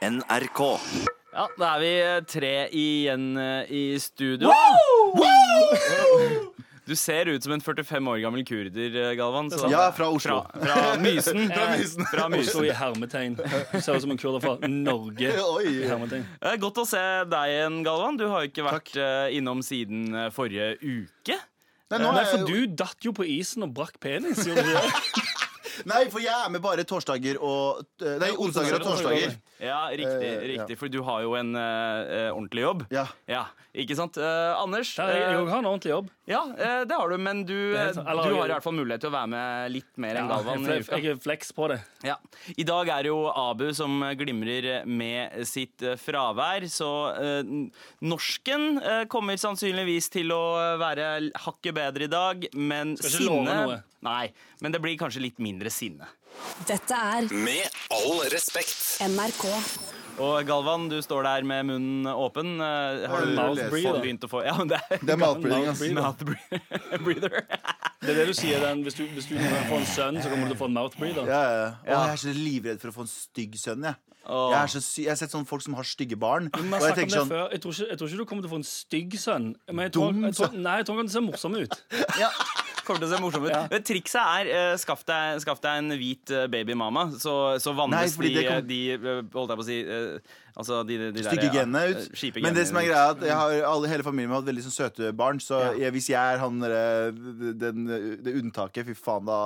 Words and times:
NRK. 0.00 0.60
Ja, 1.34 1.44
da 1.60 1.66
er 1.76 1.80
vi 1.82 1.90
eh, 2.00 2.20
tre 2.28 2.52
igjen 2.72 3.34
eh, 3.38 3.68
i 3.68 3.82
studio. 4.00 4.48
Wow! 4.48 5.18
Du 6.90 6.96
ser 6.98 7.28
ut 7.30 7.44
som 7.44 7.52
en 7.54 7.60
45 7.62 8.08
år 8.10 8.16
gammel 8.18 8.40
kurder, 8.48 8.94
eh, 8.98 9.12
Galvan. 9.14 9.46
så- 9.52 9.68
Ja, 9.70 9.92
fra 9.94 10.08
Oslo. 10.10 10.40
Fra, 10.56 10.72
fra 10.74 10.96
Mysen. 10.98 11.44
Fra 11.54 11.68
Mysen. 11.76 12.06
Fra 12.10 12.24
Mysen. 12.32 12.48
Oslo 12.48 12.64
i 12.66 12.72
hermetegn. 12.74 13.36
Du 13.36 13.76
ser 13.78 13.94
ut 13.94 14.02
som 14.02 14.10
en 14.10 14.18
kurder 14.18 14.42
fra 14.42 14.56
Norge. 14.66 15.30
Oi. 15.54 15.68
i 15.68 15.86
hermetegn. 15.86 16.24
Det 16.40 16.50
er 16.50 16.58
godt 16.64 16.80
å 16.82 16.86
se 16.90 17.04
deg 17.30 17.52
igjen, 17.52 17.76
Galvan. 17.86 18.18
Du 18.18 18.24
har 18.32 18.42
jo 18.42 18.50
ikke 18.50 18.66
vært 18.66 18.90
Takk. 18.96 19.30
innom 19.38 19.62
siden 19.62 20.16
forrige 20.34 20.72
uke. 20.82 21.36
Nei, 21.90 21.98
nå 22.02 22.10
Nei, 22.16 22.24
for 22.26 22.42
jeg, 22.42 22.48
du 22.48 22.74
datt 22.82 23.06
jo 23.06 23.12
på 23.14 23.28
isen 23.38 23.68
og 23.68 23.76
brakk 23.76 24.00
penis. 24.02 24.42
Gjorde 24.48 24.66
du 24.66 24.74
det? 24.74 25.28
Nei, 25.88 26.02
for 26.12 26.22
jeg 26.24 26.34
er 26.34 26.50
med 26.52 26.62
bare 26.64 26.84
torsdager 26.88 27.38
og 27.40 27.84
eh, 28.02 28.18
Nei, 28.20 28.30
onsdager 28.36 28.78
og 28.78 28.84
torsdager. 28.84 29.38
Ja, 29.60 29.80
riktig. 29.92 30.26
Eh, 30.26 30.44
riktig 30.54 30.76
For 30.80 30.92
du 30.92 31.02
har 31.06 31.24
jo 31.24 31.34
en 31.38 31.54
eh, 31.58 32.28
ordentlig 32.32 32.64
jobb. 32.64 32.84
Ja. 32.92 33.06
Ja, 33.28 33.44
ikke 33.70 33.94
sant? 33.94 34.16
Uh, 34.18 34.56
Anders, 34.58 34.96
Ja, 34.98 35.06
jeg, 35.12 35.20
jeg 35.20 35.46
har 35.46 35.60
en 35.60 35.68
ordentlig 35.68 35.92
jobb. 35.92 36.08
ja, 36.26 36.40
uh, 36.42 36.80
det 36.88 36.96
har 36.96 37.12
du, 37.12 37.16
men 37.22 37.44
du, 37.46 37.54
er 37.78 37.92
eh, 37.92 37.98
du 38.00 38.34
har 38.34 38.48
i 38.48 38.54
hvert 38.54 38.64
fall 38.64 38.74
mulighet 38.74 39.04
til 39.04 39.12
å 39.12 39.14
være 39.14 39.30
med 39.30 39.74
litt 39.76 40.00
mer 40.02 40.18
enn 40.18 40.30
Galvan. 40.32 40.66
jeg, 40.66 40.86
jeg 40.88 41.12
er 41.12 41.20
fleks 41.22 41.52
på 41.54 41.68
det. 41.70 41.78
Ja. 42.06 42.16
I 42.56 42.66
dag 42.66 42.90
er 42.90 43.06
det 43.06 43.12
jo 43.12 43.20
Abu 43.30 43.68
som 43.76 44.00
glimrer 44.18 44.88
med 44.90 45.38
sitt 45.46 45.84
fravær, 46.02 46.66
så 46.72 46.90
norsken 48.02 48.80
kommer 49.12 49.38
sannsynligvis 49.38 50.10
til 50.16 50.34
å 50.34 50.42
være 50.80 51.30
hakket 51.46 51.76
bedre 51.76 52.08
i 52.08 52.10
dag, 52.10 52.50
men 52.56 52.96
Skal 52.98 53.12
ikke 53.12 53.28
love 53.28 53.44
sinne 53.44 53.60
noe. 53.60 53.78
Nei, 54.06 54.30
men 54.64 54.72
det 54.72 54.80
blir 54.80 54.96
kanskje 55.00 55.20
litt 55.20 55.38
mindre 55.42 55.70
sinne. 55.72 56.06
Dette 56.68 56.96
er 56.96 57.26
Med 57.34 57.66
all 57.92 58.22
respekt. 58.32 59.00
NRK. 59.04 59.44
Og 60.20 60.44
Galvan, 60.48 60.88
du 60.90 60.98
står 61.04 61.24
der 61.24 61.44
med 61.48 61.66
munnen 61.68 62.08
åpen. 62.12 62.58
Eh, 62.60 63.06
Har 63.08 63.24
du 63.24 63.34
Mouth 63.36 63.68
breather. 63.72 64.00
begynt 64.02 64.24
å 64.26 64.28
få 64.28 64.42
Ja, 64.44 64.54
men 64.58 64.68
det 64.68 64.80
er 64.90 64.98
Det 65.00 65.14
er 65.14 65.20
mouthbreathing, 65.20 65.68
ass. 65.70 65.80
Mouth 65.80 66.24
mouth 66.24 67.04
breather. 67.04 67.46
Det 68.00 68.10
er 68.12 68.18
det 68.20 68.26
du 68.28 68.34
sier. 68.36 68.60
Den, 68.60 68.82
hvis, 68.84 68.94
du, 68.98 69.06
hvis 69.16 69.28
du 69.30 69.36
får 69.38 69.76
en 69.78 69.86
sønn, 69.88 70.20
så 70.22 70.28
kommer 70.32 70.48
du 70.48 70.52
til 70.54 70.58
å 70.58 70.60
få 70.64 70.68
en 70.68 70.76
mouth 70.76 70.96
breather. 71.00 71.24
Ja, 71.28 71.40
ja. 71.50 71.66
Jeg 71.88 72.14
er 72.16 72.20
så 72.24 72.34
livredd 72.36 72.80
for 72.82 72.92
å 72.92 72.96
få 73.00 73.06
en 73.06 73.12
stygg 73.12 73.56
sønn. 73.60 73.84
Jeg. 73.88 73.96
Jeg, 74.30 74.56
er 74.60 74.68
så 74.70 74.80
sy 74.84 75.02
jeg 75.06 75.10
har 75.10 75.16
sett 75.18 75.32
sånne 75.32 75.48
folk 75.48 75.64
som 75.64 75.74
har 75.78 75.86
stygge 75.88 76.16
barn. 76.20 76.50
Har 76.54 76.90
jeg 76.90 76.98
det 77.00 77.14
sånn 77.16 77.30
før. 77.30 77.46
Jeg 77.54 77.62
tror, 77.64 77.72
ikke, 77.76 77.88
jeg 77.88 77.98
tror 78.00 78.10
ikke 78.12 78.20
du 78.20 78.26
kommer 78.28 78.44
til 78.44 78.50
å 78.50 78.54
få 78.54 78.60
en 78.60 78.68
stygg 78.68 79.16
sønn. 79.18 79.46
Men 79.72 79.86
jeg 79.88 79.94
tror, 79.96 80.12
Dum 80.12 80.26
jeg 80.28 80.36
tror, 80.36 80.52
nei, 80.56 80.74
jeg 80.82 80.88
tror 80.88 81.00
han 81.00 81.00
kommer 81.00 81.10
til 81.10 81.16
å 81.16 81.20
se 81.20 81.26
morsom 81.30 81.56
ut. 81.56 81.80
Ja, 82.20 82.28
kommer 82.90 83.04
til 83.04 83.08
å 83.08 83.14
se 83.14 83.22
morsom 83.22 83.46
ut. 83.46 83.54
Ja. 83.54 83.80
Trikset 83.90 84.20
er 84.20 84.52
eh, 84.52 84.74
skaff, 84.82 85.06
deg, 85.08 85.40
skaff 85.46 85.62
deg 85.64 85.80
en 85.80 85.96
hvit 86.00 86.34
eh, 86.34 86.46
babymama, 86.52 87.08
så, 87.22 87.38
så 87.62 87.74
vannes 87.78 88.18
Nei, 88.18 88.34
de, 88.34 88.44
kom... 88.48 88.62
de 88.68 88.80
eh, 88.98 89.24
Holdt 89.34 89.54
jeg 89.54 89.60
på 89.62 89.64
å 89.64 89.68
si 89.70 89.80
eh, 89.80 90.38
Altså 90.60 90.82
de, 90.84 90.98
de, 90.98 91.10
de 91.14 91.24
Stygge 91.24 91.48
ja, 91.48 91.62
genene 91.62 91.82
ut. 91.94 92.06
Genene 92.18 92.44
Men 92.44 92.56
det 92.58 92.66
som 92.68 92.78
er 92.80 92.88
greia 92.90 93.02
er 93.06 93.14
at 93.14 93.26
har, 93.30 93.56
alle, 93.70 93.90
hele 93.92 94.04
familien 94.04 94.34
har 94.34 94.42
hatt 94.42 94.50
veldig 94.50 94.64
sånn 94.66 94.74
søte 94.76 95.12
barn. 95.16 95.38
Så 95.40 95.60
Ja. 95.60 95.74
jeg, 95.86 95.94
hvis 95.94 96.08
jeg 96.10 96.18
er 96.34 96.40
han 96.42 96.58
det 96.60 98.34
unntaket, 98.34 98.88
fy 98.90 98.96
faen, 98.98 99.28
da 99.30 99.38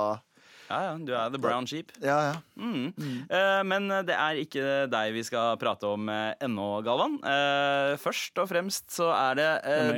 Ja, 0.65 0.79
ja, 0.81 0.93
du 0.97 1.11
er 1.13 1.29
the 1.29 1.37
brown 1.37 1.67
sheep. 1.69 1.93
Ja, 2.01 2.17
ja. 2.25 2.35
Eh, 2.57 3.61
men 3.69 3.85
det 4.07 4.15
er 4.17 4.39
ikke 4.41 4.65
deg 4.89 5.13
vi 5.13 5.23
skal 5.27 5.59
prate 5.61 5.91
om 5.93 6.09
ennå, 6.09 6.67
Galvan. 6.85 7.19
Uh, 7.21 7.93
først 8.01 8.41
og 8.41 8.49
fremst 8.49 8.89
så 8.97 9.11
er 9.13 9.37
det 9.37 9.49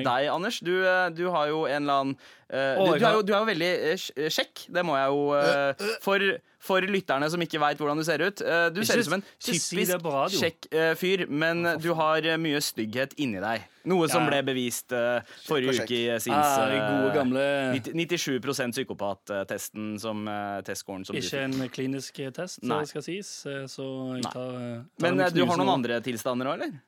deg, 0.04 0.28
Anders. 0.34 0.60
Du, 0.60 0.76
du 1.16 1.30
har 1.32 1.48
jo 1.54 1.64
en 1.70 1.88
eller 1.88 2.04
annen 2.04 2.18
du, 2.48 2.94
du, 3.00 3.06
er 3.06 3.14
jo, 3.18 3.22
du 3.28 3.34
er 3.34 3.40
jo 3.42 3.48
veldig 3.50 3.72
eh, 3.92 4.30
kjekk. 4.32 4.68
Det 4.72 4.84
må 4.88 4.96
jeg 4.96 5.10
jo 5.12 5.24
eh, 5.36 5.88
for, 6.04 6.24
for 6.64 6.86
lytterne 6.88 7.28
som 7.32 7.42
ikke 7.44 7.60
veit 7.60 7.82
hvordan 7.82 8.00
du 8.00 8.06
ser 8.08 8.24
ut. 8.24 8.40
eh, 8.42 8.70
du 8.72 8.80
ser 8.88 9.02
ut 9.02 9.08
som 9.10 9.18
en 9.18 9.26
typisk 9.44 10.06
kjekk 10.38 10.70
eh, 10.72 10.94
fyr, 11.00 11.26
men 11.28 11.66
du 11.84 11.90
har 12.00 12.24
eh, 12.24 12.38
mye 12.40 12.62
stygghet 12.64 13.18
inni 13.20 13.42
deg. 13.44 13.66
Noe 13.88 14.08
som 14.12 14.26
ble 14.28 14.40
bevist 14.48 14.92
eh, 14.96 15.20
forrige 15.48 15.84
uke 15.84 16.00
i 16.00 16.20
Sins 16.20 16.36
Ah, 16.36 16.66
de 16.72 16.80
eh, 16.80 17.12
gamle 17.16 17.44
97 17.76 18.40
psykopat-testen 18.76 19.94
som 20.02 20.26
testscoren 20.68 21.06
som 21.08 21.16
Ikke 21.20 21.44
en 21.46 21.70
klinisk 21.72 22.20
test, 22.36 22.64
Nei. 22.68 22.84
skal 22.90 23.04
sies. 23.06 23.30
eh, 23.48 23.64
Så 23.72 23.86
jeg 24.18 24.28
tar, 24.28 24.52
eh, 24.56 24.82
tar 24.98 25.04
Men 25.08 25.18
det 25.20 25.30
eh, 25.32 25.36
du 25.38 25.46
har 25.46 25.60
noen 25.60 25.76
andre 25.80 26.00
tilstander 26.04 26.52
òg, 26.52 26.62
eller? 26.62 26.80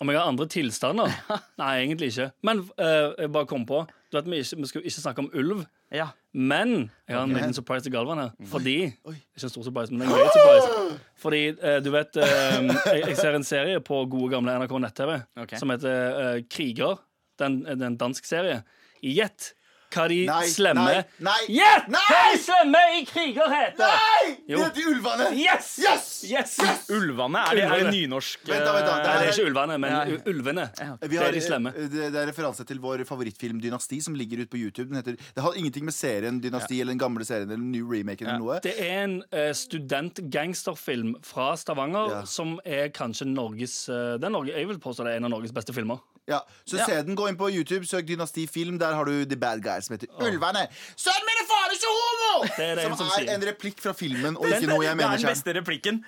Om 0.00 0.08
jeg 0.08 0.16
har 0.16 0.28
andre 0.32 0.46
tilstander? 0.48 1.12
Nei, 1.60 1.72
egentlig 1.82 2.12
ikke. 2.14 2.30
Men 2.46 2.62
eh, 2.78 3.10
jeg 3.26 3.32
bare 3.34 3.46
kom 3.50 3.66
på 3.68 3.82
Du 4.10 4.18
vet, 4.18 4.30
Vi, 4.30 4.40
ikke, 4.42 4.56
vi 4.56 4.66
skulle 4.66 4.84
ikke 4.90 5.00
snakke 5.00 5.22
om 5.22 5.30
ulv. 5.34 5.62
Ja. 5.94 6.08
Men 6.34 6.90
jeg 7.08 7.16
har 7.16 7.24
en 7.24 7.34
liten 7.34 7.54
surprise 7.54 7.84
til 7.86 7.92
Galvan 7.94 8.18
her. 8.18 8.30
Fordi 8.50 8.76
Ikke 8.82 9.42
en 9.42 9.52
stor 9.52 9.62
surprise, 9.62 9.92
men 9.92 10.02
en 10.02 10.08
great 10.14 10.34
surprise. 10.34 10.98
Fordi 11.18 11.42
eh, 11.48 11.78
du 11.84 11.90
vet 11.94 12.16
eh, 12.16 12.58
jeg, 12.66 13.04
jeg 13.08 13.16
ser 13.16 13.38
en 13.38 13.46
serie 13.46 13.80
på 13.80 14.02
gode 14.10 14.32
gamle 14.34 14.56
NRK 14.58 14.74
nett-TV 14.82 15.14
okay. 15.36 15.58
som 15.58 15.70
heter 15.70 16.20
eh, 16.22 16.42
Kriger. 16.50 16.98
Den, 17.38 17.62
det 17.64 17.78
er 17.82 17.92
en 17.92 18.00
dansk 18.00 18.26
serie. 18.26 18.62
Gjett 19.02 19.52
hva 19.90 20.04
de 20.10 20.18
Nei, 20.28 20.46
slemme 20.50 20.84
nei, 20.86 21.04
nei. 21.26 21.38
Gjett 21.56 21.88
Nei! 21.90 22.02
hva 22.08 22.20
de 22.30 22.38
slemme 22.44 22.82
i 22.96 23.04
Kriger 23.08 23.50
heter! 23.50 23.94
Nei! 23.94 24.34
Jo. 24.48 24.58
Det 24.58 24.64
heter 24.64 24.76
de 24.80 24.84
ulvene! 24.94 25.26
Yes! 25.40 25.70
Yes! 25.82 26.06
Yes! 26.30 26.54
Ulvene? 26.94 27.42
Er 27.50 27.58
det, 27.58 27.64
er 27.66 27.84
det 27.84 27.92
nynorsk? 27.96 28.44
Vent 28.48 28.64
da, 28.66 28.72
vent 28.76 28.86
da. 28.86 28.94
Det, 29.00 29.10
er, 29.10 29.18
det 29.24 29.28
er 29.28 29.34
ikke 29.34 29.48
ulvene, 29.50 29.78
men 29.82 29.90
Ja. 29.90 30.18
ulvene. 30.30 30.66
Vi 31.02 31.08
Det 31.10 31.18
har, 31.20 31.28
er 31.28 31.32
de 31.38 31.42
slemme. 31.44 31.72
eh, 31.76 31.88
det, 31.90 32.10
det 32.14 32.20
er 32.22 32.30
referanse 32.30 32.64
til 32.68 32.78
vår 32.82 33.04
favorittfilm 33.08 33.60
Dynasti, 33.62 34.00
som 34.04 34.14
ligger 34.18 34.44
ute 34.44 34.52
på 34.54 34.60
YouTube. 34.62 34.88
Den 34.92 35.00
heter, 35.02 35.16
det 35.34 35.42
har 35.44 35.58
ingenting 35.58 35.84
med 35.88 35.94
serien 35.96 36.40
Dynasti 36.40 36.80
eller 36.80 36.92
den 36.94 37.02
gamle 37.02 37.24
serien 37.26 37.48
eller 37.50 37.56
den 37.60 37.72
nye 37.74 37.86
remaken 37.90 38.26
eller 38.30 38.42
noe. 38.44 38.60
Det 38.64 38.76
er 38.78 39.02
en 39.04 39.18
uh, 39.34 39.50
studentgangsterfilm 39.56 41.16
fra 41.26 41.52
Stavanger 41.56 42.10
Ja. 42.10 42.22
som 42.26 42.58
er 42.64 42.88
kanskje 42.94 43.26
Norges 43.28 43.88
uh, 43.88 44.16
det 44.18 44.24
er 44.28 44.30
Norge, 44.34 44.54
Jeg 44.56 44.68
vil 44.68 44.78
påstå 44.82 45.04
det 45.06 45.12
er 45.14 45.20
en 45.20 45.28
av 45.30 45.30
Norges 45.36 45.52
beste 45.56 45.72
filmer. 45.76 45.98
Ja, 46.30 46.38
så 46.64 46.78
Ja. 46.78 46.86
se 46.86 47.00
den, 47.02 47.16
gå 47.18 47.26
inn 47.28 47.36
på 47.40 47.50
YouTube, 47.50 47.84
søk 47.90 48.06
Dynasti 48.08 48.46
film. 48.46 48.78
Der 48.78 48.94
har 48.94 49.04
du 49.04 49.24
The 49.26 49.36
Bad 49.36 49.60
Guys 49.64 49.86
som 49.90 49.96
heter 49.98 50.08
Ulvene. 50.22 50.68
Sønnen 50.96 51.26
min 51.26 51.42
er 51.42 51.48
faen 51.50 51.74
ikke 51.76 51.90
homo! 51.96 52.32
Det 52.56 52.64
er 52.70 52.74
det 52.80 52.86
som 52.86 52.96
som 53.02 53.12
er 53.18 53.34
en 53.34 53.46
replikk 53.50 53.80
fra 53.82 53.92
filmen, 53.92 54.36
og 54.38 54.46
Den- 54.48 54.62
ikke 54.62 54.70
noe 54.72 54.84
jeg 54.86 54.96
det 54.96 55.04
er 55.10 55.16
den 55.18 55.30
beste 55.34 55.54
replikken. 55.58 56.02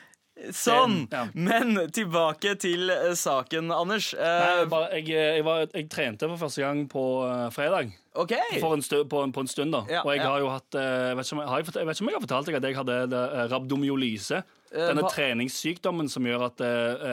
Sånn! 0.50 0.94
Ja. 1.12 1.26
Men 1.34 1.74
tilbake 1.92 2.54
til 2.58 2.88
eh, 2.90 3.12
saken, 3.14 3.68
Anders. 3.70 4.14
Nei, 4.16 4.22
Eh, 4.22 4.58
jeg, 4.62 4.68
bare, 4.72 4.88
jeg, 4.96 5.06
jeg, 5.12 5.44
var, 5.44 5.66
jeg 5.74 5.88
trente 5.92 6.26
for 6.30 6.40
første 6.40 6.62
gang 6.64 6.86
på 6.88 7.02
eh, 7.28 7.50
fredag. 7.52 7.92
Okay. 8.14 8.58
For 8.60 8.72
en 8.74 8.82
stu, 8.82 9.04
på, 9.04 9.20
en- 9.26 9.32
på 9.32 9.40
en 9.44 9.46
stund, 9.52 9.72
da. 9.76 9.84
Ja, 9.92 10.00
og 10.02 10.10
jeg 10.14 10.22
ja. 10.24 10.30
har 10.30 10.40
jo 10.40 10.48
hatt 10.48 10.74
eh, 10.74 11.08
jeg 11.12 11.16
vet, 11.20 11.26
ikke 11.28 11.36
om 11.42 11.48
har 11.52 11.60
jeg, 11.62 11.66
jeg 11.76 11.86
vet 11.86 11.96
ikke 11.96 12.02
om 12.06 12.08
jeg 12.08 12.16
har 12.16 12.26
fortalt 12.26 12.46
deg 12.48 12.56
at 12.56 12.66
jeg 12.70 12.76
hadde 12.80 12.96
eh, 13.12 13.46
rabdomyolyse. 13.52 14.42
Denne 14.72 15.04
treningssykdommen 15.12 16.08
som 16.08 16.24
gjør 16.24 16.46
at 16.48 16.60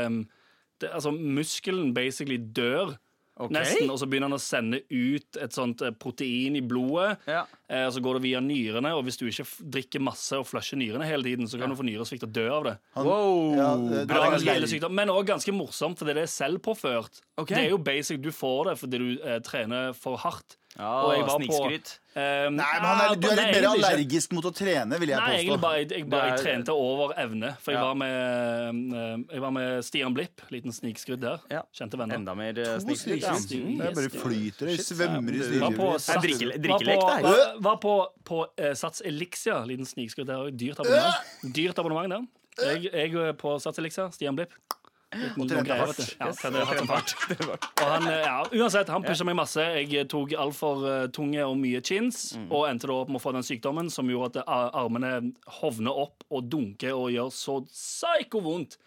um, 0.08 0.22
det, 0.80 0.90
altså, 0.94 1.12
muskelen 1.12 1.94
basically 1.94 2.38
dør. 2.38 2.98
Okay. 3.40 3.56
Nesten, 3.56 3.88
Og 3.90 3.96
så 4.02 4.04
begynner 4.10 4.28
han 4.28 4.36
å 4.36 4.42
sende 4.44 4.82
ut 4.92 5.38
et 5.40 5.54
sånt 5.56 5.80
eh, 5.82 5.92
protein 5.96 6.58
i 6.60 6.62
blodet. 6.62 7.14
Ja. 7.26 7.46
Eh, 7.72 7.86
og 7.88 7.94
så 7.96 8.02
går 8.04 8.18
det 8.18 8.24
via 8.26 8.42
nyrene, 8.44 8.92
og 8.98 9.06
hvis 9.08 9.16
du 9.16 9.24
ikke 9.30 9.46
drikker 9.78 10.02
masse 10.04 10.36
og 10.36 10.44
flusher 10.50 10.76
nyrene 10.76 11.08
hele 11.08 11.24
tiden, 11.24 11.48
så 11.48 11.56
kan 11.58 11.72
du 11.72 11.76
få 11.80 11.86
nyresvikt 11.88 12.26
og 12.28 12.34
dø 12.36 12.50
av 12.52 12.64
det. 12.68 12.74
Han- 12.98 13.06
Wow. 13.08 13.56
Ja, 13.56 13.70
det- 13.78 13.90
Det 13.90 14.08
det 14.10 14.18
er 14.18 14.32
ganske 14.36 14.68
sykdom, 14.74 14.92
men 14.92 15.08
òg 15.08 15.24
ganske 15.26 15.54
morsomt, 15.56 15.98
fordi 15.98 16.16
det 16.20 16.24
er 16.28 16.34
selvpåført. 16.36 17.22
Okay. 17.38 17.56
Det 17.56 17.66
er 17.66 17.70
jo 17.70 17.78
basic, 17.78 18.22
Du 18.22 18.30
får 18.32 18.66
det 18.66 18.78
fordi 18.78 18.98
du 18.98 19.22
eh, 19.24 19.40
trener 19.40 19.94
for 19.96 20.18
hardt. 20.18 20.58
Ja, 20.78 20.90
Og 21.04 21.14
jeg 21.16 21.24
var 21.26 21.40
på-. 21.40 21.70
Eh, 22.20 22.46
Nei, 22.52 22.52
men 22.52 22.86
han 22.86 23.00
er, 23.02 23.16
du 23.20 23.26
er 23.30 23.36
litt 23.40 23.56
mer 23.56 23.66
allergisk 23.70 24.32
mot 24.36 24.46
å 24.46 24.52
trene, 24.54 24.98
vil 25.00 25.10
jeg 25.10 25.18
Nei, 25.20 25.32
egentlig 25.40 25.56
påstå. 25.56 25.62
bare, 25.64 25.78
jeg, 25.80 25.90
jeg, 25.92 26.06
bare, 26.12 26.28
jeg 26.30 26.44
trente 26.44 26.76
over 26.76 27.14
evne. 27.18 27.50
For 27.64 27.72
jeg, 27.74 27.80
Ja. 27.80 27.86
var 27.88 27.96
med, 28.00 28.94
eh, 29.00 29.34
jeg 29.34 29.42
var 29.42 29.52
med 29.56 29.84
Stian 29.86 30.14
Blipp. 30.14 30.42
Liten 30.54 30.72
snikskrudd 30.76 31.20
der. 31.22 31.40
Ja. 31.52 31.62
Kjente 31.74 31.98
venner. 32.00 32.16
Enda 32.20 32.36
mer 32.36 32.54
uh, 32.60 32.78
snikskryt. 32.84 33.22
Ja. 33.24 33.34
Det 33.34 33.96
bare 33.98 34.10
flyter, 34.14 34.66
det 34.72 34.80
svømmer 34.86 35.34
i 35.40 35.60
Var 35.60 35.72
på. 35.80 35.90
Sats- 36.00 36.24
drikke- 36.24 36.52
var 36.52 36.64
drikkelek 36.68 37.00
på- 37.00 37.10
der. 37.10 37.22
Var, 37.30 37.56
var 37.70 37.78
på, 37.78 37.96
på 38.26 38.42
uh, 38.60 38.74
Sats 38.74 39.02
Elixia. 39.02 39.64
Liten 39.66 39.86
snikskrudd 39.90 40.28
der. 40.28 40.36
òg. 40.48 40.58
Dyrt 40.58 40.80
abonnement. 40.80 41.54
Dyrt 41.56 41.80
abonnement 41.80 42.10
der. 42.10 42.28
Jeg, 42.76 42.92
jeg 42.94 43.38
på 43.38 43.58
Sats 43.60 43.80
Elixia. 43.80 44.10
Stian 44.12 44.36
Blipp. 44.36 44.54
Liten- 45.10 45.48
trente 45.50 45.56
noen 45.56 45.66
greier, 45.66 45.88
vet 45.90 45.98
du. 45.98 46.16
Ja, 46.20 46.32
trente 46.38 46.66
hardt 46.66 46.80
som 46.80 46.88
fart. 46.88 47.14
Og 47.82 47.88
han, 47.90 48.08
eh, 48.08 48.20
ja, 48.26 48.44
uansett, 48.62 48.90
han 48.94 49.04
pusha 49.04 49.26
meg 49.26 49.36
masse. 49.40 49.58
Jeg 49.64 49.94
eh, 49.98 50.04
tok 50.06 50.36
altfor 50.38 50.84
uh, 50.86 51.08
tunge 51.16 51.42
og 51.48 51.56
mye 51.58 51.82
chins, 51.82 52.36
Mm. 52.38 52.52
og 52.52 52.68
endte 52.70 52.86
da 52.88 52.94
opp 52.94 53.10
med 53.10 53.18
å 53.18 53.24
få 53.24 53.34
den 53.34 53.42
sykdommen 53.48 53.90
som 53.90 54.06
gjorde 54.08 54.38
at 54.38 54.48
eh, 54.48 54.70
armene 54.84 55.34
hovner 55.62 55.98
opp 55.98 56.24
og 56.30 56.46
dunker 56.50 56.94
og 56.94 57.10
gjør 57.12 57.32
så 57.34 57.58
psyko 57.66 58.42
vondt. 58.46 58.78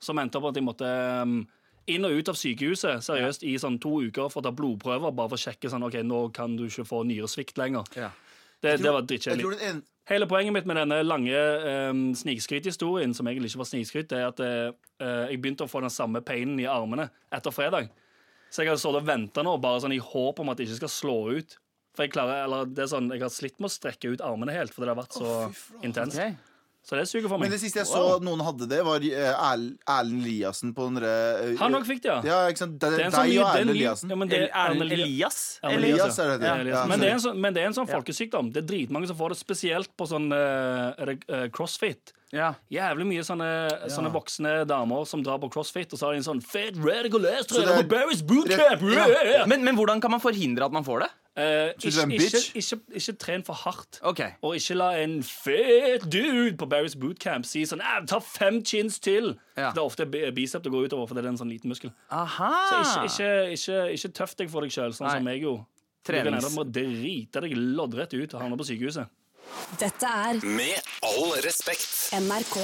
Som 0.00 0.18
endte 0.20 0.36
opp 0.36 0.50
at 0.50 0.56
jeg 0.60 0.64
måtte 0.64 0.84
um, 1.22 1.46
inn 1.88 2.04
og 2.04 2.12
ut 2.12 2.28
av 2.28 2.36
sykehuset 2.36 3.00
seriøst 3.04 3.42
i 3.48 3.56
sånn 3.60 3.80
to 3.80 4.02
uker 4.04 4.28
for 4.30 4.40
å 4.40 4.44
ta 4.44 4.52
blodprøver, 4.52 5.12
bare 5.16 5.28
for 5.32 5.36
å 5.36 5.44
sjekke 5.48 5.68
sånn, 5.72 5.82
ok, 5.88 5.96
nå 6.04 6.20
kan 6.36 6.56
du 6.56 6.66
ikke 6.68 6.84
få 6.88 7.02
nyresvikt 7.08 7.56
lenger. 7.60 7.84
Ja. 7.96 8.10
Det, 8.60 8.76
det 8.82 8.92
var 8.92 9.00
Jeg 9.00 9.08
drittkjedelig. 9.14 9.40
tror 9.40 9.56
den 9.56 9.64
en, 9.70 9.82
Hele 10.10 10.26
poenget 10.26 10.54
mitt 10.56 10.66
med 10.66 10.74
denne 10.80 11.00
lange 11.06 11.40
um, 11.90 12.02
snikskrythistorien, 12.18 13.12
som 13.14 13.28
egentlig 13.30 13.52
ikke 13.52 13.62
var 13.62 13.68
snikskryt, 13.70 14.14
er 14.16 14.26
at 14.26 14.40
eh, 14.42 14.72
eh, 14.98 15.26
jeg 15.30 15.38
begynte 15.38 15.68
å 15.68 15.70
få 15.70 15.84
den 15.84 15.92
samme 15.94 16.18
painen 16.26 16.58
i 16.58 16.66
armene 16.66 17.06
etter 17.30 17.54
fredag. 17.54 17.92
Så 18.50 18.64
jeg 18.64 18.72
har 18.72 18.80
stått 18.82 18.98
og 18.98 19.06
venta 19.06 19.44
nå, 19.46 19.54
bare 19.62 19.84
sånn 19.84 19.94
i 19.94 20.02
håp 20.02 20.42
om 20.42 20.50
at 20.50 20.58
det 20.58 20.66
ikke 20.66 20.80
skal 20.80 20.92
slå 20.96 21.18
ut. 21.38 21.54
For 21.94 22.06
jeg 22.06 22.14
klarer, 22.16 22.42
eller 22.48 22.66
det 22.66 22.82
er 22.82 22.90
sånn, 22.90 23.06
jeg 23.14 23.22
har 23.22 23.30
slitt 23.30 23.62
med 23.62 23.70
å 23.70 23.74
strekke 23.76 24.10
ut 24.10 24.24
armene 24.26 24.54
helt, 24.56 24.74
fordi 24.74 24.88
det 24.88 24.94
har 24.96 24.98
vært 25.04 25.18
så 25.20 25.36
intenst. 25.86 26.18
Ok. 26.18 26.49
Så 26.80 26.96
det 26.96 27.04
suger 27.10 27.28
for 27.28 27.40
Men 27.40 27.52
det 27.52 27.60
siste 27.60 27.82
jeg 27.82 27.88
så 27.88 28.16
noen 28.24 28.40
hadde 28.40 28.66
det, 28.70 28.80
var 28.86 29.04
eh, 29.04 29.42
Erlend 29.50 30.24
Eliassen 30.24 30.72
på 30.76 30.86
den 30.88 30.96
derre 30.96 31.16
eh, 31.44 31.58
Han 31.60 31.76
òg 31.76 31.84
fikk 31.88 32.00
det, 32.06 32.08
ja. 32.10 32.20
Ja, 32.24 32.38
ikke 32.48 32.62
sant? 32.62 32.78
Det, 32.80 32.88
Det 32.94 33.04
er 33.04 33.10
en 33.10 33.14
sånn 33.14 33.28
deg 33.28 33.36
og 33.36 33.50
er 33.50 33.60
Erlend 33.60 33.74
Eliassen. 33.74 34.14
Ja, 34.14 34.16
er 34.38 34.46
Erlend 34.64 34.96
Elias? 34.96 35.40
Elias 35.70 36.22
er 36.24 36.32
det, 36.32 36.48
Ja, 36.48 36.54
ja. 36.56 36.78
Ja, 36.80 36.86
men, 36.88 37.04
det 37.04 37.10
er 37.10 37.18
en 37.18 37.22
sånn, 37.26 37.36
men 37.44 37.56
det 37.56 37.62
er 37.62 37.70
en 37.70 37.76
sånn 37.76 37.90
folkesykdom. 37.90 38.50
Det 38.54 38.64
er 38.64 38.70
dritmange 38.72 39.10
som 39.10 39.18
får 39.20 39.34
det, 39.34 39.38
spesielt 39.42 39.92
på 39.98 40.08
sånn 40.08 40.30
uh, 40.32 40.96
uh, 40.96 41.12
eh, 41.12 41.46
crossfit. 41.52 42.14
Ja. 42.32 42.52
Jævlig 42.72 43.08
mye 43.10 43.24
sånne, 43.26 43.50
sånne 43.90 44.12
voksne 44.14 44.52
damer 44.70 45.06
som 45.10 45.22
drar 45.26 45.40
på 45.42 45.50
crossfit, 45.52 45.90
og 45.92 46.00
så 46.00 46.08
har 46.08 46.16
de 46.16 46.22
en 46.22 46.28
sånn 46.28 46.42
Fat 46.44 46.78
radical 46.78 47.26
ass 47.28 47.50
Så 47.50 47.60
det 47.60 47.74
er- 47.74 47.82
på 47.82 47.90
Barry's 47.92 48.22
bootcamp! 48.24 48.86
Ja. 48.94 49.44
Men, 49.50 49.66
men 49.66 49.76
hvordan 49.76 50.00
kan 50.00 50.14
man 50.14 50.22
forhindre 50.22 50.64
at 50.64 50.72
man 50.72 50.86
får 50.86 51.04
det? 51.04 51.10
Eh, 51.40 51.72
ikke, 51.78 52.04
ikke, 52.16 52.40
ikke, 52.60 52.78
ikke 53.00 53.14
tren 53.22 53.44
for 53.46 53.56
hardt. 53.62 53.98
Okay. 54.12 54.32
Og 54.44 54.56
ikke 54.58 54.76
la 54.76 54.90
en 55.00 55.18
fet 55.24 56.04
dude 56.12 56.56
på 56.60 56.66
Barry's 56.68 56.96
bootcamp 57.00 57.46
si 57.48 57.62
sånn 57.68 57.80
Ta 58.10 58.18
fem 58.20 58.60
chins 58.66 58.98
til! 59.00 59.34
Ja. 59.56 59.70
Det 59.72 59.80
er 59.80 59.86
ofte 59.86 60.06
bi- 60.10 60.30
bicep 60.36 60.62
det 60.66 60.72
går 60.74 60.88
utover, 60.90 61.06
for 61.08 61.14
det 61.18 61.24
er 61.24 61.28
en 61.32 61.38
sånn 61.40 61.50
liten 61.52 61.70
muskel. 61.72 61.92
Aha! 62.10 62.50
Så 62.70 63.04
ikke, 63.06 63.06
ikke, 63.08 63.30
ikke, 63.56 63.80
ikke 63.96 64.12
tøff 64.20 64.36
deg 64.36 64.50
for 64.52 64.66
deg 64.66 64.74
sjøl, 64.74 64.92
sånn 64.96 65.08
Nei. 65.08 65.16
som 65.18 65.30
jeg 65.32 65.42
gjorde. 65.46 65.64
Du 66.00 66.12
kan 66.12 66.20
Trenings- 66.24 66.46
ende 66.50 66.60
opp 66.64 66.70
drite 66.72 67.40
deg 67.44 67.56
loddrett 67.56 68.14
ut 68.16 68.34
og 68.34 68.40
havne 68.42 68.56
på 68.60 68.66
sykehuset. 68.70 69.06
Dette 69.80 70.06
er 70.06 70.40
Med 70.46 70.80
all 71.02 71.32
respekt. 71.44 72.10
NRK. 72.14 72.56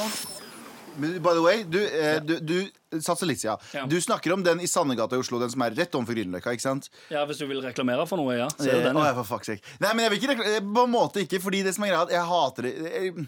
By 0.96 1.32
the 1.36 1.42
way, 1.44 1.62
du, 1.64 1.78
eh, 1.84 2.18
du, 2.24 2.34
du 2.40 3.00
satser 3.04 3.26
litt 3.28 3.42
ja. 3.44 3.56
Ja. 3.74 3.84
Du 3.86 3.96
snakker 4.00 4.32
om 4.32 4.42
den 4.46 4.60
i 4.64 4.66
Sandegata 4.70 5.16
i 5.16 5.20
Oslo, 5.20 5.38
den 5.42 5.50
som 5.52 5.62
er 5.66 5.74
rett 5.76 5.94
overfor 5.98 6.16
Grünerløkka, 6.16 6.54
ikke 6.56 6.64
sant? 6.64 6.88
Ja, 7.12 7.24
Hvis 7.28 7.38
du 7.42 7.46
vil 7.50 7.60
reklamere 7.64 8.06
for 8.08 8.16
noe, 8.20 8.36
ja. 8.38 8.48
Så 8.56 8.68
er 8.70 8.72
det 8.78 8.80
Eh, 8.80 8.88
den, 8.88 8.96
å, 8.96 9.04
ja. 9.04 9.12
ja, 9.12 9.16
for 9.22 9.28
fuck's 9.36 9.50
sake. 9.52 9.62
Nei, 9.82 9.92
men 9.94 10.06
jeg 10.06 10.10
vil 10.14 10.20
ikke 10.22 10.32
rekla- 10.34 10.50
eh, 10.56 10.60
På 10.76 10.84
en 10.88 10.92
måte 10.94 11.22
ikke, 11.26 11.40
fordi 11.44 11.62
det 11.66 11.74
som 11.76 11.84
er 11.84 11.92
greia, 11.92 12.00
er 12.00 12.06
at 12.08 12.16
jeg 12.16 12.28
hater 12.32 12.62
det. 12.70 12.74
Eh, 12.86 13.24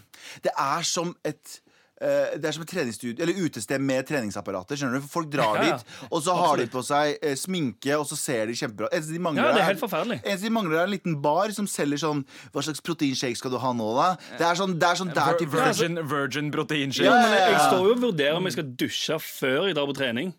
Det 0.49 0.53
er 0.57 0.81
som 0.83 1.15
et 1.23 1.59
det 1.99 2.47
er 2.47 2.55
som 2.55 2.63
et 2.63 2.69
treningsstudio 2.71 3.23
Eller 3.25 3.35
utested 3.43 3.81
med 3.83 4.05
treningsapparater. 4.07 4.79
Skjønner 4.79 4.99
du? 4.99 5.03
For 5.03 5.19
Folk 5.19 5.31
drar 5.33 5.57
Ja, 5.59 5.65
ja. 5.65 5.77
dit, 5.77 5.95
og 6.09 6.21
så 6.23 6.35
har 6.37 6.61
de 6.61 6.67
på 6.71 6.83
seg 6.87 7.17
eh, 7.19 7.35
sminke, 7.35 7.91
og 7.99 8.05
så 8.07 8.15
ser 8.15 8.47
de 8.47 8.55
kjempebra 8.55 8.87
Eneste 8.95 9.15
de 9.17 9.19
mangler 9.25 9.49
Ja, 9.49 9.55
det 9.57 9.63
er 9.65 9.69
helt 9.73 9.83
forferdelig. 9.83 10.19
Eneste 10.23 10.47
de 10.47 10.53
mangler, 10.55 10.77
er 10.79 10.87
en 10.87 10.93
liten 10.95 11.17
bar 11.21 11.51
som 11.55 11.67
selger 11.67 11.99
sånn 12.05 12.23
Hva 12.53 12.63
slags 12.63 12.79
proteinshake 12.85 13.35
skal 13.39 13.51
du 13.51 13.59
ha 13.59 13.73
nå, 13.75 13.89
da? 13.97 14.09
Det 14.39 14.47
er 14.47 14.59
sånn, 14.61 14.77
det 14.79 14.87
er 14.89 15.01
sånn 15.01 15.13
der 15.15 15.39
til 15.41 15.51
Virgin, 15.51 15.99
virgin 16.07 16.51
protein 16.55 16.95
shake. 16.95 17.09
Ja, 17.09 17.19
Men 17.19 17.35
jeg, 17.35 17.59
står 17.67 17.85
jo 17.89 17.95
og 17.97 18.03
vurderer 18.07 18.39
om 18.39 18.47
jeg 18.47 18.55
skal 18.55 18.71
dusje 18.79 19.19
før 19.25 19.67
jeg 19.67 19.75
drar 19.77 19.89
på 19.89 19.97
trening. 19.99 20.31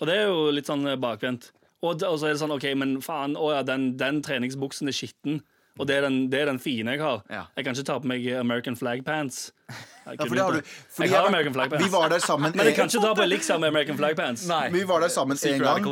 Og 0.00 0.04
det 0.08 0.16
er 0.16 0.28
jo 0.28 0.50
litt 0.54 0.68
sånn 0.68 0.84
eh, 0.88 0.98
bakvendt. 1.00 1.50
Og, 1.80 2.02
og 2.04 2.16
så 2.20 2.28
er 2.28 2.34
det 2.34 2.40
sånn, 2.42 2.52
OK, 2.52 2.66
men 2.76 2.98
faen, 3.04 3.36
å 3.40 3.52
ja, 3.54 3.62
den, 3.64 3.94
den 4.00 4.20
treningsbuksen 4.24 4.88
er 4.90 4.96
skitten. 4.96 5.40
Og 5.80 5.86
det 5.88 5.96
er, 5.96 6.04
den, 6.04 6.26
det 6.32 6.42
er 6.42 6.50
den 6.50 6.58
fine 6.60 6.92
jeg 6.92 7.00
har. 7.00 7.22
Ja. 7.32 7.46
Jeg 7.56 7.64
kan 7.64 7.76
ikke 7.76 7.88
ta 7.88 7.96
på 8.02 8.08
meg 8.10 8.26
American 8.36 8.76
flag 8.76 9.00
pants. 9.06 9.48
Jeg, 9.70 10.16
Ja, 10.18 10.24
for 10.26 10.34
det 10.34 10.42
har 10.42 10.54
du, 10.56 10.68
fordi 10.90 11.06
jeg 11.06 11.14
har 11.14 11.22
jeg- 11.22 11.30
American 11.30 11.54
flag 11.54 11.70
pants. 11.70 11.84
Vi 11.84 11.90
var 11.92 12.08
der 12.10 12.18
sammen 12.24 12.52
Men 12.56 12.66
jeg 12.66 12.74
kan 12.74 12.88
ikke 12.90 13.02
ta 13.04 13.12
på 13.14 13.22
Elixir 13.22 13.58
med 13.62 13.68
American 13.68 13.96
flag 13.96 14.16
pants. 14.18 14.46
Nei. 14.48 14.68
Vi 14.74 14.82
var 14.88 15.00
der 15.04 15.12
sammen 15.12 15.38
en 15.38 15.60
gang. 15.60 15.84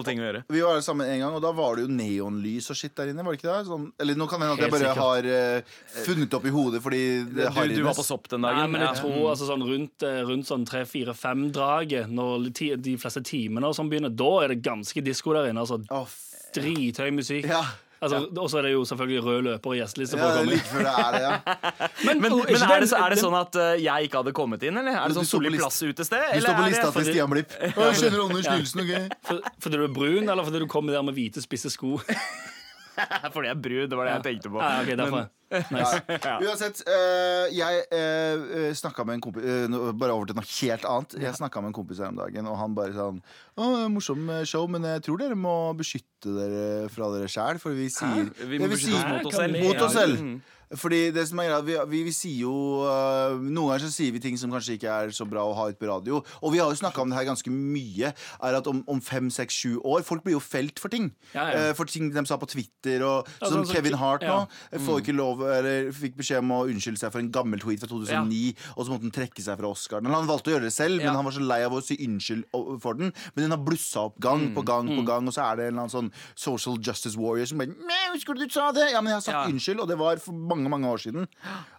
Vi 0.49 0.61
var 0.65 0.75
der 0.75 0.83
sammen 0.83 1.07
en 1.07 1.21
gang, 1.23 1.35
og 1.39 1.43
da 1.45 1.53
var 1.55 1.77
det 1.79 1.85
jo 1.87 1.93
neonlys 1.93 2.71
og 2.73 2.77
shit 2.81 2.97
der 2.99 3.13
inne. 3.13 3.23
var 3.25 3.37
det 3.37 3.39
ikke 3.41 3.53
det? 3.53 3.69
Sånn, 3.69 3.87
eller 4.01 4.19
nå 4.19 4.27
kan 4.29 4.41
det 4.43 4.49
hende 4.49 4.59
at 4.59 4.65
jeg 4.65 4.75
bare 4.75 4.91
sikkert. 4.91 5.05
har 5.07 5.23
uh, 5.63 6.05
funnet 6.09 6.35
opp 6.41 6.47
i 6.51 6.55
hodet 6.57 6.83
fordi 6.83 7.03
det 7.37 7.51
har 7.55 7.69
Du, 7.69 7.77
du 7.79 7.83
var 7.87 7.95
på 7.95 8.07
sopp 8.09 8.29
den 8.33 8.43
dagen. 8.49 8.59
Nei, 8.59 8.67
men 8.75 8.87
jeg 8.89 9.01
tror 9.05 9.19
altså 9.31 9.49
sånn 9.53 9.65
rundt, 9.71 10.03
eh, 10.03 10.21
rundt 10.27 10.49
sånn 10.51 10.67
3-4-5-draget, 10.67 12.09
når 12.11 12.49
ti, 12.59 12.73
de 12.77 12.97
fleste 13.01 13.23
timene 13.23 13.69
og 13.71 13.77
sånn 13.79 13.91
begynner, 13.93 14.11
da 14.15 14.33
er 14.45 14.55
det 14.55 14.63
ganske 14.65 15.05
disko 15.05 15.37
der 15.37 15.53
inne. 15.53 15.63
Altså 15.63 15.79
oh, 15.95 16.09
drithøy 16.57 17.13
musikk. 17.15 17.47
ja. 17.47 17.63
Altså, 17.99 18.19
Og 18.31 18.51
så 18.51 18.59
er 18.61 18.69
det 18.69 18.73
jo 18.73 18.85
selvfølgelig 18.87 19.23
rød 19.25 19.41
løper 19.49 19.73
og 19.73 19.79
gjesteliste 19.81 20.19
ja, 20.21 20.43
like 20.47 20.67
før 20.71 20.85
det 20.87 20.93
er 20.93 21.17
det, 21.17 21.23
ja. 21.25 21.33
Men, 22.07 22.21
men 22.23 22.37
men 22.39 22.63
er, 22.63 22.85
det, 22.85 22.93
er 22.95 23.15
det 23.15 23.19
sånn 23.19 23.35
at 23.35 23.59
eh, 23.59 23.73
jeg 23.83 24.09
ikke 24.09 24.21
hadde 24.23 24.35
kommet 24.37 24.63
inn, 24.63 24.79
eller? 24.79 24.95
Er 24.95 25.11
det 25.11 25.19
sånn 25.19 25.27
står 25.27 25.49
plass 25.49 25.81
Solli 25.81 25.97
sted? 25.97 26.05
plass-utested? 26.05 26.29
Du 26.35 26.45
står 26.45 26.61
på 26.61 26.69
lista 26.69 26.93
til 26.95 27.09
Stian 27.09 27.33
Blipp. 27.33 27.57
Skjønner 27.99 28.23
Anders 28.29 28.51
Nilsen, 28.53 28.85
OK? 28.85 29.19
For, 29.31 29.51
fordi 29.65 29.81
du 29.83 29.89
er 29.89 29.97
brun, 29.99 30.31
eller 30.31 30.47
fordi 30.47 30.63
du 30.63 30.69
kommer 30.71 30.95
der 30.95 31.03
med 31.11 31.19
hvite, 31.19 31.43
spisse 31.43 31.73
sko? 31.75 31.99
Fordi 33.35 33.49
jeg 33.49 33.55
er 33.55 33.61
brun, 33.67 33.91
det 33.91 33.99
var 33.99 34.09
det 34.09 34.15
jeg 34.15 34.25
tenkte 34.29 34.53
på. 34.55 34.63
Ja, 34.63 34.81
okay, 34.83 34.97
derfor. 34.99 35.29
Nice. 35.49 36.01
Uansett, 36.45 36.83
øh, 36.85 37.47
jeg 37.57 37.85
uh, 37.89 38.75
snakka 38.77 39.05
med 39.09 39.17
en 39.17 39.23
kompis 39.25 39.45
øh, 39.49 39.77
Bare 39.97 40.13
over 40.13 40.29
til 40.29 40.37
noe 40.37 40.45
helt 40.45 40.85
annet. 40.85 41.17
Jeg 41.23 41.39
snakka 41.39 41.63
med 41.65 41.73
en 41.73 41.79
kompis 41.79 42.03
her 42.03 42.13
om 42.13 42.21
dagen, 42.21 42.51
og 42.51 42.59
han 42.61 42.77
bare 42.77 42.93
sånn 42.97 43.23
Å, 43.57 43.71
morsom 43.93 44.29
show, 44.49 44.69
men 44.69 44.85
jeg 44.85 45.07
tror 45.07 45.23
dere 45.23 45.39
må 45.39 45.57
beskytte 45.79 46.35
dere 46.37 46.67
fra 46.93 47.09
dere 47.15 47.31
sjæl, 47.33 47.63
for 47.63 47.77
vi 47.79 47.89
sier 47.93 48.29
Vi 48.45 48.61
må 48.61 48.69
beskytte 48.69 49.01
oss 49.01 49.09
mot 49.09 49.33
oss 49.33 49.41
selv. 49.41 49.61
Mot 49.65 49.85
oss 49.87 49.97
selv. 49.97 50.23
Mm. 50.23 50.39
Fordi 50.77 51.11
det 51.15 51.25
som 51.31 51.39
er 51.41 51.49
greit, 51.49 51.65
vi, 51.65 51.77
vi, 51.89 52.03
vi 52.11 52.13
sier 52.13 52.43
jo 52.45 52.53
uh, 52.85 53.39
Noen 53.41 53.71
ganger 53.71 53.87
så 53.87 53.91
sier 53.95 54.13
vi 54.13 54.21
ting 54.21 54.37
som 54.37 54.53
kanskje 54.53 54.75
ikke 54.77 54.91
er 54.93 55.13
så 55.17 55.25
bra 55.29 55.45
å 55.49 55.55
ha 55.57 55.69
ut 55.71 55.79
på 55.81 55.89
radio. 55.89 56.19
Og 56.43 56.53
vi 56.53 56.61
har 56.61 56.69
jo 56.69 56.77
snakka 56.77 57.01
om 57.01 57.09
det 57.13 57.17
her 57.17 57.29
ganske 57.31 57.49
mye. 57.53 58.11
Er 58.45 58.59
at 58.59 58.67
Om, 58.69 58.83
om 58.91 59.01
fem, 59.01 59.31
seks, 59.33 59.55
sju 59.63 59.79
år 59.81 60.05
Folk 60.05 60.25
blir 60.27 60.37
jo 60.37 60.43
felt 60.45 60.79
for 60.83 60.93
ting. 60.93 61.09
Ja, 61.33 61.47
ja. 61.49 61.63
Uh, 61.71 61.75
For 61.79 61.89
ting 61.89 62.11
de 62.13 62.25
sa 62.29 62.37
på 62.41 62.49
Twitter. 62.51 63.05
Og, 63.07 63.29
Ja, 63.41 63.49
som 63.49 63.63
sånn 63.65 63.73
Kevin 63.73 63.97
Hart 64.01 64.27
nå. 64.27 64.37
eh, 64.73 64.81
Får 64.83 65.01
ikke 65.03 65.15
lov 65.17 65.41
Eller 65.49 65.89
fikk 65.95 66.17
beskjed 66.21 66.43
om 66.43 66.53
å 66.59 66.61
unnskylde 66.69 67.01
seg 67.01 67.13
for 67.15 67.23
en 67.23 67.31
gammel 67.33 67.61
tweet 67.63 67.81
fra 67.83 67.89
2009. 67.91 68.55
Og 68.77 68.85
så 68.85 68.93
måtte 68.93 69.09
han 69.09 69.15
trekke 69.15 69.45
seg 69.45 69.59
fra 69.61 69.71
Oscar. 69.73 70.03
Men 70.05 70.13
Han 70.17 70.29
valgte 70.29 70.51
å 70.53 70.57
gjøre 70.57 70.69
det 70.69 70.75
selv, 70.75 71.01
men 71.03 71.15
han 71.17 71.25
var 71.27 71.35
så 71.37 71.43
lei 71.45 71.61
av 71.65 71.73
å 71.77 71.81
si 71.85 71.97
unnskyld 72.05 72.45
for 72.83 72.99
den. 72.99 73.13
Men 73.35 73.45
den 73.47 73.55
har 73.55 73.61
blussa 73.65 74.05
opp 74.09 74.19
gang 74.23 74.49
på 74.57 74.65
gang 74.67 74.89
på 74.91 75.05
gang, 75.07 75.29
og 75.31 75.35
så 75.35 75.45
er 75.49 75.57
det 75.61 75.67
en 75.69 75.73
eller 75.73 75.85
annen 75.87 75.93
sånn 75.95 76.11
social 76.39 76.77
justice 76.83 77.17
warrior 77.19 77.47
som 77.49 77.61
bare 77.63 77.73
«Nei, 77.89 78.01
husker 78.15 78.35
du 78.37 78.45
du 78.45 78.53
sa 78.53 78.69
det? 78.75 78.89
Ja, 78.93 79.01
men 79.05 79.13
jeg 79.13 79.21
har 79.21 79.25
sagt 79.27 79.53
unnskyld, 79.53 79.81
og 79.85 79.89
det 79.91 79.97
var 80.01 80.21
for 80.23 80.33
mange, 80.35 80.58
mange 80.67 80.73
mange 80.73 80.91
år 80.91 81.03
siden. 81.03 81.29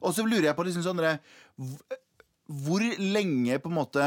Og 0.02 0.16
så 0.16 0.26
lurer 0.26 0.50
jeg 0.50 0.58
på 0.58 0.66
liksom 0.68 0.86
sånn 0.86 1.02
Hvor 2.50 2.84
lenge 3.00 3.60
på 3.60 3.70
en 3.70 3.78
måte 3.78 4.06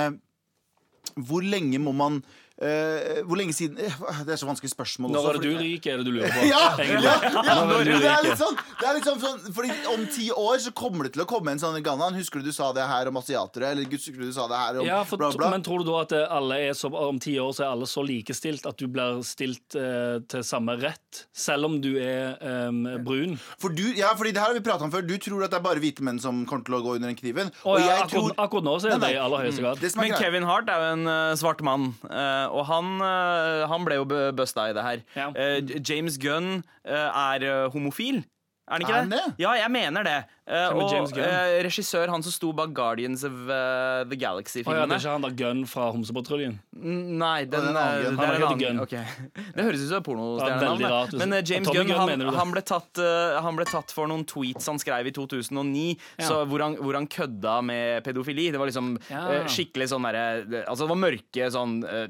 Hvor 1.16 1.44
lenge 1.44 1.80
må 1.82 1.92
man 1.92 2.22
eh, 2.58 3.22
Hvor 3.26 3.38
lenge 3.38 3.54
siden 3.56 3.78
eh, 3.80 3.96
Det 4.26 4.34
er 4.34 4.40
så 4.40 4.48
vanskelig 4.48 4.72
spørsmål 4.72 5.12
Når 5.14 5.20
også, 5.20 5.32
er 5.32 5.40
det 5.40 5.50
du 5.52 5.62
rik, 5.62 5.86
er 5.86 6.00
det 6.00 6.06
du 6.06 6.12
lurer 6.16 6.32
på? 6.34 6.46
ja, 6.52 6.62
ja, 6.78 7.00
ja, 7.00 7.56
det 7.82 8.10
er 8.10 8.26
litt 8.26 8.40
sånn, 8.40 8.58
det 8.80 8.88
er 8.88 8.98
litt 8.98 9.08
sånn, 9.08 9.20
sånn 9.22 9.54
Fordi 9.56 9.72
om 9.94 10.06
ti 10.12 10.28
år 10.34 10.58
så 10.64 10.74
kommer 10.76 11.08
det 11.08 11.14
til 11.16 11.24
å 11.24 11.28
komme 11.30 11.54
en 11.54 11.62
sånn 11.62 11.78
Gannan, 11.82 12.16
husker 12.18 12.42
du 12.42 12.50
du 12.50 12.54
sa 12.54 12.72
det 12.76 12.84
her 12.88 13.08
om 13.10 13.20
asiatere? 13.20 13.72
Eller 13.72 13.88
husker 13.90 14.18
du 14.18 14.26
du 14.28 14.34
sa 14.34 14.46
det 14.50 14.60
her 14.60 14.80
om 14.82 14.88
Ja, 14.88 15.02
for, 15.08 15.20
bla, 15.20 15.32
bla? 15.36 15.50
Men 15.54 15.64
tror 15.66 15.82
du 15.82 15.90
da 15.90 16.02
at 16.04 16.14
alle 16.40 16.60
er 16.68 16.76
så, 16.78 16.90
om 16.92 17.18
ti 17.22 17.36
år 17.42 17.52
så 17.56 17.66
er 17.66 17.72
alle 17.72 17.88
så 17.90 18.04
likestilt 18.06 18.66
at 18.68 18.78
du 18.80 18.88
blir 18.92 19.22
stilt 19.26 19.76
eh, 19.78 20.18
til 20.30 20.44
samme 20.46 20.76
rett, 20.80 21.24
selv 21.36 21.70
om 21.70 21.78
du 21.82 21.92
er 22.00 22.36
eh, 22.38 22.98
brun? 23.02 23.36
For 23.62 23.72
du, 23.74 23.84
ja, 23.98 24.12
fordi 24.18 24.34
det 24.34 24.42
her 24.42 24.52
har 24.52 24.58
vi 24.58 24.64
pratet 24.64 24.86
om 24.86 24.92
før 24.92 25.04
Du 25.06 25.14
tror 25.22 25.44
at 25.46 25.52
det 25.52 25.58
er 25.60 25.64
bare 25.64 25.82
hvite 25.82 26.04
menn 26.06 26.20
som 26.22 26.42
kommer 26.48 26.66
til 26.66 26.76
å 26.78 26.82
gå 26.84 26.96
under 26.98 27.10
den 27.10 27.18
kniven 27.18 27.50
Og 27.64 27.76
Og 27.76 27.80
jeg 27.82 27.92
akkurat, 27.96 28.12
tror 28.12 28.44
akkurat 28.44 28.66
nå 28.68 28.74
så 28.82 28.88
er 28.88 28.94
det 28.94 29.00
Nei, 29.02 29.10
det 29.12 29.16
i 29.16 29.22
aller 29.22 29.44
høyeste 29.46 29.64
grad. 29.64 29.82
som 29.82 30.02
er 30.02 30.08
Men 30.08 30.16
Kevin 30.20 30.46
Hart 30.48 30.70
er 30.72 30.82
jo 30.82 30.90
en 30.96 31.10
uh, 31.10 31.34
svart 31.38 31.62
mann, 31.66 31.88
eh, 32.08 32.51
og 32.52 32.66
han, 32.68 32.92
eh, 33.00 33.64
han 33.72 33.84
ble 33.88 33.96
jo 34.00 34.04
bu- 34.08 34.30
busta 34.36 34.68
i 34.70 34.76
det 34.76 34.84
her. 34.86 35.02
Ja. 35.16 35.30
Eh, 35.34 35.80
James 35.88 36.18
Gunn 36.22 36.60
eh, 36.84 37.08
er 37.24 37.68
homofil. 37.74 38.22
Er 38.68 38.76
han 38.76 38.84
ikke 38.84 38.94
Er 38.94 39.04
det? 39.08 39.10
det? 39.18 39.34
Ja, 39.42 39.50
jeg 39.58 39.70
mener 39.74 40.04
det. 40.06 40.18
Eh, 40.42 40.72
og 40.74 40.90
James 40.90 41.12
Gunn? 41.14 41.22
eh, 41.22 41.60
regissør, 41.62 42.10
han 42.10 42.22
som 42.26 42.32
sto 42.34 42.48
bak 42.52 42.72
Guardians 42.74 43.22
of 43.22 43.30
uh, 43.46 44.02
the 44.10 44.16
Å 44.18 44.34
ja, 44.34 44.40
det 44.42 44.64
er 44.64 44.98
ikke 44.98 45.12
han 45.12 45.22
der 45.22 45.36
Gunn 45.38 45.60
fra 45.70 45.92
Homsepatruljen? 45.94 46.56
Nei, 46.74 47.44
den, 47.46 47.68
det 47.68 47.78
er 47.78 48.02
det 48.02 48.08
er 48.10 48.16
Han 48.16 48.18
en 48.18 48.32
heter 48.32 48.46
annen 48.48 48.62
Gunn. 48.64 48.80
ok. 48.82 48.94
Det 49.54 49.66
høres 49.68 49.84
ut 49.84 49.92
som 49.92 50.02
pornostjernenavn. 50.02 50.82
Ja, 50.82 50.90
da. 51.06 51.20
Men 51.22 51.36
uh, 51.36 51.42
James 51.46 51.70
Gunn, 51.70 51.86
Gunn, 51.86 52.10
han, 52.10 52.24
han, 52.40 52.54
ble 52.56 52.62
tatt, 52.66 52.90
uh, 52.98 53.38
han 53.44 53.60
ble 53.60 53.68
tatt 53.70 53.94
for 53.94 54.10
noen 54.10 54.24
tweets 54.26 54.66
han 54.72 54.82
skrev 54.82 55.12
i 55.12 55.14
2009, 55.14 55.84
Ja. 56.18 56.26
så 56.26 56.40
hvor, 56.50 56.64
han, 56.66 56.74
hvor 56.82 56.98
han 56.98 57.06
kødda 57.06 57.60
med 57.62 58.02
pedofili. 58.06 58.50
Det 58.50 58.58
var 58.58 58.66
liksom 58.72 58.96
Ja. 59.12 59.44
skikkelig 59.46 59.92
sånn 59.94 60.02
derre 60.10 60.64
Altså, 60.66 60.82
det 60.84 60.90
var 60.90 61.00
mørke 61.06 61.50
sånn 61.54 61.78
uh, 61.86 62.08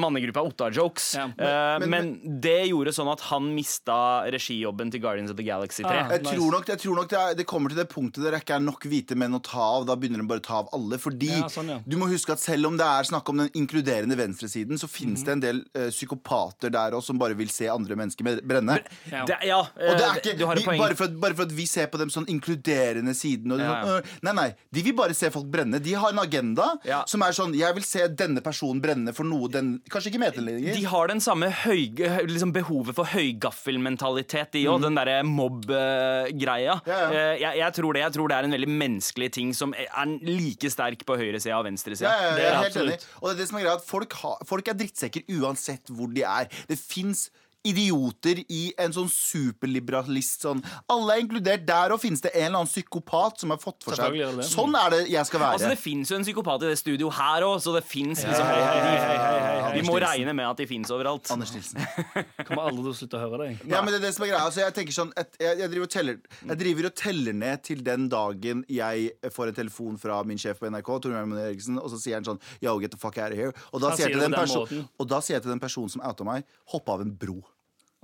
mannegruppa 0.00 0.40
Ottar-jokes. 0.46 1.14
Ja. 1.16 1.24
Eh, 1.36 1.78
Men- 1.80 1.90
men, 1.90 2.40
det 2.40 2.68
gjorde 2.70 2.92
sånn 2.94 3.10
at 3.12 3.20
han 3.28 3.54
mista 3.54 4.24
regijobben 4.30 4.90
til 4.90 5.00
Guardians 5.00 5.30
of 5.30 5.36
the 5.36 5.42
Galaxy 5.42 5.82
3. 5.82 5.90
Ah. 5.90 6.08
Jeg 6.12 6.22
Nice. 6.22 6.34
tror 6.36 6.50
nok, 6.52 6.64
jeg 6.66 6.78
tror 6.78 6.94
nok 6.96 7.08
det, 7.08 7.18
er, 7.18 7.25
det 7.34 7.46
kommer 7.46 7.68
til 7.72 7.78
det 7.80 7.88
punktet 7.90 8.22
der 8.24 8.30
det 8.36 8.42
ikke 8.44 8.54
er 8.56 8.62
nok 8.64 8.84
hvite 8.86 9.16
menn 9.18 9.34
å 9.34 9.42
ta 9.42 9.58
av. 9.78 9.86
Da 9.88 9.96
begynner 9.96 10.20
de 10.22 10.26
bare 10.28 10.38
å 10.42 10.46
ta 10.46 10.58
av 10.62 10.68
alle. 10.76 10.98
Fordi 11.02 11.30
Ja, 11.32 11.48
sånn, 11.50 11.68
ja. 11.68 11.78
du 11.86 11.96
må 11.96 12.06
huske 12.10 12.32
at 12.32 12.40
selv 12.40 12.66
om 12.70 12.76
det 12.78 12.86
er 12.86 13.02
snakk 13.08 13.28
om 13.32 13.38
den 13.42 13.50
inkluderende 13.54 14.16
venstresiden, 14.16 14.78
så 14.78 14.86
finnes 14.88 15.24
det 15.24 15.32
en 15.32 15.40
del 15.40 15.62
uh, 15.76 15.88
psykopater 15.90 16.70
der 16.70 16.92
òg 16.96 17.02
som 17.02 17.18
bare 17.18 17.34
vil 17.34 17.48
se 17.50 17.66
andre 17.72 17.96
mennesker 17.98 18.40
brenne. 18.46 18.78
Ja. 19.10 19.24
Det, 19.26 19.36
ja, 19.48 19.58
Og 19.60 19.96
det 19.98 20.04
er 20.04 20.10
eh, 20.12 20.20
ikke, 20.22 20.36
du 20.38 20.44
har 20.46 20.56
et 20.60 20.64
poeng. 20.66 20.78
bare, 20.80 20.94
for 20.98 21.04
at, 21.10 21.16
bare 21.20 21.34
for 21.34 21.46
at 21.48 21.52
vi 21.56 21.66
ser 21.66 21.86
på 21.92 21.98
dem 22.00 22.10
sånn 22.12 22.26
inkluderende 22.32 23.14
siden 23.16 23.52
og 23.56 23.60
Ja, 23.60 23.72
sånn, 23.82 23.96
øh, 24.02 24.16
Nei, 24.26 24.32
nei, 24.36 24.48
de 24.74 24.82
vil 24.86 24.94
bare 24.98 25.14
se 25.16 25.30
folk 25.34 25.46
brenne. 25.52 25.80
De 25.82 25.94
har 25.94 26.12
en 26.14 26.18
agenda 26.22 26.70
Ja. 26.84 27.02
som 27.08 27.22
er 27.22 27.32
sånn 27.36 27.54
Jeg 27.56 27.74
vil 27.74 27.84
se 27.86 28.06
denne 28.08 28.40
personen 28.44 28.80
brenne 28.82 29.14
for 29.16 29.24
noe 29.24 29.48
den 29.48 29.80
Kanskje 29.90 30.12
ikke 30.12 30.20
medlemmer 30.22 30.58
De 30.60 30.84
har 30.84 31.08
den 31.08 31.20
samme 31.20 31.48
høy, 31.64 31.94
liksom 32.26 32.52
behovet 32.54 32.94
for 32.96 33.04
høygaffelmentalitet, 33.12 34.52
de 34.52 34.64
òg. 34.70 34.82
Den 34.82 34.94
derre 34.98 35.22
mobb-greia. 35.26 36.76
Ja, 36.86 36.98
ja. 37.12 37.15
Eh, 37.16 37.40
Jeg, 37.42 37.58
jeg, 37.62 37.72
tror 37.78 37.96
det, 37.96 38.02
jeg 38.04 38.14
tror 38.16 38.30
det 38.32 38.36
er 38.36 38.48
en 38.48 38.54
veldig 38.56 38.68
menneskelig 38.82 39.30
ting 39.38 39.54
som 39.56 39.74
er 39.76 40.12
like 40.26 40.70
sterk 40.72 41.02
på 41.08 41.16
høyresida 41.20 41.56
og 41.58 41.66
venstresida. 41.68 42.12
Ja, 42.12 42.28
ja, 42.30 42.36
Det 42.36 42.46
er 42.46 42.58
helt 42.62 42.78
enig. 42.84 42.98
Og 43.22 43.28
det 43.30 43.34
er 43.34 43.40
det 43.42 43.48
som 43.50 43.58
er 43.60 43.66
greia, 43.66 43.78
at 43.80 43.88
folk, 43.88 44.16
har, 44.22 44.44
folk 44.48 44.68
er 44.72 44.78
drittsekker 44.82 45.26
uansett 45.40 45.92
hvor 45.96 46.12
de 46.12 46.24
er. 46.26 46.50
Det 46.70 46.78
fins 46.80 47.28
idioter 47.66 48.42
i 48.52 48.62
en 48.80 48.94
sånn 48.94 49.08
superliberalist 49.10 50.46
sånn 50.46 50.62
Alle 50.92 51.16
er 51.16 51.24
inkludert. 51.24 51.64
Der 51.66 51.94
og 51.94 52.00
finnes 52.02 52.22
det 52.24 52.32
en 52.34 52.48
eller 52.48 52.62
annen 52.62 52.70
psykopat 52.70 53.42
som 53.42 53.52
har 53.54 53.60
fått 53.62 53.86
for 53.86 53.98
seg. 53.98 54.16
Sånn 54.46 54.76
er 54.78 54.92
det 54.94 55.00
jeg 55.12 55.28
skal 55.28 55.42
være. 55.42 55.58
Altså, 55.58 55.70
det 55.72 55.80
fins 55.80 56.12
jo 56.12 56.18
en 56.18 56.26
psykopat 56.26 56.66
i 56.66 56.72
det 56.72 56.78
studio 56.80 57.10
her 57.14 57.46
òg, 57.46 57.58
så 57.64 57.74
det 57.76 57.82
fins 57.86 58.22
liksom 58.22 58.46
hei, 58.46 58.60
hei, 58.62 58.80
hei, 58.86 58.98
hei, 59.02 59.40
hei. 59.66 59.72
Vi 59.76 59.84
må 59.86 59.96
regne 60.02 60.34
med 60.36 60.48
at 60.48 60.62
de 60.62 60.68
fins 60.70 60.92
overalt. 60.94 61.30
Anders 61.34 61.54
Nilsen. 61.56 61.82
Kommer 62.46 62.68
aldri 62.70 62.84
til 62.84 62.92
å 62.92 62.96
slutte 63.00 63.18
å 63.18 63.24
høre 63.24 63.42
deg. 63.42 63.66
Ja, 63.72 63.82
men 63.82 63.92
det 63.92 64.00
er 64.00 64.06
det 64.06 64.12
som 64.16 64.26
er 64.26 64.32
greia. 64.32 64.44
Altså, 64.44 64.62
jeg 64.62 64.76
tenker 64.78 64.96
sånn 64.96 65.12
jeg, 65.16 65.32
jeg, 65.42 65.70
driver 65.72 65.88
og 65.88 65.92
teller, 65.96 66.20
jeg 66.42 66.60
driver 66.62 66.90
og 66.90 66.96
teller 67.02 67.38
ned 67.42 67.64
til 67.66 67.82
den 67.86 68.08
dagen 68.12 68.64
jeg 68.72 69.32
får 69.34 69.52
en 69.52 69.58
telefon 69.60 70.00
fra 70.00 70.20
min 70.28 70.40
sjef 70.40 70.62
på 70.62 70.70
NRK, 70.70 70.92
Tor 71.02 71.18
Arne 71.18 71.42
Eriksen, 71.48 71.80
og 71.82 71.90
så 71.92 72.00
sier 72.00 72.20
han 72.20 72.28
sånn 72.28 72.40
Yo, 72.62 72.76
get 72.82 72.94
the 72.94 73.00
fuck 73.00 73.18
out 73.18 73.34
of 73.34 73.38
here. 73.38 73.52
Og 73.72 73.82
da, 73.82 73.92
sier 73.96 74.10
jeg, 74.10 74.16
til 74.16 74.24
den 74.26 74.36
den 74.36 74.86
og 74.98 75.10
da 75.10 75.20
sier 75.24 75.38
jeg 75.38 75.46
til 75.46 75.54
den 75.54 75.62
personen 75.62 75.92
som 75.92 76.04
outa 76.04 76.26
meg, 76.26 76.46
hopp 76.72 76.90
av 76.92 77.04
en 77.04 77.12
bro. 77.12 77.40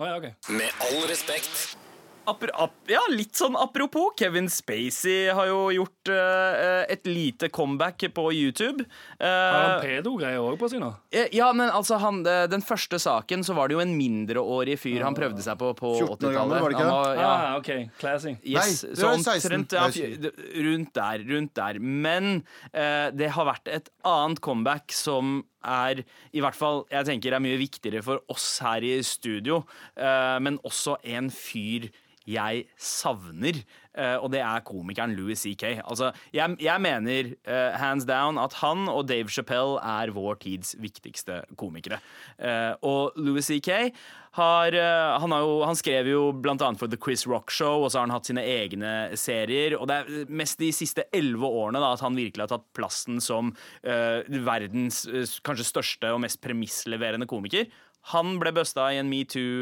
Å, 0.00 0.06
ja, 0.08 0.16
okay. 0.18 0.34
Med 0.56 0.70
all 0.88 1.02
respekt. 1.10 1.76
Apro 2.22 2.52
ap 2.54 2.86
ja, 2.86 3.00
litt 3.10 3.34
sånn 3.34 3.56
apropos. 3.58 4.12
Kevin 4.14 4.46
Spacey 4.46 5.24
har 5.34 5.48
jo 5.50 5.56
gjort 5.74 6.10
uh, 6.14 6.84
et 6.86 7.02
lite 7.10 7.48
comeback 7.50 8.04
på 8.14 8.28
YouTube. 8.30 8.84
Har 9.18 9.26
Eh, 9.26 9.56
han 9.58 9.82
pedo-greier 9.82 10.38
òg 10.38 10.54
på 10.60 10.68
seg 10.70 10.78
nå? 10.84 10.92
Ja, 11.34 11.48
men 11.52 11.66
altså 11.74 11.98
han, 11.98 12.22
Den 12.22 12.62
første 12.62 13.00
saken 13.02 13.42
så 13.42 13.56
var 13.58 13.66
det 13.68 13.74
jo 13.74 13.82
en 13.82 13.96
mindreårig 13.98 14.78
fyr 14.78 15.02
han 15.02 15.18
prøvde 15.18 15.42
seg 15.42 15.58
på 15.58 15.72
på 15.82 15.92
80-tallet. 15.98 16.62
var 16.62 16.70
det 16.70 16.78
ikke 16.78 16.86
Han 16.86 16.94
var- 16.94 17.18
ja, 17.18 17.32
Ah, 17.32 17.58
OK. 17.58 17.72
Classy. 17.98 18.36
Yes, 18.46 18.84
Nei, 18.84 18.94
det 18.94 19.02
var 19.02 19.18
16. 19.18 19.58
omtrent, 19.58 19.72
ja, 19.72 20.30
rundt 20.70 20.94
der, 20.94 21.26
rundt 21.34 21.54
der. 21.58 21.78
Men 21.82 22.44
uh, 22.70 23.10
det 23.10 23.32
har 23.34 23.50
vært 23.50 23.66
et 23.80 23.90
annet 24.06 24.40
comeback 24.40 24.94
som 24.94 25.40
er 25.64 26.02
i 26.32 26.42
hvert 26.42 26.58
fall, 26.58 26.84
jeg 26.90 27.08
tenker 27.08 27.34
er 27.36 27.42
mye 27.42 27.60
viktigere 27.60 28.02
for 28.04 28.22
oss 28.32 28.58
her 28.64 28.84
i 28.86 28.94
studio, 29.06 29.62
eh, 29.96 30.38
men 30.42 30.60
også 30.66 30.98
en 31.14 31.30
fyr 31.32 31.88
jeg 32.28 32.66
savner, 32.78 33.60
eh, 33.96 34.16
og 34.16 34.30
det 34.34 34.42
er 34.44 34.64
komikeren 34.66 35.14
Louis 35.18 35.40
C.K. 35.40 35.78
Altså, 35.82 36.12
jeg, 36.34 36.56
jeg 36.62 36.82
mener 36.82 37.32
eh, 37.44 37.78
hands 37.78 38.06
down 38.08 38.40
at 38.40 38.56
han 38.62 38.88
og 38.90 39.06
Dave 39.08 39.32
Chappelle 39.32 39.80
er 39.82 40.14
vår 40.14 40.40
tids 40.42 40.76
viktigste 40.80 41.42
komikere. 41.58 42.00
Eh, 42.38 42.72
og 42.86 43.16
Louis 43.16 43.46
C.K. 43.46 43.92
Har, 44.32 44.72
han, 45.20 45.28
har 45.34 45.42
jo, 45.44 45.56
han 45.68 45.76
skrev 45.76 46.06
jo 46.08 46.20
annet 46.32 46.80
for 46.80 46.88
The 46.88 46.96
Quiz 46.96 47.26
Rock 47.28 47.52
Show, 47.52 47.82
og 47.84 47.90
så 47.92 47.98
har 47.98 48.06
han 48.06 48.14
hatt 48.14 48.30
sine 48.30 48.40
egne 48.48 48.92
serier. 49.20 49.76
Og 49.76 49.90
det 49.90 49.98
er 49.98 50.30
mest 50.32 50.56
de 50.56 50.70
siste 50.72 51.04
elleve 51.12 51.50
årene 51.50 51.82
da, 51.82 51.90
at 51.92 52.00
han 52.00 52.16
virkelig 52.16 52.46
har 52.46 52.54
tatt 52.54 52.64
plassen 52.72 53.20
som 53.20 53.52
uh, 53.52 54.24
verdens 54.46 55.02
uh, 55.04 55.28
kanskje 55.44 55.68
største 55.68 56.14
og 56.16 56.22
mest 56.24 56.40
premissleverende 56.40 57.28
komiker. 57.28 57.68
Han 58.10 58.38
ble 58.42 58.50
busta 58.56 58.88
i 58.90 58.98
en 58.98 59.06
metoo-sak 59.10 59.52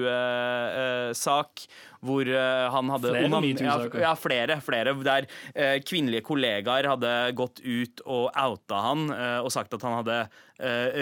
hvor 2.01 2.25
eh, 2.25 2.67
han 2.73 2.89
hadde 2.95 3.11
Flere 3.13 3.41
MeToo-saker? 3.45 4.01
Ja, 4.01 4.15
flere. 4.17 4.61
flere 4.65 4.95
Der 5.05 5.27
eh, 5.53 5.77
kvinnelige 5.85 6.25
kollegaer 6.25 6.89
hadde 6.95 7.33
gått 7.37 7.61
ut 7.61 8.01
og 8.07 8.31
outa 8.33 8.77
han 8.87 9.11
eh, 9.13 9.41
og 9.45 9.53
sagt 9.53 9.75
at 9.77 9.85
han 9.85 9.99
hadde 10.01 10.29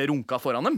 runka 0.06 0.38
foran 0.38 0.64
dem. 0.68 0.76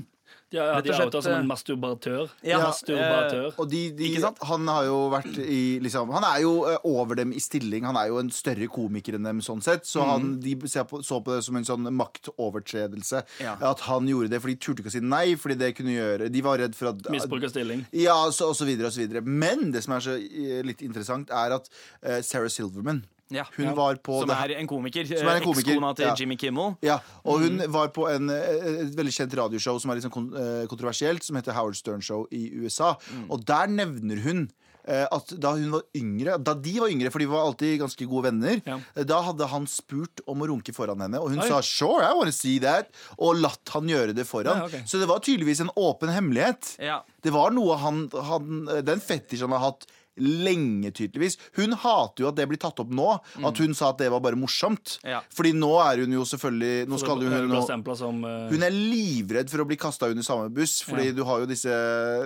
De 0.50 0.58
har 0.58 0.72
Rett 0.74 0.84
de 0.88 0.94
outa 0.98 1.20
som 1.22 1.32
eh, 1.32 1.38
en 1.38 1.46
masturbatør. 1.46 2.30
Ja, 2.42 2.58
masturbatør. 2.64 3.52
Og 3.62 3.68
de, 3.70 3.84
de, 3.94 4.08
Ikke 4.08 4.22
sant? 4.24 4.40
Han 4.48 4.66
har 4.66 4.88
jo 4.88 4.96
vært 5.12 5.38
i 5.44 5.78
liksom, 5.82 6.10
Han 6.10 6.26
er 6.26 6.40
jo 6.42 6.54
eh, 6.66 6.88
over 6.90 7.20
dem 7.20 7.30
i 7.36 7.42
stilling. 7.42 7.86
Han 7.86 7.98
er 8.00 8.08
jo 8.10 8.18
en 8.18 8.32
større 8.34 8.66
komiker 8.72 9.14
enn 9.18 9.28
dem 9.28 9.42
sånn 9.46 9.62
sett. 9.62 9.86
Så 9.86 10.02
han, 10.08 10.32
de 10.42 10.56
ser 10.70 10.88
på, 10.90 11.04
så 11.06 11.20
på 11.22 11.36
det 11.36 11.44
som 11.46 11.60
en 11.60 11.68
sånn 11.68 11.86
maktovertredelse. 11.94 13.22
Ja. 13.44 13.54
At 13.70 13.86
han 13.86 14.10
gjorde 14.10 14.32
det 14.32 14.42
fordi 14.42 14.56
de 14.58 14.64
turte 14.66 14.82
ikke 14.82 14.90
å 14.90 14.96
si 14.96 15.04
nei, 15.04 15.24
fordi 15.38 15.58
det 15.60 15.70
kunne 15.78 15.94
gjøre 15.94 16.30
De 16.34 16.42
var 16.42 16.58
redd 16.58 16.74
for 16.78 16.90
at 16.90 17.06
Misbruk 17.14 17.46
av 17.46 17.54
stilling. 17.54 17.86
Ja, 17.94 18.18
så, 18.34 18.50
og 18.50 18.58
så 18.58 18.66
videre 18.66 18.90
og 18.90 18.96
så 18.96 19.04
videre. 19.04 19.22
Men 19.22 19.70
det 19.74 19.84
som 19.86 19.94
er 19.94 20.04
så 20.08 20.18
eh, 20.18 20.60
litt 20.66 20.82
interessant, 20.82 21.30
er 21.30 21.54
at 21.60 21.70
uh, 21.70 22.18
Sarah 22.26 22.50
Silverman 22.50 23.04
Ja. 23.30 23.44
Hun 23.56 23.74
var 23.76 23.94
på 24.02 24.20
Som 24.22 24.30
er 24.34 24.56
en 24.58 24.66
komiker. 24.66 25.06
Som 25.06 25.26
er 25.28 25.36
en 25.36 25.42
eh, 25.42 25.46
komiker, 25.46 25.74
Ekskona 25.76 25.94
til. 25.96 26.10
Jimmy 26.18 26.36
Kimmel. 26.36 26.76
Ja, 26.82 26.98
og 27.24 27.40
hun 27.40 27.58
Mm. 27.60 27.72
var 27.72 27.88
på 27.88 28.08
en, 28.10 28.28
eh, 28.30 28.80
et 28.86 28.96
veldig 28.96 29.12
kjent 29.14 29.34
radioshow 29.38 29.78
som 29.80 29.90
er 29.90 29.94
litt 30.00 30.04
sånn 30.04 30.32
eh, 30.34 30.66
kontroversielt, 30.66 31.22
som 31.22 31.36
heter 31.36 31.52
Howard 31.52 31.76
Stern 31.76 32.00
Show 32.02 32.26
i 32.32 32.50
USA. 32.60 32.96
Mm. 33.14 33.30
Og 33.30 33.44
der 33.44 33.66
nevner 33.68 34.20
hun 34.22 34.50
at 34.90 35.28
da 35.38 35.52
hun 35.54 35.70
var 35.70 35.82
yngre 35.94 36.42
Da 36.42 36.54
de 36.54 36.72
var 36.80 36.88
yngre, 36.88 37.10
for 37.12 37.20
de 37.20 37.26
var 37.26 37.44
alltid 37.46 37.78
ganske 37.78 38.08
gode 38.08 38.24
venner, 38.32 38.60
Ja. 38.66 38.78
da 39.04 39.20
hadde 39.22 39.46
han 39.46 39.66
spurt 39.66 40.20
om 40.26 40.40
å 40.40 40.48
runke 40.48 40.74
foran 40.74 40.98
henne, 40.98 41.20
og 41.20 41.28
hun 41.30 41.38
Oi. 41.38 41.46
sa 41.46 41.60
'sure, 41.60 42.02
I 42.02 42.12
wanna 42.16 42.32
see 42.32 42.58
that', 42.58 42.86
og 43.18 43.36
latt 43.36 43.68
han 43.68 43.86
gjøre 43.86 44.14
det 44.16 44.26
foran. 44.26 44.56
Ja, 44.56 44.64
okay. 44.64 44.80
Så 44.86 44.98
det 44.98 45.06
var 45.06 45.20
tydeligvis 45.20 45.60
en 45.60 45.70
åpen 45.76 46.08
hemmelighet. 46.08 46.76
Ja. 46.80 47.02
Det 47.22 47.30
var 47.30 47.50
noe 47.52 47.76
han, 47.76 48.08
han 48.10 48.64
Den 48.82 48.98
fetisjen 49.00 49.50
han 49.50 49.60
har 49.60 49.70
hatt 49.70 49.86
lenge, 50.18 50.90
tydeligvis. 50.96 51.36
Hun 51.56 51.72
hater 51.78 52.24
jo 52.24 52.28
at 52.30 52.38
det 52.38 52.46
blir 52.50 52.60
tatt 52.60 52.80
opp 52.82 52.90
nå. 52.94 53.08
At 53.46 53.62
hun 53.62 53.74
sa 53.76 53.92
at 53.92 54.00
det 54.02 54.10
var 54.12 54.22
bare 54.24 54.38
morsomt. 54.38 54.98
Ja. 55.06 55.22
Fordi 55.34 55.52
nå 55.56 55.70
er 55.84 56.04
hun 56.04 56.16
jo 56.18 56.24
selvfølgelig 56.28 56.88
Nå 56.90 56.98
skal 57.00 57.20
Hun 57.20 57.50
hun 57.50 57.96
som 57.96 58.24
uh... 58.24 58.48
hun 58.50 58.62
er 58.66 58.74
livredd 58.74 59.50
for 59.52 59.62
å 59.62 59.68
bli 59.68 59.78
kasta 59.80 60.10
under 60.10 60.26
samme 60.26 60.50
buss, 60.54 60.80
fordi 60.86 61.10
Ja. 61.10 61.16
du 61.16 61.24
har 61.28 61.42
jo 61.42 61.48
disse, 61.50 61.72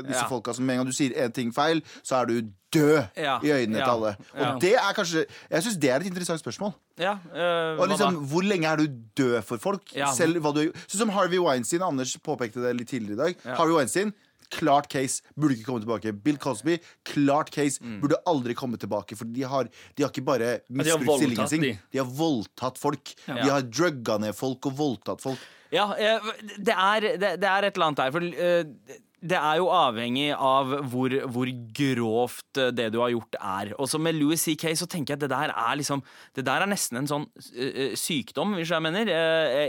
disse 0.07 0.23
Ja. 0.23 0.29
folka 0.31 0.55
som 0.55 0.67
med 0.67 0.75
en 0.79 0.85
gang 0.85 0.93
du 0.93 0.97
sier 0.97 1.15
én 1.17 1.33
ting 1.35 1.53
feil, 1.53 1.83
så 2.03 2.23
er 2.23 2.27
du 2.27 2.53
død 2.75 3.07
i 3.45 3.51
øynene 3.55 3.79
til 3.79 3.91
alle. 3.91 4.17
Og 4.35 4.61
det 4.61 4.75
er 4.75 4.97
kanskje 4.97 5.27
Jeg 5.51 5.63
syns 5.63 5.79
det 5.81 5.91
er 5.91 6.01
et 6.01 6.07
interessant 6.11 6.41
spørsmål. 6.43 6.75
Ja, 6.99 7.19
eh, 7.35 7.79
Og 7.79 7.89
liksom? 7.89 8.27
Hvor 8.31 8.43
lenge 8.43 8.67
er 8.67 8.77
du 8.77 8.87
død 9.17 9.43
for 9.45 9.59
folk? 9.59 9.83
Selv 10.15 10.41
hva 10.43 10.55
du 10.55 10.73
Sånn 10.87 11.07
som 11.07 11.11
Harvey 11.11 11.39
Weinstein. 11.39 11.83
Anders 11.83 12.17
påpekte 12.19 12.63
det 12.63 12.77
litt 12.77 12.89
tidligere 12.89 13.15
i 13.15 13.23
dag. 13.25 13.37
Harvey 13.59 13.75
Weinstein 13.75 14.13
Klart 14.51 14.89
case, 14.93 15.23
burde 15.39 15.55
ikke 15.57 15.65
komme 15.69 15.81
tilbake. 15.85 16.13
Bill 16.25 16.37
Cosby, 16.39 16.79
klart 17.05 17.51
case, 17.55 17.81
Mm. 17.83 18.01
burde 18.03 18.17
aldri 18.27 18.55
komme 18.55 18.77
tilbake. 18.79 19.17
For 19.17 19.25
de 19.25 19.43
har, 19.43 19.65
de 19.97 20.03
har 20.03 20.11
ikke 20.11 20.25
bare 20.25 20.61
misbrukt 20.69 21.19
stillingen 21.21 21.49
sin, 21.49 21.63
de. 21.63 21.79
de 21.93 21.99
har 21.99 22.07
voldtatt 22.07 22.79
folk. 22.79 23.15
De 23.27 23.49
har 23.51 23.63
drugga 23.63 24.19
ned 24.21 24.35
folk 24.35 24.67
og 24.67 24.77
voldtatt 24.77 25.21
folk. 25.25 25.39
Ja, 25.73 25.89
eh, 25.99 26.21
det 26.59 26.75
er, 26.77 27.01
det, 27.19 27.33
det 27.41 27.49
er 27.51 27.65
et 27.67 27.75
eller 27.77 27.87
annet 27.87 27.97
der. 27.97 28.13
For 28.15 28.23
eh, 28.23 29.01
det 29.25 29.39
er 29.39 29.57
jo 29.57 29.71
avhengig 29.73 30.27
av 30.37 30.73
hvor, 30.93 31.15
hvor 31.33 31.49
grovt 31.79 32.59
eh, 32.61 32.69
det 32.77 32.91
du 32.93 32.99
har 33.01 33.13
gjort, 33.15 33.39
er. 33.41 33.71
Og 33.81 33.89
så 33.89 33.97
med 34.03 34.19
Louis 34.19 34.43
C.K. 34.45 34.67
så 34.77 34.89
tenker 34.91 35.15
jeg 35.15 35.19
at 35.19 35.25
det 35.25 35.31
der 35.33 35.53
er 35.55 35.79
liksom 35.81 36.03
Det 36.37 36.45
der 36.45 36.61
er 36.65 36.69
nesten 36.69 37.01
en 37.01 37.09
sånn 37.09 37.25
eh, 37.57 37.95
sykdom, 37.97 38.53
hvis 38.59 38.73
jeg 38.75 38.85
mener. 38.85 39.09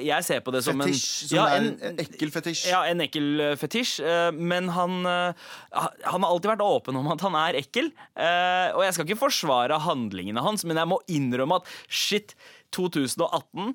Jeg 0.03 0.27
ser 0.27 0.43
på 0.43 0.51
det 0.55 0.63
som 0.65 0.83
Fetisj, 0.83 1.05
en 1.23 1.29
som 1.29 1.37
ja, 1.39 1.45
en- 1.55 1.71
en, 1.91 2.01
ekkel 2.03 2.33
fetisj. 2.35 2.65
Ja, 2.73 2.83
en 2.91 3.05
ekkel 3.05 3.43
fetisj. 3.61 3.95
Men 4.35 4.67
han, 4.75 4.99
han 5.07 6.25
har 6.25 6.29
alltid 6.29 6.51
vært 6.51 6.65
åpen 6.65 6.99
om 6.99 7.07
at 7.15 7.23
han 7.25 7.39
er 7.45 7.61
ekkel. 7.61 7.91
Og 8.75 8.83
jeg 8.85 8.97
skal 8.97 9.07
ikke 9.07 9.21
forsvare 9.23 9.79
handlingene 9.87 10.43
hans, 10.45 10.65
men 10.67 10.77
jeg 10.83 10.91
må 10.91 10.99
innrømme 11.07 11.61
at 11.61 11.71
shit, 11.87 12.35
2018 12.75 13.71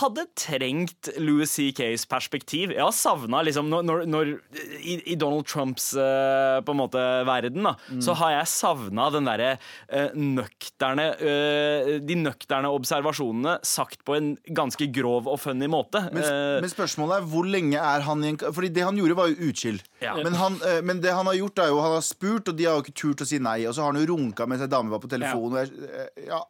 hadde 0.00 0.24
trengt 0.38 1.10
Louis 1.22 1.50
C.K.s 1.50 2.04
perspektiv. 2.10 2.72
Jeg 2.74 2.82
har 2.82 2.94
savna 2.94 3.42
liksom 3.46 3.68
når, 3.70 4.04
når, 4.10 4.32
i, 4.80 4.96
I 5.12 5.16
Donald 5.20 5.46
Trumps 5.48 5.92
uh, 5.96 6.60
på 6.64 6.74
en 6.74 6.80
måte 6.80 7.02
verden, 7.28 7.66
da, 7.66 7.74
så 8.02 8.16
har 8.18 8.36
jeg 8.36 8.50
savna 8.52 9.08
den 9.14 9.28
derre 9.28 9.54
uh, 9.58 10.14
nøkterne 10.14 11.06
uh, 11.20 11.90
De 12.04 12.18
nøkterne 12.18 12.70
observasjonene 12.74 13.56
sagt 13.66 14.04
på 14.06 14.16
en 14.18 14.32
ganske 14.56 14.88
grov 14.94 15.28
og 15.30 15.40
funny 15.42 15.68
måte. 15.70 16.04
Men, 16.14 16.26
men 16.64 16.72
spørsmålet 16.72 17.20
er 17.20 17.28
hvor 17.30 17.48
lenge 17.48 17.80
er 17.80 18.04
han 18.04 18.24
i 18.24 18.32
en 18.34 18.40
Fordi 18.44 18.70
det 18.74 18.84
han 18.86 18.98
gjorde, 18.98 19.18
var 19.18 19.30
jo 19.30 19.50
utskill. 19.50 19.80
Ja. 20.02 20.16
Men, 20.20 20.36
han, 20.38 20.58
men 20.84 21.00
det 21.02 21.14
han 21.14 21.28
har 21.30 21.36
gjort, 21.38 21.62
er 21.62 21.70
jo 21.72 21.80
Han 21.84 21.96
har 21.96 22.04
spurt, 22.04 22.50
og 22.50 22.58
de 22.58 22.66
har 22.68 22.78
jo 22.78 22.84
ikke 22.84 22.96
turt 22.98 23.24
å 23.24 23.28
si 23.28 23.40
nei. 23.42 23.60
Og 23.68 23.76
så 23.76 23.84
har 23.84 23.92
han 23.92 24.00
jo 24.02 24.08
runka 24.12 24.46
mens 24.50 24.64
ei 24.64 24.70
dame 24.70 24.92
var 24.92 25.02
på 25.02 25.10
telefon. 25.12 25.54
Og 25.54 25.60
jeg, 25.62 26.26
ja, 26.28 26.40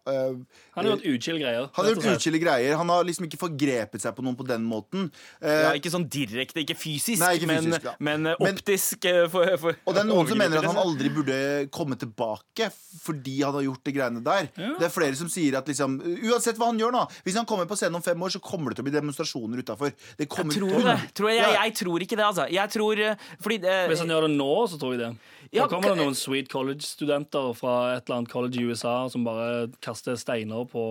Han 0.75 0.85
har 0.87 0.97
gjort 0.97 1.05
utskill 1.15 1.39
greier. 1.39 1.69
han 1.73 1.85
har 1.87 1.93
gjort 1.95 2.19
uchille 2.19 2.39
greier. 2.43 2.77
Han 2.77 2.89
har 2.91 3.05
liksom 3.07 3.27
ikke 3.29 3.39
forgrepet 3.39 4.03
seg 4.03 4.15
på 4.17 4.25
noen 4.27 4.37
på 4.37 4.47
den 4.47 4.65
måten. 4.67 5.11
Eh, 5.41 5.61
Ja, 5.65 5.73
ikke 5.79 5.91
sånn 5.93 6.09
direkte, 6.11 6.61
ikke 6.65 6.75
fysisk, 6.77 7.21
Nei, 7.23 7.37
ikke 7.39 7.49
fysisk, 7.49 7.71
men, 7.71 7.81
ja. 7.85 7.95
men 8.01 8.27
eh, 8.27 8.35
Men- 8.41 8.55
optisk. 8.59 9.05
eh, 9.05 9.29
For, 9.31 9.57
for 9.57 9.77
og 9.87 9.95
det 9.95 10.03
er 10.03 10.09
noen 10.09 10.27
som 10.29 10.39
mener 10.39 10.59
at 10.59 10.65
han 10.69 10.77
aldri 10.83 11.09
burde 11.15 11.69
komme 11.71 11.97
tilbake 11.99 12.71
fordi 13.05 13.37
han 13.43 13.55
har 13.55 13.63
gjort 13.67 13.85
de 13.85 13.93
greiene 13.93 14.23
der. 14.25 14.49
Det 14.57 14.87
er 14.89 14.93
flere 14.95 15.15
som 15.19 15.29
sier 15.29 15.57
at 15.59 15.67
liksom 15.67 15.99
Uansett 16.25 16.57
hva 16.59 16.67
han 16.71 16.79
gjør 16.79 16.93
nå, 16.95 17.05
hvis 17.25 17.37
han 17.37 17.47
kommer 17.47 17.67
på 17.67 17.77
scenen 17.79 17.97
om 17.99 18.03
fem 18.03 18.19
år, 18.23 18.31
så 18.35 18.41
kommer 18.43 18.71
det 18.71 18.77
til 18.79 18.85
å 18.85 18.89
bli 18.89 18.95
demonstrasjoner 18.99 19.63
utafor. 19.63 19.93
Jeg, 20.19 20.29
Tror 20.29 20.83
det? 20.85 20.99
Tror 21.15 21.31
jeg, 21.31 21.39
jeg, 21.43 21.55
jeg 21.61 21.75
tror 21.81 22.01
ikke 22.07 22.17
det, 22.19 22.25
altså. 22.25 22.47
Jeg 22.51 22.71
tror 22.71 22.97
Fordi 23.41 23.57
eh, 23.65 23.87
Hvis 23.91 23.99
han 24.03 24.09
gjør 24.09 24.29
det 24.29 24.35
nå, 24.37 24.51
så 24.71 24.79
tror 24.81 24.95
jeg 24.95 25.01
det. 25.05 25.13
Ja, 25.51 25.65
Da 25.65 25.69
kommer 25.75 25.93
det 25.95 26.01
noen 26.01 26.17
sweet 26.19 26.49
college-studenter 26.53 27.53
fra 27.59 27.95
et 27.97 28.09
eller 28.09 28.23
annet 28.23 28.33
college 28.33 28.61
i 28.61 28.65
USA 28.69 29.05
som 29.13 29.27
bare 29.27 29.69
kaster 29.85 30.17
steiner 30.21 30.65
på 30.71 30.85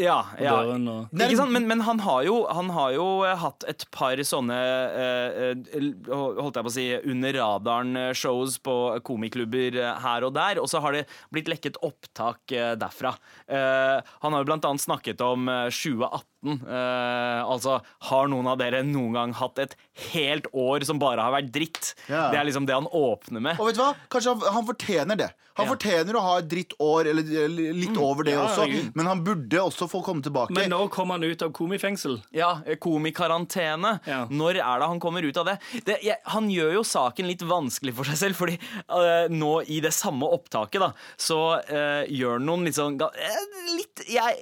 Ja, 0.00 0.22
ja. 0.40 0.54
døren. 0.56 0.86
Og... 0.88 1.12
Ikke 1.12 1.36
sant? 1.36 1.52
Men, 1.52 1.66
men 1.68 1.82
han, 1.84 2.00
har 2.00 2.22
jo, 2.24 2.38
han 2.48 2.70
har 2.72 2.94
jo 2.96 3.06
eh, 3.28 3.36
hatt 3.36 3.66
et 3.68 3.84
par 3.92 4.16
sånne 4.24 4.56
eh, 4.56 5.52
eh, 5.52 5.90
holdt 6.08 6.56
jeg 6.56 6.64
på 6.64 6.72
å 6.72 6.74
si 6.78 6.86
under 7.12 7.36
radaren-shows 7.36 8.56
på 8.64 8.76
komiklubber 9.04 9.76
eh, 9.82 9.92
her 10.06 10.24
og 10.24 10.32
der, 10.38 10.62
og 10.62 10.70
så 10.72 10.80
har 10.80 10.96
det 10.96 11.04
blitt 11.34 11.52
lekket 11.52 11.76
opptak 11.84 12.56
eh, 12.56 12.72
derfra. 12.80 13.12
Eh, 13.46 13.98
han 14.24 14.32
har 14.32 14.40
jo 14.40 14.48
blant 14.48 14.64
annet 14.70 14.86
snakket 14.88 15.20
om 15.28 15.44
eh, 15.52 15.68
2018 15.68 16.24
2018. 16.42 16.66
Uh, 16.66 17.42
altså, 17.46 17.76
har 18.08 18.28
noen 18.32 18.48
av 18.50 18.58
dere 18.60 18.82
noen 18.86 19.14
gang 19.14 19.32
hatt 19.38 19.58
et 19.62 19.76
helt 20.12 20.48
år 20.52 20.84
som 20.88 20.98
bare 21.02 21.22
har 21.22 21.32
vært 21.34 21.52
dritt? 21.54 21.94
Ja. 22.10 22.30
Det 22.32 22.40
er 22.40 22.48
liksom 22.48 22.66
det 22.66 22.74
han 22.74 22.88
åpner 22.90 23.40
med. 23.44 23.60
Og 23.62 23.70
vet 23.70 23.78
du 23.78 23.84
hva? 23.84 23.92
Kanskje 24.12 24.34
han, 24.34 24.54
han 24.58 24.66
fortjener 24.68 25.20
det. 25.22 25.30
Han 25.60 25.66
Ja. 25.66 25.72
fortjener 25.74 26.16
å 26.16 26.20
ha 26.24 26.36
et 26.40 26.46
dritt 26.48 26.72
år, 26.80 27.06
eller 27.10 27.48
litt 27.76 27.98
over 28.00 28.24
det 28.24 28.32
Ja, 28.32 28.46
også. 28.46 28.62
herregud. 28.64 28.94
Men 28.96 29.06
han 29.10 29.20
burde 29.24 29.58
også 29.60 29.84
få 29.90 30.00
komme 30.02 30.22
tilbake. 30.24 30.54
Men 30.56 30.70
nå 30.72 30.88
kom 30.90 31.10
han 31.12 31.22
ut 31.22 31.42
av 31.44 31.52
komifengsel. 31.52 32.22
Ja, 32.32 32.54
komikarantene. 32.80 33.98
Ja. 34.08 34.24
Når 34.32 34.56
er 34.62 34.80
det 34.80 34.88
han 34.88 35.00
kommer 35.00 35.22
ut 35.22 35.36
av 35.36 35.44
det? 35.50 35.58
det 35.84 35.98
jeg, 36.02 36.16
han 36.24 36.48
gjør 36.48 36.72
jo 36.78 36.82
saken 36.88 37.28
litt 37.28 37.44
vanskelig 37.44 37.94
for 37.94 38.08
seg 38.08 38.16
selv, 38.16 38.38
fordi 38.40 38.56
eh, 38.56 39.28
nå 39.28 39.52
i 39.68 39.80
det 39.84 39.92
samme 39.92 40.24
opptaket, 40.32 40.80
da, 40.80 40.92
så 41.20 41.38
eh, 41.68 42.08
gjør 42.08 42.38
han 42.38 42.48
noen 42.48 42.64
litt 42.68 42.78
sånn 42.80 42.96
eh, 42.96 43.40
Litt 43.76 44.02
jeg, 44.08 44.40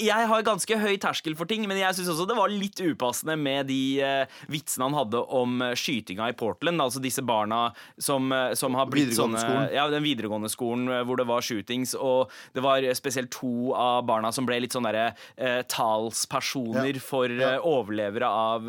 jeg- 0.00 0.26
har 0.28 0.42
ganske 0.42 0.76
høy 0.80 0.96
terskel 0.98 1.36
for 1.36 1.46
ting, 1.46 1.66
men 1.68 1.76
jeg 1.78 1.94
syns 1.94 2.08
også 2.12 2.26
det 2.28 2.36
var 2.36 2.48
litt 2.48 2.80
upassende 2.82 3.36
med 3.38 3.66
de 3.68 4.00
uh, 4.02 4.26
vitsene 4.50 4.88
han 4.88 4.94
hadde 4.96 5.20
om 5.36 5.60
eh, 5.62 5.74
skytinga 5.78 6.28
i 6.30 6.34
Portland. 6.36 6.80
Altså 6.82 7.00
disse 7.02 7.22
barna 7.22 7.72
som, 7.98 8.30
eh, 8.32 8.54
som 8.58 8.74
har 8.74 8.86
blitt 8.90 9.12
sånne. 9.16 9.42
Ja, 9.72 9.86
den 9.92 10.02
videregående 10.02 10.50
skolen 10.50 10.88
hvor 11.06 11.16
det 11.20 11.26
var 11.28 11.44
shootings, 11.44 11.94
og 11.94 12.30
det 12.56 12.62
var 12.64 12.82
spesielt 12.98 13.30
to 13.34 13.72
av 13.76 14.04
barna 14.08 14.32
som 14.34 14.46
ble 14.48 14.58
litt 14.64 14.72
sånn 14.74 14.86
derre 14.88 15.14
eh, 15.36 15.62
talspersoner 15.70 16.94
Ja. 16.96 17.00
for 17.02 17.26
eh, 17.30 17.58
overlevere 17.62 18.26
av 18.26 18.66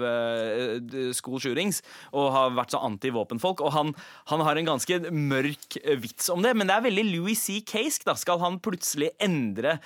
school 1.15 1.39
shootings 1.39 1.81
og 2.13 2.31
har 2.35 2.51
vært 2.57 2.73
så 2.75 2.81
anti-våpenfolk. 2.85 3.61
Og 3.65 3.71
han, 3.73 3.93
han 4.31 4.43
har 4.45 4.57
en 4.59 4.69
ganske 4.73 4.99
mørk 5.11 5.79
vits 6.01 6.29
om 6.33 6.41
det, 6.45 6.53
men 6.57 6.67
det 6.69 6.75
er 6.77 6.85
veldig 6.89 7.05
Louis 7.15 7.39
C. 7.39 7.61
Case. 7.65 8.01
Da. 8.05 8.13
Skal 8.19 8.39
han 8.43 8.59
plutselig 8.63 9.09
endre 9.23 9.77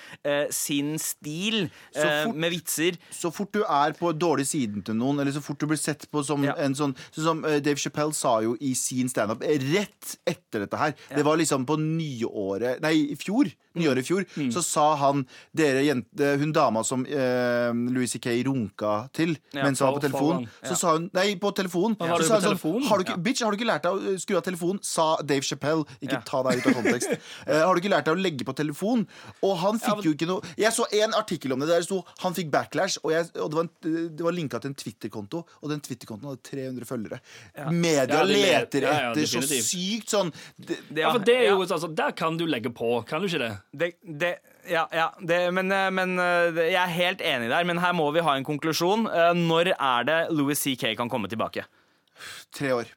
sin 0.52 0.96
stil 0.98 1.21
Så 1.22 2.02
eh, 2.04 2.24
fort- 2.26 2.36
med 2.36 2.50
vitser? 2.52 2.98
så 3.10 3.30
fort 3.32 3.52
du 3.52 3.62
er 3.62 3.92
på 3.98 4.12
dårlig 4.16 4.46
siden 4.46 4.82
til 4.84 4.94
noen, 4.98 5.20
eller 5.20 5.32
så 5.32 5.42
fort 5.42 5.58
du 5.62 5.66
blir 5.66 5.78
sett 5.80 6.08
på 6.10 6.24
som 6.24 6.42
Ja. 6.44 6.54
en 6.58 6.74
sånn 6.74 6.96
Sånn 7.14 7.24
som 7.24 7.44
eh, 7.44 7.60
Dave 7.60 7.76
Chappelle 7.76 8.12
sa 8.14 8.40
jo 8.42 8.56
i 8.60 8.74
sin 8.74 9.08
standup 9.08 9.40
rett 9.42 10.16
etter 10.26 10.60
dette 10.66 10.76
her. 10.78 10.94
Det 11.14 11.24
var 11.24 11.36
liksom 11.36 11.64
på 11.66 11.76
nyåret 11.78 12.80
Nei, 12.82 13.12
i 13.12 13.16
fjor. 13.16 13.50
Nyåret 13.74 14.02
i 14.02 14.06
fjor. 14.06 14.24
Mm. 14.36 14.50
Så 14.54 14.62
sa 14.66 14.86
han 15.00 15.24
dere 15.56 15.84
jente, 15.86 16.32
Hun 16.40 16.52
dama 16.52 16.82
som 16.84 17.04
eh, 17.06 17.70
Louis 17.92 18.10
C.K. 18.12 18.34
runka 18.48 18.94
til 19.12 19.36
Ja, 19.52 19.64
mens 19.66 19.80
han 19.80 19.92
var 19.92 20.00
på 20.00 20.06
telefon, 20.06 20.48
så 20.64 20.76
sa 20.78 20.94
hun 20.96 21.10
Nei, 21.14 21.34
på 21.40 21.52
telefon. 21.56 21.96
Ja. 22.00 22.16
Så 22.18 22.28
sa 22.28 22.40
hun 22.40 22.58
sånn 22.58 22.88
har 22.88 22.98
du 22.98 23.06
ikke, 23.06 23.18
Bitch, 23.22 23.42
har 23.44 23.52
du 23.52 23.58
ikke 23.60 23.68
lært 23.68 23.86
deg 23.86 23.92
å 23.92 24.16
skru 24.22 24.36
av 24.40 24.44
telefon? 24.46 24.80
Sa 24.82 25.16
Dave 25.22 25.44
Chappelle. 25.46 25.84
Ikke 26.00 26.20
ta 26.26 26.42
deg 26.48 26.60
ut 26.62 26.68
av 26.72 26.78
kontekst. 26.80 27.12
uh, 27.48 27.62
har 27.66 27.74
du 27.74 27.82
ikke 27.82 27.92
lært 27.92 28.08
deg 28.08 28.16
å 28.16 28.22
legge 28.22 28.46
på 28.48 28.54
telefon? 28.56 29.06
Og 29.42 29.56
han 29.62 29.80
fikk 29.82 30.04
jo 30.08 30.14
ikke 30.16 30.28
noe 30.30 30.54
Jeg 30.58 30.72
så 30.76 30.86
en 31.02 31.14
artikkel 31.18 31.52
om 31.54 31.60
det 31.62 31.68
der 31.70 31.82
det 31.82 31.88
sto 31.88 32.02
han 32.22 32.34
fikk 32.36 32.50
backlash, 32.52 32.98
og, 33.02 33.10
jeg, 33.14 33.28
og 33.42 33.50
det 33.50 33.58
var, 33.58 33.66
en- 33.66 34.08
det 34.16 34.26
var 34.26 34.34
linka 34.36 34.60
til 34.62 34.72
en 34.72 34.76
Twitter-konto, 34.78 35.42
og 35.62 35.70
den 35.72 35.80
Twitter-kontoen 35.82 36.30
hadde 36.32 36.44
300 36.46 36.88
følgere. 36.88 37.18
Media 37.72 38.22
leter 38.28 38.86
etter 38.88 39.26
så 39.28 39.42
sykt 39.42 40.12
sånn 40.12 40.30
det, 40.56 40.78
Det, 40.88 41.02
Ja, 41.02 41.12
for 41.12 41.24
det 41.24 41.36
er 41.36 41.48
jo, 41.52 41.62
altså, 41.64 41.90
Der 41.92 42.12
kan 42.16 42.36
du 42.38 42.46
legge 42.46 42.70
på, 42.74 42.94
kan 43.08 43.22
du 43.22 43.28
ikke 43.28 43.42
det? 43.42 43.52
Det, 43.72 43.92
det, 44.04 44.34
ja, 44.68 44.84
ja 44.92 45.06
det, 45.20 45.38
men, 45.56 45.72
eh, 45.72 45.88
men 45.94 46.18
eh, 46.20 46.58
jeg 46.68 46.78
er 46.82 46.92
helt 46.96 47.22
enig 47.24 47.48
der. 47.52 47.64
Men 47.68 47.80
her 47.80 47.94
må 47.96 48.10
vi 48.12 48.24
ha 48.24 48.36
en 48.36 48.44
konklusjon. 48.46 49.06
Eh, 49.08 49.32
Når 49.38 49.72
er 49.78 50.04
det 50.08 50.18
Louis 50.36 50.60
C.K. 50.60 50.92
kan 50.98 51.08
komme 51.12 51.30
tilbake? 51.32 51.64
Tre 52.54 52.74
år. 52.76 52.92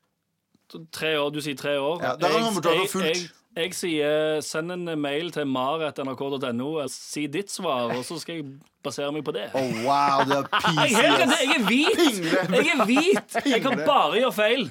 Tre 0.92 1.16
år, 1.22 1.32
Du 1.32 1.40
sier 1.42 1.56
tre 1.56 1.78
år. 1.80 2.02
Ja, 2.04 2.16
han 2.20 2.54
burde 2.58 2.74
jeg, 2.76 2.90
jeg, 3.06 3.28
jeg 3.56 3.76
sier 3.78 4.42
send 4.44 4.74
en 4.74 4.90
mail 5.00 5.30
til 5.32 5.48
maret.nrk.no. 5.48 6.72
Si 6.92 7.28
ditt 7.32 7.54
svar, 7.54 7.94
og 7.96 8.02
så 8.04 8.18
skal 8.20 8.42
jeg 8.42 8.48
basere 8.84 9.14
meg 9.16 9.24
på 9.26 9.32
det. 9.38 9.46
Oh, 9.56 9.70
wow, 9.86 10.26
det 10.28 10.42
er 10.42 10.66
Jeg, 10.90 10.98
jeg, 10.98 11.30
jeg 11.32 11.56
er 11.56 11.70
hvit! 11.70 12.04
Jeg 12.58 12.74
er 12.76 12.84
hvit! 12.90 13.38
Jeg 13.48 13.64
kan 13.64 13.80
bare 13.86 14.20
gjøre 14.20 14.36
feil. 14.36 14.68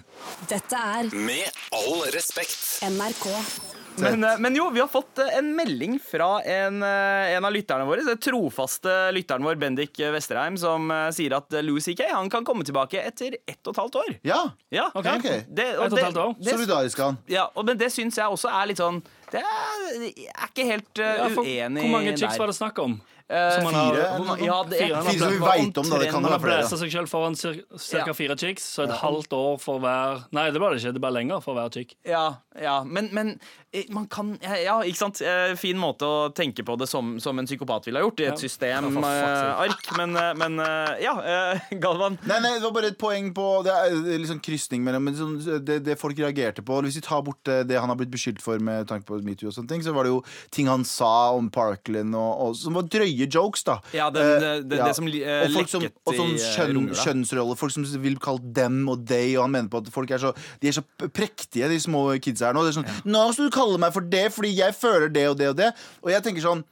Dette 0.52 0.82
er 0.98 1.08
Med 1.16 1.64
all 1.72 2.04
respekt. 2.12 2.60
NRK. 2.92 3.72
Men, 3.96 4.24
eh, 4.24 4.38
men 4.38 4.56
jo, 4.56 4.70
vi 4.70 4.80
har 4.80 4.88
fått 4.88 5.18
eh, 5.18 5.36
en 5.38 5.56
melding 5.56 5.98
fra 6.02 6.42
en, 6.42 6.82
eh, 6.82 7.34
en 7.36 7.44
av 7.44 7.52
lytterne 7.52 7.86
våre. 7.86 8.02
Den 8.06 8.18
trofaste 8.18 9.12
lytteren 9.14 9.44
vår, 9.46 9.54
Bendik 9.60 9.98
Vesterheim, 9.98 10.58
som 10.58 10.90
sier 11.14 11.36
at 11.38 11.54
Louis 11.62 11.84
C.K. 11.84 12.08
han 12.10 12.30
kan 12.30 12.44
komme 12.46 12.66
tilbake 12.66 13.00
etter 13.02 13.36
ett 13.46 13.60
og 13.66 13.74
et 13.74 13.82
halvt 13.82 14.00
år. 14.02 14.12
Ja, 14.26 14.42
Ja, 14.74 14.90
Ok. 14.94 15.06
Okay. 15.06 15.44
Det, 15.48 15.68
Ett 15.74 15.78
og 15.78 15.98
et 15.98 16.04
halvt 16.04 16.16
år. 16.18 16.34
solidarisk 16.42 16.98
han. 16.98 17.18
ja, 17.28 17.46
og, 17.54 17.64
men 17.64 17.78
det 17.78 17.90
syns 17.92 18.18
jeg 18.18 18.26
også 18.26 18.50
er 18.50 18.66
litt 18.70 18.80
sånn 18.80 19.00
Det 19.30 19.40
er, 19.40 19.84
jeg 20.02 20.30
er 20.34 20.48
ikke 20.50 20.66
helt 20.66 21.00
uh, 21.00 21.04
Ja, 21.04 21.28
for, 21.34 21.46
uenig 21.46 21.84
hvor 21.84 21.92
mange 21.94 22.16
chicks 22.16 22.38
var 22.38 22.50
det 22.50 22.56
snakk 22.56 22.78
om? 22.82 22.96
Eh, 23.24 23.54
Som 23.56 23.64
han 23.64 23.74
har- 23.74 23.94
fire, 23.94 24.08
hvor 24.20 24.40
ja, 24.44 24.56
det, 24.68 24.78
Fire, 24.78 25.02
Fire 25.02 25.18
som 25.18 25.30
vi 25.32 25.38
veit 25.40 25.60
vet 25.64 25.78
om, 25.80 25.88
da. 25.88 25.98
Det 25.98 26.10
kan 26.12 26.22
være 26.22 26.30
Han 26.34 26.40
flere. 26.42 26.58
blæser 26.60 26.76
seg 26.76 26.90
selv 26.92 27.08
foran 27.08 27.34
ca. 27.34 28.12
Fire 28.12 28.36
chicks, 28.36 28.62
så 28.76 28.84
et 28.84 28.90
halvt 29.00 29.32
år 29.32 29.56
for 29.60 29.78
hver 29.80 30.24
Nei, 30.30 30.50
det 30.50 30.60
var 30.60 30.74
det 30.74 30.82
ikke. 30.82 30.92
Det 30.92 31.00
ble 31.00 31.10
lenger 31.16 31.40
for 31.42 31.54
hver 31.56 31.72
chick. 31.72 31.94
Ja, 32.04 32.36
ja, 32.60 32.84
men, 32.84 33.08
men 33.16 33.40
eh, 33.72 33.84
man 33.88 34.06
kan 34.12 34.38
ja, 34.42 34.54
ja, 34.60 34.74
ikke 34.84 35.00
sant? 35.00 35.22
Eh, 35.24 35.54
Fin 35.56 35.78
måte 35.80 36.04
å 36.04 36.28
tenke 36.36 36.62
på 36.68 36.76
det 36.78 36.86
som, 36.86 37.18
som 37.18 37.38
en 37.38 37.46
psykopat 37.48 37.86
ville 37.88 37.96
ha 37.98 38.04
gjort, 38.04 38.20
i 38.20 38.24
et 38.28 38.34
Ja. 38.36 38.36
systemark. 38.44 39.96
Men, 39.96 40.12
men 40.38 40.58
ja, 41.00 41.14
Galvan. 41.84 42.18
Nei, 42.28 42.38
nei, 42.44 42.52
det 42.58 42.62
var 42.66 42.72
bare 42.76 42.90
et 42.92 42.98
poeng 43.00 43.32
på 43.34 43.62
Det 43.64 43.72
er 43.72 44.18
litt 44.20 44.28
sånn 44.30 44.42
krysning 44.44 44.84
mellom 44.84 45.02
men 45.08 45.16
sånn, 45.16 45.64
det, 45.64 45.80
det 45.86 45.96
folk 46.00 46.16
reagerte 46.20 46.60
på. 46.64 46.82
Hvis 46.84 47.00
vi 47.00 47.04
tar 47.08 47.22
bort 47.26 47.40
det 47.44 47.78
han 47.80 47.88
har 47.88 47.96
blitt 47.96 48.12
beskyldt 48.12 48.42
for 48.44 48.58
med 48.60 48.86
tanke 48.90 49.08
på 49.08 49.16
metoo, 49.24 49.48
og 49.48 49.56
sånne 49.56 49.68
ting 49.72 49.82
så 49.82 49.94
var 49.96 50.04
det 50.04 50.12
jo 50.12 50.22
ting 50.54 50.68
han 50.68 50.84
sa 50.84 51.32
om 51.32 51.48
Parkland 51.54 52.14
og, 52.14 52.32
og, 52.50 52.56
som 52.60 52.76
var 52.76 52.82
drøye 52.92 53.12
jokes, 53.30 53.62
da. 53.64 53.78
Ja, 53.92 54.10
den, 54.10 54.22
Eh, 54.24 54.60
det- 54.62 54.78
ja. 54.78 54.86
det 54.88 54.96
som, 54.96 55.06
uh, 55.06 55.44
og 55.44 55.52
folk 55.54 55.68
som, 55.68 55.82
og 56.06 56.14
sånn 56.14 56.34
eh, 56.34 56.50
kjønn, 56.56 56.90
kjønnsroller. 56.94 57.56
Folk 57.56 57.72
som 57.72 57.84
vil 58.02 58.16
kalle 58.18 58.52
dem 58.52 58.88
og 58.88 59.06
they, 59.06 59.36
og 59.36 59.42
han 59.44 59.50
mener 59.52 59.68
på 59.68 59.78
at 59.84 59.92
folk 59.92 60.10
er 60.10 60.18
så 60.18 60.34
De 60.60 60.68
er 60.68 60.72
så 60.72 60.82
prektige, 60.98 61.68
de 61.68 61.78
små 61.80 62.18
kidsa 62.20 62.46
her 62.50 62.54
nå. 62.54 62.62
Det 62.66 62.76
er 62.76 62.82
sånn 62.82 63.02
Nå 63.06 63.32
skal 63.32 63.48
du 63.48 63.50
kalle 63.54 63.78
meg 63.78 63.92
for 63.92 64.00
det 64.00 64.32
fordi 64.34 64.54
jeg 64.56 64.72
føler 64.74 65.08
det 65.12 65.28
og 65.28 65.36
det 65.38 65.48
og 65.48 65.56
det. 65.56 65.72
Og 66.02 66.10
jeg 66.10 66.22
tenker 66.22 66.42
sånn 66.42 66.64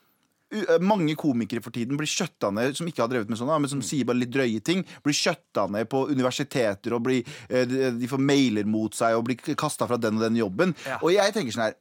eh, 0.52 0.78
mange 0.85 1.14
komikere 1.16 1.62
for 1.64 1.70
tiden 1.72 1.96
blir 1.96 2.07
skjøtta 2.07 2.50
ned 2.52 2.76
som 2.76 2.87
ikke 2.87 3.00
har 3.00 3.09
drevet 3.09 3.28
med 3.33 3.38
sånne, 3.38 3.59
men 3.61 3.68
som 3.70 3.78
Mm. 3.81 3.85
sier 3.88 4.05
bare 4.05 4.18
litt 4.20 4.31
drøye 4.31 4.62
ting. 4.62 4.85
Blir 5.02 5.14
skjøtta 5.16 5.70
ned 5.70 5.88
på 5.88 6.09
universiteter, 6.12 6.92
og 6.92 7.02
blir, 7.05 7.24
eh, 7.48 7.64
de 7.64 7.90
de 7.98 8.07
får 8.07 8.18
mailer 8.20 8.66
mot 8.66 8.92
seg 8.92 9.16
og 9.16 9.24
blir 9.24 9.37
kasta 9.57 9.87
fra 9.88 9.96
den 9.96 10.16
og 10.16 10.20
den 10.20 10.37
jobben. 10.37 10.74
Ja. 10.87 10.98
Og 11.02 11.11
jeg 11.12 11.33
tenker 11.33 11.52
sånn 11.52 11.64
her 11.64 11.74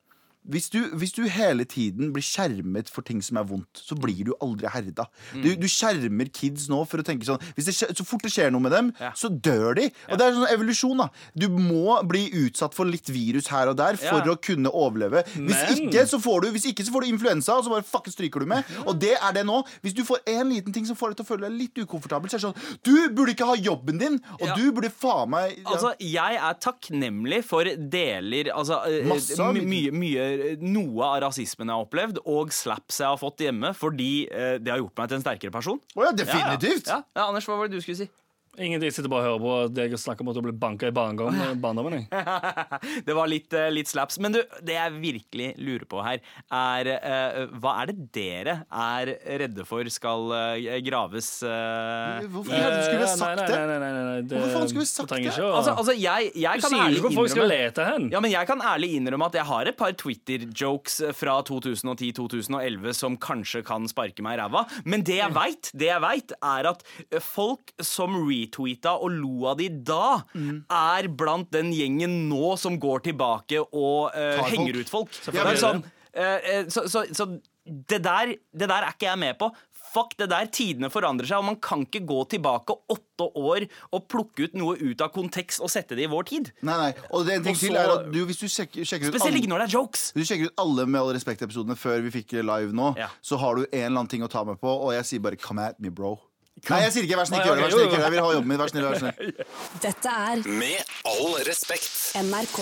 hvis 0.50 0.70
du, 0.74 0.80
hvis 0.98 1.12
du 1.14 1.22
hele 1.30 1.66
tiden 1.66 2.12
blir 2.14 2.24
skjermet 2.26 2.90
for 2.90 3.02
ting 3.06 3.22
som 3.22 3.38
er 3.38 3.44
vondt, 3.46 3.78
så 3.78 3.94
blir 3.96 4.24
du 4.26 4.34
aldri 4.42 4.68
herda. 4.74 5.06
Mm. 5.36 5.42
Du, 5.44 5.50
du 5.56 5.68
skjermer 5.70 6.32
kids 6.34 6.68
nå 6.68 6.80
for 6.90 6.98
å 6.98 7.06
tenke 7.06 7.28
sånn 7.28 7.40
hvis 7.56 7.66
det, 7.70 7.76
Så 7.98 8.04
fort 8.06 8.24
det 8.26 8.32
skjer 8.34 8.50
noe 8.52 8.62
med 8.62 8.72
dem, 8.72 8.92
Ja. 9.00 9.12
så 9.14 9.30
dør 9.30 9.76
de. 9.76 9.92
Og 10.10 10.18
det 10.18 10.26
er 10.26 10.34
sånn 10.34 10.50
evolusjon. 10.54 10.98
da 10.98 11.10
Du 11.38 11.48
må 11.50 12.02
bli 12.08 12.30
utsatt 12.32 12.74
for 12.74 12.86
litt 12.86 13.06
virus 13.08 13.48
her 13.54 13.68
og 13.70 13.78
der 13.78 13.96
for 13.98 14.18
Ja. 14.18 14.34
å 14.34 14.36
kunne 14.42 14.72
overleve. 14.74 15.24
Hvis 15.36 15.62
Men- 15.62 15.78
ikke, 15.90 16.08
så 16.08 16.20
får 16.20 16.42
du 16.42 16.52
Hvis 16.52 16.66
ikke 16.74 16.84
så 16.86 16.92
får 16.92 17.02
du 17.02 17.08
influensa, 17.14 17.54
og 17.58 17.64
så 17.66 17.70
bare 17.70 17.84
fucking 17.84 18.12
stryker 18.14 18.40
du 18.40 18.46
med. 18.48 18.64
Og 18.88 19.00
det 19.00 19.16
er 19.22 19.32
det 19.34 19.46
nå. 19.46 19.64
Hvis 19.84 19.94
du 19.94 20.04
får 20.04 20.20
en 20.28 20.50
liten 20.50 20.74
ting 20.74 20.86
som 20.86 20.96
får 20.96 21.10
deg 21.14 21.18
til 21.18 21.26
å 21.26 21.30
føle 21.38 21.50
deg 21.50 21.60
litt 21.60 21.76
ukomfortabel, 21.86 22.30
så 22.30 22.36
er 22.36 22.40
det 22.40 22.48
sånn 22.50 22.80
Du 22.84 23.10
burde 23.10 23.36
ikke 23.36 23.46
ha 23.46 23.56
jobben 23.56 24.00
din, 24.00 24.20
og 24.42 24.48
Ja. 24.48 24.56
du 24.56 24.72
burde 24.72 24.90
faen 24.92 25.30
meg 25.30 25.58
ja. 25.58 25.70
Altså, 25.70 25.94
jeg 26.00 26.36
er 26.36 26.54
takknemlig 26.56 27.44
for 27.44 27.64
deler 27.64 28.52
Altså 28.56 28.82
eh, 28.88 29.06
Masse 29.08 29.38
mye, 29.38 29.92
mye 29.92 30.31
Noe 30.62 31.08
av 31.08 31.20
rasismen 31.26 31.70
jeg 31.70 31.78
har 31.78 31.86
opplevd, 31.86 32.22
og 32.30 32.54
slaps 32.56 33.02
jeg 33.04 33.10
har 33.10 33.20
fått 33.22 33.44
hjemme, 33.46 33.74
fordi 33.78 34.12
eh, 34.30 34.56
det 34.62 34.74
har 34.74 34.82
gjort 34.82 34.98
meg 35.02 35.12
til 35.12 35.20
en 35.20 35.26
sterkere 35.26 35.54
person. 35.54 35.80
Oh 35.96 36.06
ja, 36.08 36.12
definitivt. 36.16 36.90
Ja, 36.90 37.02
ja. 37.02 37.22
ja, 37.22 37.28
Anders, 37.28 37.48
hva 37.50 37.60
var 37.60 37.72
det 37.72 37.80
du 37.80 37.86
skulle 37.86 38.04
si? 38.04 38.10
Ingenting. 38.60 38.90
Jeg 38.90 38.96
sitter 38.98 39.08
bare 39.12 39.30
og 39.32 39.40
hører 39.40 39.70
på 39.72 39.76
deg 39.78 39.94
snakke 39.96 40.26
om 40.26 40.30
at 40.32 40.36
du 40.36 40.42
ble 40.44 40.52
banka 40.60 40.90
i 40.90 40.92
barndommen. 40.92 42.02
Det 43.08 43.14
var 43.16 43.30
litt, 43.32 43.54
eh, 43.56 43.70
litt 43.72 43.88
slaps. 43.88 44.18
Men 44.20 44.34
du, 44.36 44.42
det 44.68 44.76
jeg 44.76 44.96
virkelig 45.00 45.48
lurer 45.62 45.86
på 45.88 46.02
her, 46.04 46.20
er 46.52 46.90
uh, 46.92 47.54
Hva 47.64 47.78
er 47.82 47.92
det 47.94 48.08
dere 48.16 48.56
er 48.68 49.14
redde 49.40 49.64
for 49.68 49.88
skal 49.94 50.28
uh, 50.36 50.76
graves 50.84 51.30
uh, 51.48 52.20
Hvorfor 52.34 52.52
hadde 52.58 52.76
du 52.76 52.84
skulle 52.90 53.08
Eh, 53.08 53.14
sagt 53.16 53.40
nei, 53.40 53.48
det? 53.48 53.56
nei, 53.56 53.78
nei, 53.80 53.80
nei, 53.80 54.04
nei, 54.10 54.18
det- 54.28 54.42
Hvorfor 54.42 54.68
skulle 54.68 54.84
vi 54.84 54.90
du 54.90 54.92
sagt 54.92 55.14
det? 55.16 55.22
ikke 55.24 55.48
Altså, 55.48 55.76
altså 55.80 55.96
jeg, 55.96 56.32
jeg 56.44 56.60
Du 56.62 56.66
kan 56.68 56.76
sier 56.76 56.84
jo 56.84 56.92
ikke 57.00 57.06
hvor 57.08 57.18
folk 57.22 57.34
skal 57.34 57.50
lete 57.54 57.88
hen. 57.88 58.10
Ja, 58.14 58.20
men 58.24 58.34
Jeg 58.36 58.50
kan 58.52 58.62
ærlig 58.74 58.92
innrømme 59.00 59.32
at 59.32 59.40
jeg 59.40 59.48
har 59.48 59.72
et 59.72 59.80
par 59.80 59.96
Twitter-jokes 60.04 61.00
fra 61.18 61.38
2010-2011 61.48 62.94
som 63.00 63.16
kanskje 63.22 63.64
kan 63.68 63.88
sparke 63.92 64.24
meg 64.26 64.38
i 64.38 64.42
ræva. 64.44 64.66
Men 64.86 65.04
det 65.08 65.18
jeg 65.22 65.34
vet, 65.40 65.72
det 65.78 65.90
jeg 65.92 66.04
vet 66.04 66.36
er 66.42 66.70
at 66.76 66.84
eh, 67.08 67.20
folk 67.24 67.72
som 67.82 68.20
retweeta 68.42 68.98
og 69.00 69.12
lo 69.16 69.46
av 69.52 69.58
de 69.62 69.70
da, 69.70 70.24
er 70.34 71.08
blant 71.08 71.52
den 71.54 71.72
gjengen 71.72 72.28
nå 72.30 72.58
som 72.58 72.78
går 72.82 73.06
tilbake 73.12 73.62
og 73.72 74.12
uh, 74.12 74.42
folk. 74.42 74.52
henger 74.58 74.82
ut 74.82 74.90
folk. 74.90 75.22
Ja, 75.32 75.46
Det 75.52 75.58
sånn, 75.62 75.84
eh, 76.14 76.66
så, 76.70 76.88
så, 76.92 77.06
så 77.14 77.30
det 77.66 78.02
der, 78.04 78.36
det 78.58 78.68
der 78.68 78.82
er 78.88 78.96
ikke 78.96 79.06
jeg 79.12 79.20
med 79.22 79.38
på. 79.40 79.52
Fuck 79.92 80.14
det 80.18 80.30
der, 80.32 80.46
Tidene 80.48 80.88
forandrer 80.90 81.28
seg, 81.28 81.42
og 81.42 81.46
man 81.50 81.58
kan 81.60 81.82
ikke 81.84 82.00
gå 82.08 82.22
tilbake 82.32 82.72
åtte 82.94 83.26
år 83.36 83.66
og 83.92 84.06
plukke 84.08 84.46
ut 84.48 84.54
noe 84.56 84.78
ut 84.80 85.02
av 85.04 85.12
kontekst 85.12 85.60
og 85.60 85.68
sette 85.70 85.98
det 86.00 86.06
i 86.06 86.10
vår 86.12 86.24
tid. 86.30 86.52
Nei, 86.64 86.78
nei. 86.80 86.92
Og 87.12 87.26
det 87.28 87.36
en 87.36 87.44
ting 87.44 87.58
Også, 87.58 87.68
til 87.68 87.76
er 87.76 87.92
at 87.98 88.08
du, 88.14 88.22
hvis 88.30 88.40
du 88.40 88.48
sjekker, 88.48 88.88
sjekker 88.88 89.10
ut 89.12 89.18
Spesielt 89.18 89.28
alle- 89.34 89.42
ikke 89.44 89.52
når 89.52 89.60
det 89.60 89.68
er 89.68 89.76
jokes. 89.76 90.06
Hvis 90.16 90.24
du 90.24 90.32
sjekker 90.32 90.48
ut 90.54 90.64
alle 90.64 90.86
Med 90.88 91.02
all 91.02 91.12
respekt-episodene 91.18 91.76
før 91.76 92.00
vi 92.08 92.14
fikk 92.22 92.38
live 92.40 92.72
nå, 92.72 92.94
Ja. 92.98 93.10
så 93.22 93.38
har 93.44 93.60
du 93.60 93.66
en 93.68 93.84
eller 93.84 94.00
annen 94.00 94.08
ting 94.16 94.24
å 94.24 94.32
ta 94.32 94.46
med 94.48 94.62
på, 94.64 94.72
og 94.72 94.94
jeg 94.96 95.04
sier 95.12 95.20
bare 95.28 95.36
'come 95.36 95.60
at 95.68 95.80
me, 95.80 95.90
bro'. 95.92 96.18
Nei, 96.70 96.80
jeg 96.84 96.92
sier 96.94 97.04
ikke 97.08 97.18
'vær 97.18 97.26
snill, 97.26 97.40
ikke 97.42 97.50
gjør 97.50 97.58
det'. 97.58 97.64
Vær 97.64 97.72
snill, 97.72 97.86
ikke 97.86 97.96
gjør 97.96 97.98
det. 97.98 98.06
Jeg 98.06 98.12
vil 98.12 98.22
ha 98.22 98.34
jobben 98.36 98.48
min. 98.52 98.58
Vær 98.62 98.70
snill, 98.70 98.84
vær 98.86 99.00
snill. 99.00 99.34
Dette 99.82 100.10
er 100.10 100.44
Med 100.46 100.84
all 101.06 101.34
respekt. 101.48 101.94
NRK. 102.22 102.60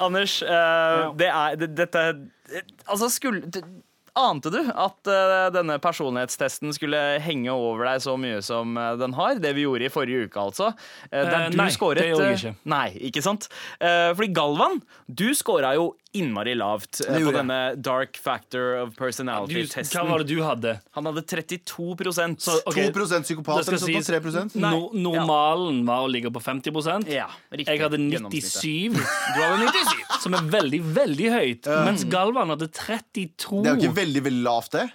Anders, 0.00 0.42
eh, 0.42 1.12
det 1.18 1.28
er 1.28 1.56
det, 1.56 1.74
Dette 1.76 2.04
Altså, 2.88 3.08
skulle 3.10 3.40
d- 3.50 3.62
Ante 4.16 4.48
du 4.50 4.60
at 4.70 5.08
eh, 5.10 5.50
denne 5.50 5.76
personlighetstesten 5.82 6.72
skulle 6.72 7.18
henge 7.20 7.50
over 7.50 7.84
deg 7.84 8.00
så 8.00 8.14
mye 8.16 8.40
som 8.46 8.76
eh, 8.78 8.92
den 8.96 9.12
har? 9.12 9.34
Det 9.42 9.54
vi 9.56 9.62
gjorde 9.66 9.84
i 9.86 9.90
forrige 9.90 10.28
uke, 10.28 10.38
altså. 10.38 10.68
Eh, 11.10 11.24
der 11.24 11.46
Eh, 11.46 11.50
du 11.50 11.56
nei, 11.58 11.68
scoret, 11.74 11.98
det 11.98 12.10
gjorde 12.12 12.28
jeg 12.30 12.38
eh, 12.38 12.38
ikke. 12.38 12.54
Nei, 12.64 12.90
ikke 13.10 13.22
sant? 13.22 13.48
Eh, 13.80 14.14
fordi 14.14 14.32
Galvan, 14.32 14.80
du 15.12 15.34
scora 15.34 15.74
jo 15.74 15.96
innmari 16.14 16.54
lavt 16.58 17.00
eh, 17.04 17.16
på 17.16 17.28
jeg. 17.28 17.34
denne 17.36 17.58
dark 17.76 18.18
factor 18.20 18.78
of 18.82 18.94
personality-testen. 18.98 19.98
hva 19.98 20.04
var 20.08 20.22
det 20.24 20.34
du 20.34 20.42
hadde? 20.44 20.76
Han 20.96 21.08
hadde 21.10 21.24
32 21.26 22.12
Så, 22.38 22.58
okay, 22.70 22.90
2 22.94 23.06
psykopat 23.24 23.68
eller 23.68 23.82
sånt, 23.82 24.08
3 24.08 24.44
Nei, 24.62 24.70
no, 24.70 24.90
Normalen 24.94 25.82
var 25.88 26.04
å 26.06 26.10
ligge 26.10 26.30
på 26.34 26.42
50% 26.42 27.10
Ja, 27.12 27.26
riktig. 27.50 27.68
Jeg 27.72 27.82
hadde 27.82 28.00
Gjennomsnittet. 28.04 28.60
97, 28.62 28.94
Du 28.94 29.42
hadde 29.42 29.70
97. 29.72 30.20
som 30.24 30.38
er 30.38 30.46
veldig, 30.54 30.80
veldig 30.96 31.32
høyt. 31.34 31.68
Mens 31.88 32.06
Galvan 32.10 32.52
hadde 32.54 32.70
32. 32.70 33.62
Det 33.64 33.72
er 33.72 33.74
jo 33.74 33.88
ikke 33.88 33.98
veldig 33.98 34.24
veldig 34.28 34.44
lavt, 34.46 34.78
det. 34.78 34.86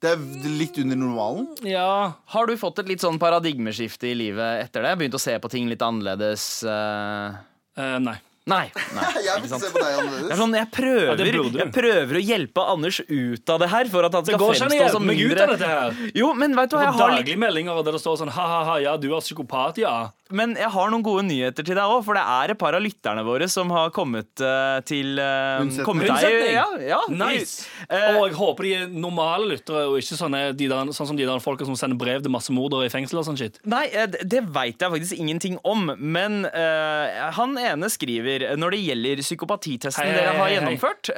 Det 0.00 0.14
er 0.14 0.54
litt 0.58 0.78
under 0.82 1.00
normalen. 1.00 1.50
Ja, 1.66 2.14
Har 2.34 2.48
du 2.48 2.56
fått 2.60 2.82
et 2.82 2.90
litt 2.90 3.04
sånn 3.04 3.18
paradigmeskifte 3.20 4.12
i 4.12 4.16
livet 4.18 4.64
etter 4.68 4.86
det? 4.86 4.94
Begynt 5.02 5.18
å 5.18 5.22
se 5.22 5.36
på 5.42 5.50
ting 5.52 5.68
litt 5.70 5.84
annerledes? 5.84 6.48
Uh... 6.66 7.36
Uh, 7.78 7.98
nei. 8.02 8.18
Nei. 8.48 8.66
nei. 8.98 9.10
Jeg 9.26 9.42
vil 9.44 9.50
se 9.52 9.70
på 9.72 9.78
deg 9.78 9.84
Det 9.84 9.88
er 9.88 9.98
annerledes. 10.02 10.38
sånn, 10.40 10.56
jeg, 10.58 10.68
prøver, 10.72 11.20
det 11.20 11.26
jeg 11.60 11.72
prøver 11.74 12.20
å 12.20 12.22
hjelpe 12.24 12.64
Anders 12.74 13.00
ut 13.04 13.52
av 13.54 13.62
det 13.62 13.68
her, 13.74 13.90
for 13.92 14.08
at 14.08 14.16
han 14.18 14.24
Det 14.26 14.34
skal 14.34 14.42
går 14.42 14.54
ikke 14.54 14.68
an 14.68 14.68
å 14.68 14.72
fremstå 14.72 14.78
hjelpe 14.78 14.94
som 14.96 15.08
meg 15.08 15.20
ut 15.22 15.42
av 15.44 15.52
dette 15.54 15.72
her. 15.72 15.98
Jo, 16.16 16.30
men 16.38 16.56
vet 16.56 16.72
du 16.72 16.78
hva, 16.78 16.84
jeg 16.86 16.96
har 16.96 17.12
litt 17.12 17.20
daglige 17.22 17.42
meldinger 17.44 17.82
der 17.84 17.98
det 17.98 18.02
står 18.02 18.20
sånn 18.22 18.32
ha-ha-ha, 18.32 18.78
ja, 18.84 18.96
du 19.00 19.10
er 19.12 19.20
psykopat, 19.24 19.82
ja. 19.84 19.96
Men 20.30 20.52
jeg 20.60 20.68
har 20.74 20.90
noen 20.92 21.02
gode 21.06 21.22
nyheter 21.24 21.64
til 21.64 21.76
deg 21.78 21.88
òg, 21.88 22.02
for 22.04 22.18
det 22.18 22.22
er 22.22 22.52
et 22.52 22.58
par 22.60 22.76
av 22.76 22.82
lytterne 22.84 23.22
våre 23.24 23.46
som 23.48 23.70
har 23.72 23.88
kommet 23.96 24.28
uh, 24.44 24.78
til 24.84 25.16
uh, 25.16 25.62
Unnsetning. 25.62 25.86
kommet 25.86 26.10
deg- 26.10 26.52
Ja, 26.52 26.66
ja, 26.84 26.98
Nice. 27.08 27.64
uh, 27.88 28.18
og 28.18 28.26
jeg 28.28 28.36
håper 28.36 28.66
de 28.68 28.72
er 28.76 28.90
normale 28.92 29.48
lyttere, 29.54 29.86
og 29.88 29.96
ikke 30.02 30.18
sånne, 30.18 30.42
de 30.58 30.68
der, 30.68 30.92
sånn 30.92 31.08
som 31.12 31.16
de 31.16 31.24
der 31.28 31.40
folka 31.40 31.64
som 31.64 31.78
sender 31.80 31.96
brev 32.00 32.20
til 32.24 32.32
massemordere 32.34 32.88
i 32.88 32.92
fengsel 32.92 33.22
og 33.22 33.24
sånn 33.30 33.38
shit. 33.40 33.56
Nei, 33.64 33.86
det, 33.88 34.20
det 34.28 34.42
veit 34.52 34.76
jeg 34.84 34.92
faktisk 34.98 35.16
ingenting 35.16 35.56
om. 35.64 35.88
Men 35.96 36.44
eh, 36.50 37.18
han 37.38 37.56
ene 37.60 37.88
skriver 37.92 38.44
når 38.60 38.76
det 38.76 38.82
gjelder 38.84 39.24
psykopatitesten 39.24 40.04
Hei, 40.04 40.12
hei, 40.12 40.18
dere 40.20 40.36
har 40.36 40.52
gjennomført, 40.52 41.12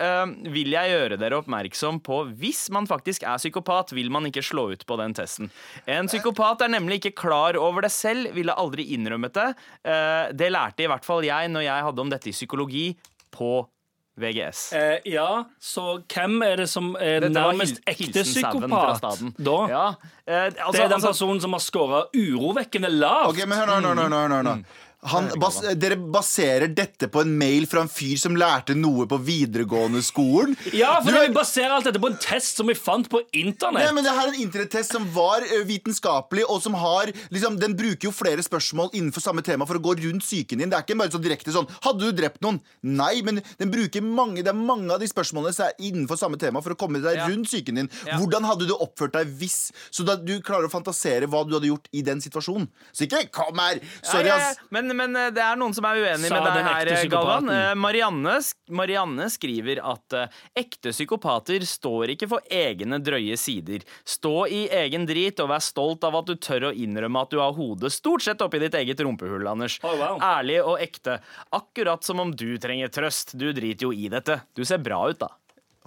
vil 0.55 0.70
jeg 0.77 0.94
gjøre 0.94 1.18
dere 1.20 1.40
oppmerksom 1.42 1.99
på 2.07 2.23
hvis 2.40 2.68
man 2.75 2.87
faktisk 2.90 3.27
er 3.27 3.40
psykopat, 3.42 3.90
vil 3.96 4.11
man 4.14 4.31
ikke 4.31 4.44
slå 4.44 4.68
ut 4.75 4.87
på 4.87 4.99
den 5.03 5.14
testen. 5.18 5.51
En 5.90 6.07
psykopat 6.11 6.62
er 6.66 6.73
nemlig 6.77 7.01
ikke 7.03 7.14
klar 7.25 7.59
over 7.59 7.83
det 7.87 7.92
selv, 7.94 8.31
ville 8.37 8.55
aldri 8.55 8.87
innrømmet 9.01 9.37
det. 9.37 9.49
Eh, 9.83 10.31
det 10.37 10.53
lærte 10.53 10.87
i 10.87 10.91
hvert 10.93 11.07
fall 11.07 11.27
jeg 11.27 11.51
når 11.53 11.67
jeg 11.67 11.89
hadde 11.89 12.05
om 12.05 12.13
dette 12.13 12.31
i 12.31 12.37
psykologi 12.37 12.87
på 13.35 13.53
VGS. 14.21 14.73
Eh, 14.77 14.99
ja, 15.15 15.45
så 15.61 16.03
hvem 16.05 16.43
er 16.45 16.63
det 16.63 16.69
som 16.71 16.93
er 17.01 17.25
Dette 17.25 17.33
nærmest 17.35 17.81
ekte 17.89 18.25
psykopat 18.27 19.01
da? 19.39 19.59
Ja, 19.71 19.87
eh, 20.27 20.51
altså, 20.51 20.73
det 20.77 20.85
er 20.85 20.89
den 20.89 20.99
altså- 20.99 21.13
personen 21.15 21.41
som 21.41 21.57
har 21.57 21.65
scora 21.65 22.05
urovekkende 22.15 22.91
lavt. 22.93 23.33
Ok, 23.33 23.47
men 23.47 23.59
hør 23.59 23.67
nå, 23.67 23.81
hør 23.81 23.95
nå, 23.95 24.03
hør 24.03 24.29
nå, 24.29 24.37
hør 24.37 24.49
nå. 24.51 24.57
Han, 25.03 25.31
bas, 25.41 25.63
dere 25.81 25.97
baserer 25.97 26.69
dette 26.77 27.09
på 27.09 27.23
en 27.25 27.31
mail 27.41 27.65
fra 27.71 27.81
en 27.81 27.89
fyr 27.89 28.19
som 28.21 28.35
lærte 28.37 28.75
noe 28.77 29.07
på 29.09 29.17
videregående 29.25 30.03
skolen? 30.05 30.53
Ja, 30.77 30.99
for 31.01 31.17
vi 31.17 31.31
baserer 31.33 31.73
alt 31.73 31.87
dette 31.89 32.03
på 32.03 32.11
en 32.11 32.19
test 32.21 32.61
som 32.61 32.69
vi 32.69 32.75
fant 32.77 33.09
på 33.09 33.23
internett. 33.33 33.81
Nei, 33.87 33.95
men 33.97 34.05
Det 34.05 34.13
her 34.13 34.29
er 34.29 34.35
en 34.35 34.43
internettest 34.43 34.93
som 34.93 35.07
var 35.15 35.47
vitenskapelig, 35.65 36.45
og 36.53 36.61
som 36.63 36.77
har 36.77 37.13
liksom, 37.33 37.57
Den 37.61 37.77
bruker 37.79 38.11
jo 38.11 38.13
flere 38.13 38.45
spørsmål 38.45 38.93
innenfor 38.93 39.25
samme 39.25 39.43
tema 39.47 39.65
for 39.69 39.81
å 39.81 39.83
gå 39.83 39.95
rundt 40.03 40.27
psyken 40.27 40.61
din. 40.61 40.69
Det 40.69 40.77
er 40.77 40.85
ikke 40.85 40.99
bare 41.01 41.15
så 41.15 41.23
direkte 41.23 41.55
sånn 41.55 41.69
'Hadde 41.81 42.01
du 42.05 42.13
drept 42.13 42.41
noen?' 42.45 42.61
Nei, 42.83 43.23
men 43.23 43.41
den 43.59 43.71
bruker 43.71 44.03
mange 44.03 44.43
Det 44.45 44.49
er 44.49 44.59
mange 44.59 44.91
av 44.93 45.01
de 45.01 45.07
spørsmålene 45.07 45.55
som 45.55 45.67
er 45.67 45.81
innenfor 45.81 46.19
samme 46.19 46.37
tema 46.39 46.61
for 46.61 46.75
å 46.75 46.77
komme 46.77 47.01
deg 47.01 47.17
Ja. 47.17 47.27
rundt 47.27 47.49
psyken 47.49 47.75
din. 47.75 47.91
Ja. 48.07 48.19
Hvordan 48.19 48.45
hadde 48.45 48.67
du 48.69 48.75
oppført 48.77 49.13
deg 49.13 49.27
hvis 49.39 49.73
Så 49.91 50.05
da 50.05 50.17
du 50.17 50.41
klarer 50.41 50.69
å 50.69 50.71
fantasere 50.71 51.27
hva 51.27 51.47
du 51.49 51.55
hadde 51.57 51.71
gjort 51.73 51.89
i 51.93 52.03
den 52.03 52.21
situasjonen. 52.21 52.69
Så 52.93 53.09
ikke 53.09 53.31
'kom 53.33 53.57
her', 53.57 53.81
sorry, 54.03 54.27
Ja, 54.27 54.37
ja, 54.37 54.49
ja. 54.51 54.55
Men 54.96 55.16
eh, 55.16 55.31
det 55.35 55.42
er 55.44 55.59
noen 55.61 55.74
som 55.76 55.87
er 55.88 56.00
uenig 56.00 56.31
med 56.33 56.46
deg 56.46 56.66
her, 56.66 56.90
Galvan. 57.12 57.50
Eh, 57.53 57.72
Marianne, 57.79 58.37
Marianne 58.74 59.29
skriver 59.33 59.83
at 59.85 60.16
eh, 60.16 60.38
ekte 60.62 60.94
psykopater 60.94 61.64
står 61.66 62.14
ikke 62.16 62.31
for 62.31 62.46
egne 62.53 63.00
drøye 63.03 63.38
sider. 63.40 63.85
Stå 64.09 64.46
i 64.50 64.62
egen 64.83 65.07
drit 65.09 65.42
og 65.42 65.50
vær 65.53 65.64
stolt 65.64 66.07
av 66.07 66.20
at 66.20 66.31
du 66.31 66.37
tør 66.37 66.70
å 66.70 66.74
innrømme 66.74 67.24
at 67.24 67.35
du 67.35 67.40
har 67.42 67.57
hodet 67.57 67.92
stort 67.94 68.24
sett 68.26 68.42
oppi 68.44 68.62
ditt 68.62 68.76
eget 68.79 69.03
rumpehull, 69.05 69.46
Anders. 69.50 69.79
Oh, 69.85 69.96
wow. 69.98 70.20
Ærlig 70.22 70.61
og 70.64 70.81
ekte. 70.83 71.20
Akkurat 71.57 72.07
som 72.07 72.22
om 72.22 72.35
du 72.35 72.55
trenger 72.62 72.92
trøst. 72.92 73.37
Du 73.38 73.50
driter 73.57 73.88
jo 73.88 73.94
i 73.94 74.11
dette. 74.12 74.40
Du 74.57 74.64
ser 74.66 74.83
bra 74.83 75.03
ut, 75.11 75.20
da. 75.20 75.33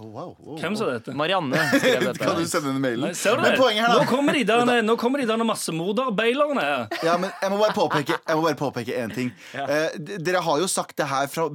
Oh, 0.01 0.08
wow, 0.10 0.32
wow. 0.41 0.56
Hvem 0.58 0.73
sa 0.73 0.88
dette? 0.89 1.13
Marianne 1.13 1.53
skrev 1.69 2.01
dette. 2.08 2.17
Kan 2.25 2.39
du 2.41 2.47
sende 2.49 2.71
den 2.71 2.79
mailen? 2.82 3.03
Nei, 3.06 3.12
ser 3.13 3.36
du 3.38 3.43
Men 3.43 3.53
det? 3.53 3.75
her, 3.77 3.91
Nå 3.93 4.06
kommer 4.10 4.34
de 4.34 4.39
der, 4.49 4.71
nå 4.82 4.95
kommer 4.97 5.21
de 5.21 5.27
der 5.29 5.43
massemorderbeilerne 5.45 6.63
her. 6.65 6.88
Ja, 7.06 7.13
men 7.21 7.29
jeg 7.38 7.51
må 7.53 7.60
bare 7.62 7.75
påpeke 7.77 8.15
Jeg 8.17 8.39
må 8.39 8.41
bare 8.47 8.58
påpeke 8.58 8.95
en 9.03 9.13
ting. 9.13 9.29
Eh, 9.53 9.93
dere 10.25 10.41
har 10.41 10.63
jo 10.63 10.69
sagt 10.71 10.97
det 10.97 11.06
her 11.12 11.29
fra, 11.29 11.45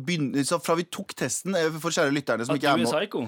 fra 0.63 0.77
vi 0.79 0.87
tok 0.87 1.17
testen, 1.19 1.57
eh, 1.59 1.67
for 1.83 1.91
kjære 1.91 2.15
lytterne 2.15 2.47
som 2.47 2.55
At 2.55 2.61
ikke 2.63 2.71
er 2.71 2.79
du 2.79 2.85
er 2.85 2.87
med. 2.87 2.93
psycho? 2.95 3.25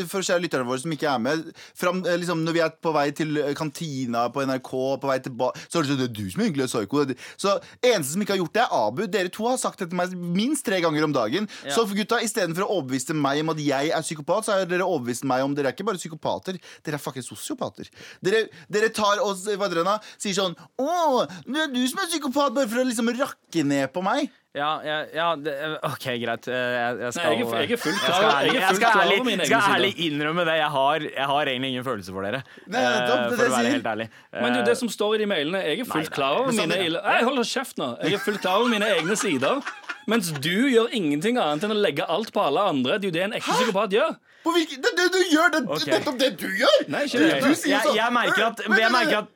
Eh, 0.00 0.08
For 0.08 0.24
kjære 0.24 0.44
lytterne 0.46 0.68
våre 0.70 0.80
som 0.86 0.96
ikke 0.96 1.10
er 1.12 1.20
med. 1.26 1.44
Fram, 1.76 2.00
eh, 2.06 2.16
liksom, 2.22 2.40
når 2.48 2.56
vi 2.56 2.64
er 2.64 2.72
på 2.88 2.94
vei 2.96 3.04
til 3.20 3.36
kantina 3.60 4.24
på 4.32 4.40
NRK, 4.48 4.72
på 5.04 5.12
vei 5.12 5.18
tilbake, 5.20 5.66
så 5.68 5.82
er 5.82 5.84
det 5.84 5.92
sånn 5.92 6.00
Det 6.00 6.08
er 6.08 6.16
du 6.16 6.30
som 6.32 6.46
er 6.46 6.72
psycho. 6.72 7.04
Så 7.36 7.58
eneste 7.84 8.14
som 8.16 8.24
ikke 8.24 8.32
har 8.38 8.40
gjort 8.40 8.56
det, 8.56 8.64
er 8.64 8.72
Abu. 8.80 9.04
Dere 9.06 9.28
to 9.36 9.50
har 9.52 9.60
sagt 9.60 9.84
det 9.84 9.90
til 9.92 10.00
meg 10.00 10.16
minst 10.16 10.64
tre 10.64 10.80
ganger 10.80 11.04
om 11.04 11.12
dagen. 11.12 11.44
Så 11.68 11.84
for 11.84 11.92
gutta, 11.92 12.24
istedenfor 12.24 12.64
å 12.64 12.72
overbevise 12.80 13.12
meg 13.12 13.44
om 13.44 13.52
at 13.52 13.60
jeg 13.60 13.92
er 13.92 14.00
psykopat, 14.00 14.45
så 14.46 14.56
har 14.60 14.70
dere 14.70 14.86
overbevist 14.86 15.26
meg 15.28 15.42
om 15.44 15.54
dere 15.58 15.72
er 15.72 15.76
ikke 15.76 15.86
bare 15.90 15.98
psykopater, 16.00 16.60
dere 16.86 17.00
er 17.00 17.02
faktisk 17.02 17.34
sosiopater. 17.34 17.90
Dere, 18.24 18.46
dere 18.70 18.88
tar 18.94 19.20
og 19.26 19.36
Vadrena, 19.60 19.98
sier 20.16 20.34
sånn 20.38 20.54
Å, 20.78 21.26
det 21.46 21.62
er 21.66 21.70
du 21.74 21.82
som 21.90 22.00
er 22.04 22.10
psykopat, 22.14 22.54
bare 22.56 22.68
for 22.70 22.82
å 22.82 22.88
liksom 22.88 23.10
rakke 23.18 23.64
ned 23.66 23.90
på 23.94 24.02
meg. 24.06 24.30
Ja, 24.56 24.78
ja, 24.80 24.94
ja 25.12 25.24
det, 25.36 25.52
OK, 25.84 26.04
greit. 26.22 26.46
Eh, 26.48 26.54
Jeg, 26.56 26.94
jeg 27.02 27.12
skal 27.12 27.26
Nei, 27.26 27.32
jeg 27.36 27.68
jeg 27.68 27.72
er 27.76 27.80
fullt 27.82 27.98
klar- 28.00 28.14
skal 28.16 28.24
jeg 28.24 28.36
ærlig- 28.36 28.54
skal 28.56 28.86
ærlig- 29.28 29.48
skal 29.50 29.74
ærlig 29.74 29.90
innrømme 30.06 30.44
det. 30.48 30.54
Jeg 30.56 30.70
har, 30.76 31.00
jeg 31.04 31.26
har 31.32 31.50
egentlig 31.52 31.70
ingen 31.74 31.84
følelse 31.84 32.14
for 32.16 32.24
dere. 32.24 32.40
Nei, 32.64 32.80
det 32.80 32.80
er 32.80 32.96
Eh, 32.96 33.28
det 33.28 33.36
for 33.36 33.44
å 33.50 33.52
være 33.52 33.72
helt 33.74 33.90
ærlig. 33.92 34.06
Men 34.32 34.52
du, 34.54 34.58
Eh, 34.60 34.64
det 34.70 34.76
som 34.80 34.88
står 34.88 35.14
i 35.14 35.18
de 35.18 35.26
mailene 35.28 35.60
Jeg 35.62 35.80
er 35.80 35.84
fullt 35.84 36.10
klar 36.10 36.38
over 36.40 36.52
sånn 36.52 36.70
mine 36.72 36.80
ille- 36.88 37.02
Nei, 37.04 37.18
hold 37.28 37.38
kjeft 37.44 37.76
nå. 37.76 37.90
Jeg 38.02 38.14
er 38.14 38.24
fullt 38.24 38.40
klar 38.40 38.56
over 38.62 38.70
mine 38.70 38.88
egne 38.96 39.16
sider. 39.20 39.60
Mens 40.08 40.32
du 40.32 40.70
gjør 40.72 40.88
ingenting 40.90 41.36
annet 41.36 41.64
enn 41.64 41.76
å 41.76 41.82
legge 41.82 42.08
alt 42.08 42.32
på 42.32 42.40
alle 42.40 42.60
andre. 42.72 42.96
Det 42.98 43.04
er 43.04 43.12
jo 43.12 43.16
det 43.18 43.24
en 43.28 43.32
ekte 43.36 43.52
psykopat 43.60 43.90
gjør. 43.92 44.16
På 44.46 44.52
hvilken, 44.54 44.78
det 44.84 44.90
er 44.92 44.96
det 45.00 45.06
du 45.10 45.22
gjør! 45.34 45.48
Det 45.50 45.58
er 45.58 45.70
Ok. 45.74 45.86
nettopp 45.90 46.18
det 46.20 46.28
du 46.38 46.46
gjør! 46.54 46.76
Nei, 46.92 47.00
ikke 47.08 47.18
det. 47.18 47.38
du 47.42 47.54
sier 47.58 47.66
jo 47.66 47.74
Jeg- 47.74 47.82
sånn- 47.86 47.96
jeg 47.98 48.12
merker 48.14 48.44
at- 48.46 48.60
Men- 48.70 48.78
jeg 48.78 48.92
merker 48.94 49.16
at- 49.18 49.32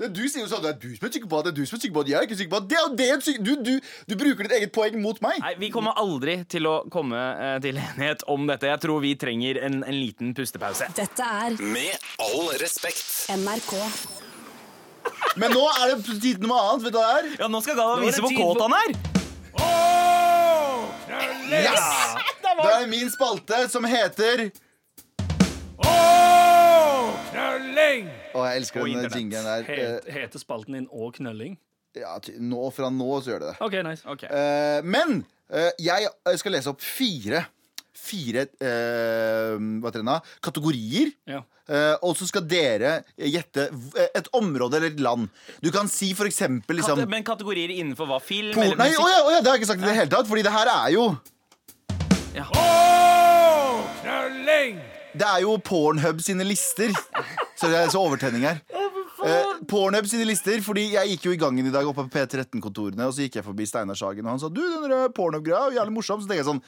men 0.00 0.12
Du 0.12 0.22
sier 0.28 0.40
jo 0.42 0.48
sånn 0.48 0.62
Det 0.62 0.70
er 0.70 0.78
du 0.80 0.88
som 0.96 1.06
er 1.06 1.10
psykopat, 1.12 1.44
det 1.44 1.50
er 1.52 1.56
du 1.58 1.66
som 1.66 1.76
er 1.76 1.80
psykopat, 1.82 2.08
jeg 2.08 2.16
er 2.16 2.22
ikke 2.26 2.38
psykopat. 2.40 2.68
Det 2.68 2.78
er 2.80 2.96
det 2.96 3.10
en 3.12 3.20
psy- 3.20 3.42
du, 3.44 3.52
du, 3.56 3.80
du 4.08 4.16
bruker 4.16 4.42
ditt 4.48 4.52
eget 4.56 4.72
poeng 4.72 4.96
mot 5.02 5.20
meg. 5.22 5.38
Nei, 5.40 5.54
Vi 5.58 5.70
kommer 5.70 5.92
aldri 6.00 6.38
til 6.48 6.62
å 6.64 6.88
komme 6.90 7.12
uh, 7.16 7.58
til 7.60 7.76
enighet 7.76 8.24
om 8.26 8.46
dette. 8.46 8.62
Jeg 8.72 8.80
tror 8.80 9.00
vi 9.04 9.14
trenger 9.16 9.62
en, 9.62 9.84
en 9.84 9.94
liten 10.00 10.32
pustepause. 10.34 10.88
Dette 10.96 11.20
er 11.22 11.60
Med 11.62 11.92
all 12.18 12.48
respekt. 12.58 13.28
NRK. 13.28 13.76
Men 15.36 15.50
nå 15.52 15.62
er 15.82 15.94
det 15.96 16.04
tid 16.22 16.40
til 16.40 16.48
noe 16.48 16.60
annet. 16.72 16.82
Vet 16.84 16.92
du 16.92 16.98
hva 16.98 17.22
det 17.22 17.32
er? 17.32 17.36
Ja, 17.44 17.48
Nå 17.48 17.60
skal 17.62 17.76
Galvan 17.76 18.02
er 18.02 18.06
vise 18.08 18.20
hvor 18.20 18.32
kåt 18.32 18.60
han 18.64 18.72
er. 18.80 18.88
Yes! 21.52 22.21
Det 22.60 22.72
er 22.82 22.86
min 22.90 23.10
spalte 23.10 23.62
som 23.72 23.84
heter 23.88 24.50
Å, 28.32 28.44
jeg 28.48 28.60
elsker 28.62 28.80
Og 28.80 28.86
den 28.88 28.94
internett. 28.96 29.18
jingeren 29.18 29.44
der. 29.44 29.62
Het, 29.68 30.06
heter 30.14 30.40
spalten 30.40 30.76
din 30.76 30.88
Og 30.90 31.14
knølling? 31.18 31.56
Eh, 31.94 32.00
Ja, 32.00 32.18
ty- 32.24 32.38
nå, 32.40 32.70
fra 32.72 32.88
nå 32.90 33.20
så 33.22 33.32
gjør 33.34 33.40
det 33.42 33.48
det. 33.52 33.56
OK, 33.66 33.74
nice. 33.84 34.02
Ok. 34.08 34.22
Eh, 34.24 34.80
men 34.82 35.24
eh, 35.52 35.70
jeg 35.78 36.08
skal 36.40 36.52
lese 36.56 36.70
opp 36.72 36.80
fire 36.80 37.42
Fire 38.02 38.46
eh, 38.58 39.58
hva 39.60 39.90
heter 39.90 40.00
det 40.00 40.06
nå? 40.08 40.14
kategorier. 40.42 41.12
Ja. 41.28 41.42
Eh, 41.68 41.94
og 42.02 42.16
så 42.18 42.26
skal 42.26 42.42
dere 42.48 43.04
gjette 43.20 43.68
v- 43.70 44.08
et 44.16 44.26
område 44.34 44.74
eller 44.80 44.88
et 44.90 44.98
land. 45.04 45.28
Du 45.62 45.70
kan 45.70 45.86
si 45.92 46.12
for 46.14 46.24
eksempel 46.26 46.76
liksom 46.80 46.96
Kate- 46.98 47.08
Men 47.12 47.22
kategorier 47.22 47.68
innenfor 47.76 48.08
hva? 48.08 48.18
Film 48.24 48.54
Pol 48.56 48.64
eller 48.64 48.76
Nei, 48.80 48.88
musikk? 48.90 49.04
å 49.04 49.12
ja, 49.12 49.20
å 49.22 49.30
ja, 49.36 49.40
det 49.44 49.46
har 49.52 49.58
jeg 49.58 49.62
ikke 49.62 49.70
sagt 49.74 49.84
i 49.84 49.86
det 49.92 49.94
hele 50.00 50.10
tatt. 50.16 50.26
Fordi 50.32 50.42
det 50.48 50.52
her 50.56 50.66
er 50.72 50.90
jo 50.96 51.04
Ja. 52.34 52.46
Det 55.12 55.26
er 55.28 55.40
jo 55.44 55.56
Pornhub 55.60 56.20
sine 56.24 56.44
lister. 56.48 56.92
Så 57.56 57.68
det 57.68 57.76
er 57.76 57.90
så 57.92 58.00
overtenning 58.00 58.46
her. 58.48 58.62
Eh, 59.22 59.50
Pornhub 59.68 60.08
sine 60.10 60.24
lister, 60.26 60.62
fordi 60.64 60.88
jeg 60.94 61.12
gikk 61.12 61.26
jo 61.28 61.34
i 61.36 61.40
gangen 61.40 61.68
i 61.68 61.72
dag 61.74 61.86
oppe 61.86 62.06
på 62.08 62.16
P13-kontorene, 62.16 63.04
og 63.06 63.12
så 63.14 63.26
gikk 63.26 63.36
jeg 63.38 63.46
forbi 63.46 63.66
Steinar 63.68 63.98
Sagen, 63.98 64.24
og 64.24 64.34
han 64.34 64.40
sa 64.42 64.48
du, 64.50 64.62
den 64.62 65.12
Pornhub-greia 65.14 65.68
er 65.68 65.76
jævlig 65.76 65.94
morsom. 65.98 66.22
Så 66.22 66.30
tenkte 66.30 66.40
jeg 66.40 66.48
sånn 66.48 66.64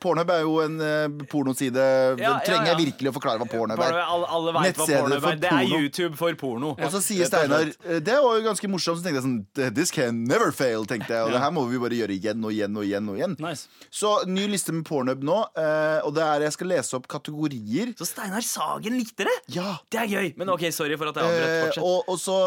Pornhub 0.00 0.30
er 0.32 0.40
jo 0.46 0.54
en 0.64 0.78
eh, 0.80 1.24
pornoside. 1.28 1.82
Ja, 2.16 2.38
Trenger 2.40 2.64
ja, 2.64 2.70
ja. 2.70 2.70
jeg 2.72 2.78
virkelig 2.86 3.10
å 3.10 3.14
forklare 3.18 3.42
hva 3.42 3.48
Pornhub 3.50 3.82
er? 3.84 3.98
alle 4.00 4.28
alle 4.32 4.54
vet 4.56 4.78
hva 4.80 4.86
porno 4.88 5.18
er. 5.28 5.36
Det 5.42 5.50
er. 5.52 5.66
YouTube 5.76 6.16
for 6.16 6.32
porno. 6.40 6.70
Og 6.78 6.88
så 6.94 7.02
sier 7.04 7.28
Steinar 7.28 7.68
eh, 7.68 7.98
Det 8.00 8.14
var 8.24 8.38
jo 8.38 8.46
ganske 8.46 8.70
morsomt. 8.72 9.02
Så 9.02 9.04
tenkte 9.04 9.20
jeg 9.20 9.26
sånn 9.26 9.74
This 9.76 9.92
can 9.92 10.22
never 10.24 10.54
fail, 10.56 10.86
tenkte 10.88 11.12
jeg. 11.12 11.26
Og 11.28 11.34
det 11.36 11.42
her 11.44 11.52
må 11.52 11.66
vi 11.68 11.80
bare 11.82 11.98
gjøre 11.98 12.16
igjen 12.16 12.40
og 12.48 12.54
igjen 12.56 12.78
og 12.80 12.86
igjen. 12.88 13.10
og 13.12 13.20
igjen 13.20 13.36
Nice. 13.44 13.68
Så 13.92 14.14
ny 14.30 14.46
liste 14.54 14.72
med 14.72 14.86
Pornhub 14.88 15.20
nå. 15.28 15.36
eh, 15.60 16.00
Og 16.08 16.16
det 16.16 16.24
er 16.24 16.46
jeg 16.48 16.56
skal 16.56 16.72
lese 16.72 16.96
opp 16.96 17.10
kategorier. 17.12 17.92
Så 18.00 18.08
Steinar 18.08 18.40
Sagen 18.48 18.96
likte 18.96 19.28
det! 19.28 19.36
Ja 19.58 19.76
Det 19.92 20.00
er 20.00 20.08
gøy. 20.16 20.32
Men 20.40 20.54
OK, 20.56 20.64
sorry 20.72 20.96
for 20.96 21.12
at 21.12 21.20
jeg 21.20 21.28
avbrøt. 21.28 21.52
Eh, 21.52 21.60
Fortsett. 21.66 21.84
og, 21.84 22.08
og 22.08 22.18
så 22.24 22.38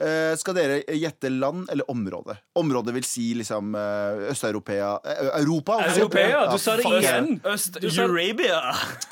eh, 0.00 0.32
skal 0.40 0.56
dere 0.56 0.80
gjette 0.96 1.28
land 1.34 1.68
eller 1.72 1.84
område. 1.92 2.38
Område 2.56 2.96
vil 2.96 3.04
si 3.06 3.28
liksom 3.36 3.76
eh, 3.76 4.24
Øst-Europea 4.32 4.94
eh, 5.04 5.28
Europa. 5.42 5.78
Europea, 5.92 6.42
du 6.56 6.62
sa 6.64 6.76
det 6.78 6.84
igjen. 7.02 7.28
Øst-Eurabia. 7.44 8.60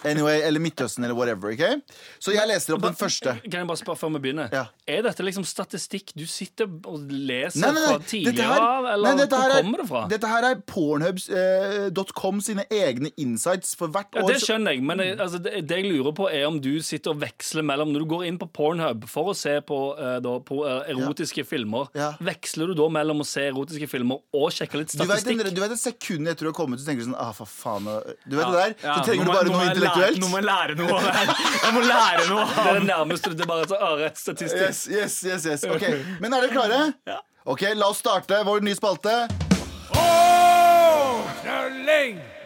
Anyway, 0.09 0.41
eller 0.47 0.61
Midtøsten 0.61 1.05
eller 1.05 1.15
whatever. 1.19 1.53
ok? 1.53 1.83
Så 2.23 2.33
jeg 2.35 2.49
leser 2.51 2.75
opp 2.77 2.83
den 2.87 2.97
første. 2.99 3.37
Kan 3.45 3.61
jeg 3.63 3.69
bare 3.71 3.81
spørre 3.81 4.01
før 4.01 4.13
vi 4.17 4.23
begynner? 4.27 4.49
Ja. 4.53 4.65
Er 4.89 5.03
dette 5.07 5.23
liksom 5.27 5.45
statistikk 5.47 6.13
du 6.19 6.25
sitter 6.27 6.67
og 6.89 7.07
leser 7.13 7.61
Nei, 7.63 7.71
nei, 7.73 7.81
nei. 7.83 7.93
fra 7.93 7.99
tidligere 8.11 8.49
her, 8.49 8.63
av, 8.67 8.89
eller 8.95 9.15
nei, 9.21 9.27
hvor 9.27 9.53
er, 9.53 9.63
kommer 9.63 9.83
det 9.83 9.89
fra? 9.89 10.03
Dette 10.11 10.31
her 10.33 10.47
er 10.49 10.61
Pornhubs.com 10.73 12.41
sine 12.45 12.65
egne 12.73 13.11
insights 13.21 13.75
for 13.79 13.93
hvert 13.93 14.17
Ja, 14.19 14.25
det 14.29 14.39
skjønner 14.43 14.75
jeg, 14.77 14.83
men 14.87 15.03
jeg, 15.03 15.17
altså, 15.21 15.41
det, 15.43 15.63
det 15.69 15.79
jeg 15.83 15.91
lurer 15.93 16.15
på 16.17 16.29
er 16.33 16.47
om 16.49 16.59
du 16.63 16.71
sitter 16.85 17.15
og 17.15 17.21
veksler 17.23 17.65
mellom 17.67 17.93
Når 17.95 18.05
du 18.05 18.09
går 18.13 18.25
inn 18.29 18.39
på 18.41 18.49
Pornhub 18.55 19.07
for 19.11 19.33
å 19.33 19.37
se 19.37 19.55
på, 19.67 19.79
eh, 19.99 20.19
da, 20.25 20.35
på 20.47 20.63
eh, 20.69 20.91
erotiske 20.95 21.45
filmer, 21.49 21.89
Ja. 21.99 22.13
veksler 22.23 22.73
du 22.73 22.77
da 22.79 22.89
mellom 22.93 23.23
å 23.23 23.27
se 23.29 23.47
erotiske 23.51 23.89
filmer 23.91 24.21
og 24.33 24.49
sjekke 24.55 24.81
litt 24.81 24.93
du 24.93 24.99
vet, 25.03 25.23
statistikk? 25.23 25.55
du 25.55 25.61
vet 25.63 25.75
et 25.77 25.83
sekund 25.83 26.29
etter 26.31 26.47
du 26.47 26.51
har 26.53 26.57
kommet, 26.57 26.81
så 26.83 26.89
tenker 26.89 27.05
du 27.05 27.11
sånn 27.11 27.19
ah, 27.21 27.32
for 27.37 27.47
faen. 27.47 27.85
Du 28.29 28.37
vet 28.37 28.47
Ja, 28.47 28.51
det 28.51 28.59
der? 28.61 28.75
ja, 28.89 28.95
Så 28.95 29.05
trenger 29.09 29.25
du 29.25 29.33
bare 29.33 29.45
noe 29.49 29.59
lære- 29.61 29.71
intellektuelt. 29.73 30.19
Nå 30.23 30.29
må 30.33 30.37
jeg 30.41 30.47
lære 30.49 30.77
noe 30.81 30.97
av 30.97 31.03
det 31.03 31.13
her. 31.17 31.27
Jeg 31.65 31.75
må 31.75 31.81
lære 31.87 32.29
noe 32.29 32.47
Det 32.55 32.63
er 32.63 32.69
av 32.69 32.81
det 32.81 32.87
nærmeste 32.89 33.31
nærmest 33.33 33.37
det 33.37 33.41
er 33.41 33.51
bare 33.53 33.69
så, 33.69 33.77
ah, 33.81 33.95
rett 34.03 34.19
statistikk. 34.19 34.61
Yes, 34.69 34.87
yes, 34.89 35.21
yes, 35.25 35.47
yes. 35.47 35.65
Ok, 35.65 35.87
Men 36.21 36.33
er 36.35 36.41
dere 36.47 36.53
klare? 36.55 36.83
Ja. 37.07 37.19
Ok, 37.45 37.63
La 37.75 37.89
oss 37.91 37.99
starte 37.99 38.43
vår 38.47 38.61
nye 38.63 38.75
spalte. 38.79 39.17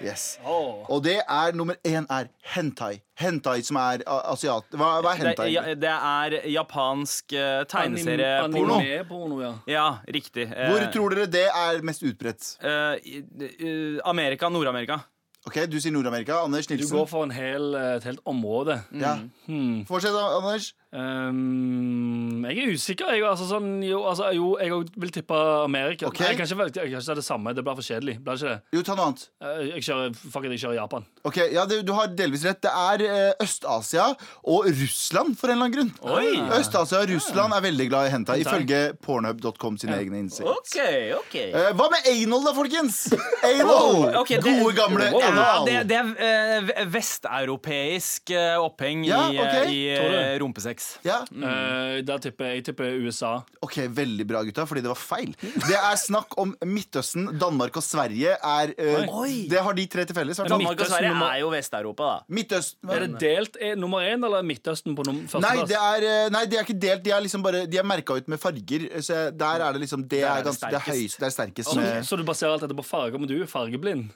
Yes. 0.03 0.39
Åh. 0.45 0.85
Og 0.93 1.03
det 1.05 1.17
er 1.29 1.53
nummer 1.57 1.75
én 1.87 2.05
er 2.13 2.29
hentai. 2.55 3.01
Hentai 3.19 3.63
som 3.65 3.77
er 3.81 4.03
a- 4.07 4.21
asiat... 4.33 4.67
Hva, 4.77 4.91
hva 5.03 5.13
er 5.15 5.19
Det, 5.19 5.27
hentai? 5.31 5.47
ja, 5.55 5.63
det 5.75 5.93
er 5.95 6.37
japansk 6.53 7.33
eh, 7.33 7.65
tegneserieporno. 7.71 8.77
Anime-porno, 8.77 9.41
ja. 9.43 9.53
Ja, 9.73 9.87
riktig. 10.13 10.47
Eh, 10.53 10.71
Hvor 10.71 10.87
tror 10.95 11.15
dere 11.17 11.27
det 11.33 11.47
er 11.49 11.83
mest 11.87 12.05
utbredt? 12.07 12.57
eh, 12.63 12.97
i- 13.05 13.25
eh, 13.41 14.01
Amerika, 14.05 14.49
Nord-Amerika. 14.53 15.01
Ok, 15.47 15.61
Du 15.71 15.79
sier 15.81 15.93
Nord-Amerika. 15.95 16.41
Anders 16.45 16.67
Du 16.67 16.75
Nilsen. 16.75 16.97
går 16.99 17.07
for 17.09 17.23
en 17.25 17.31
hel, 17.31 17.75
eh, 17.75 17.97
et 17.97 18.05
helt 18.05 18.21
område. 18.27 18.81
Ja. 18.93 19.17
Mm. 19.49 19.87
Fortsett, 19.87 20.13
Anders. 20.15 20.73
Um, 20.97 22.45
jeg 22.47 22.63
er 22.63 22.73
usikker. 22.73 23.11
Jeg, 23.13 23.25
altså, 23.29 23.47
sånn, 23.51 23.69
jo, 23.85 23.99
altså, 24.09 24.31
jo, 24.37 24.53
jeg 24.61 24.73
vil 24.97 25.13
tippe 25.13 25.37
Amerika. 25.65 26.09
Okay. 26.09 26.25
Nei, 26.25 26.31
jeg 26.33 26.39
kan 26.41 26.47
ikke, 26.49 26.59
velge- 26.63 26.81
jeg 26.81 26.91
kan 26.93 27.01
ikke 27.01 27.07
si 27.09 27.17
det 27.19 27.25
samme. 27.27 27.53
Det 27.57 27.65
blir 27.67 27.77
for 27.77 27.87
kjedelig. 27.87 28.15
Blir 28.25 28.33
det 28.33 28.41
ikke 28.43 28.53
det? 28.55 28.77
Jo, 28.79 28.83
ta 28.89 28.97
noe 28.97 29.07
annet. 29.11 29.25
Eh, 29.43 29.61
Jeg 29.77 29.83
kjører, 29.89 30.15
fuck 30.17 30.45
it, 30.47 30.55
jeg 30.57 30.63
kjører 30.65 30.79
Japan. 30.81 31.07
Ok, 31.29 31.37
ja, 31.53 31.65
det, 31.67 31.81
Du 31.87 31.93
har 31.93 32.07
delvis 32.17 32.45
rett. 32.49 32.61
Det 32.65 32.73
er 32.73 33.05
eh, 33.07 33.33
Øst-Asia 33.45 34.07
og 34.47 34.69
Russland, 34.71 35.37
for 35.39 35.53
en 35.53 35.59
eller 35.59 35.67
annen 35.67 35.77
grunn. 35.77 35.93
Oi. 36.17 36.33
Øst-Asia 36.61 37.03
og 37.05 37.11
Russland 37.13 37.53
er 37.59 37.61
veldig 37.67 37.89
glad 37.91 38.07
i 38.09 38.15
hentai, 38.17 38.39
ifølge 38.45 38.81
pornhub.com 39.05 39.77
sine 39.83 39.99
egne 40.01 40.23
innsikt. 40.25 40.49
OK, 40.49 40.79
OK. 41.21 41.37
Eh, 41.51 41.71
hva 41.77 41.91
med 41.93 42.09
anal, 42.13 42.45
da, 42.49 42.55
folkens? 42.57 43.03
Anal! 43.45 44.03
Ok, 44.23 44.29
det- 44.39 44.43
Gode, 44.47 44.73
gamle 44.77 45.11
Wow. 45.13 45.21
Ja, 45.21 45.29
anal. 45.33 45.67
det, 45.67 45.77
det 45.91 45.97
er 45.97 46.09
eh, 46.27 46.61
v- 46.71 46.87
vesteuropeisk 46.95 48.31
eh, 48.35 48.57
oppheng 48.63 49.05
Ja, 49.07 49.27
i, 49.31 49.39
ok. 49.39 49.55
eh, 49.67 49.71
i 49.75 49.81
eh, 49.97 50.39
rumpesex. 50.41 50.86
Ja. 51.07 51.19
Uh, 51.31 52.01
da 52.07 52.17
tipper 52.23 52.49
jeg, 52.51 52.61
jeg 52.61 52.65
tipper 52.71 52.97
USA. 53.07 53.33
Ok, 53.65 53.77
Veldig 53.97 54.27
bra, 54.29 54.43
gutta, 54.47 54.65
fordi 54.69 54.83
det 54.85 54.91
var 54.93 54.99
feil. 55.01 55.33
Det 55.43 55.77
er 55.79 55.97
snakk 56.01 56.35
om 56.43 56.53
Midtøsten. 56.67 57.29
Danmark 57.41 57.77
og 57.81 57.85
Sverige 57.87 58.35
er 58.37 58.73
uh, 58.75 59.21
Oi. 59.23 59.47
Det 59.51 59.63
har 59.63 59.77
de 59.79 59.87
tre 59.93 60.05
til 60.09 60.17
felles. 60.19 60.39
i 60.39 60.43
hvert. 60.43 60.53
Danmark 60.55 60.81
og 60.81 60.91
Sverige 60.91 61.13
nummer- 61.15 61.33
er 61.37 61.41
jo 61.45 61.51
Vest-Europa, 61.55 62.11
da. 62.11 62.19
Midtøsten 62.39 62.91
Er 62.97 63.07
det 63.07 63.21
delt 63.23 63.57
er 63.61 63.77
nummer 63.81 64.05
én, 64.07 64.19
eller 64.21 64.39
er 64.43 64.47
Midtøsten 64.53 64.97
på 64.99 65.07
num 65.07 65.23
Nei, 65.43 65.57
det 65.69 65.77
er, 65.81 66.07
eh, 66.11 66.29
nei, 66.35 66.45
det 66.47 66.59
er 66.61 66.67
ikke 66.69 66.79
delt. 66.87 67.03
De 67.07 67.11
er 67.17 67.21
liksom 67.25 67.43
bare 67.47 67.65
De 67.67 67.79
er 67.79 67.87
merka 67.87 68.17
ut 68.19 68.29
med 68.29 68.39
farger. 68.43 68.89
Så 69.03 69.31
der 69.37 69.65
er 69.67 69.73
det 69.73 69.81
liksom 69.87 70.03
Det 70.07 70.21
det 70.21 70.23
er 70.25 70.37
er, 70.39 70.45
ganske, 70.47 70.71
det 70.71 70.79
er 70.81 70.87
høyest. 70.91 71.19
Det 71.21 71.27
er 71.27 71.35
sterkest. 71.35 71.71
så, 71.73 71.89
så 72.07 72.17
du 72.17 72.25
baserer 72.25 72.53
alt 72.57 72.63
dette 72.67 72.77
på 72.77 72.85
farger, 72.87 73.19
men 73.19 73.29
du 73.29 73.37
er 73.43 73.47
fargeblind? 73.51 74.09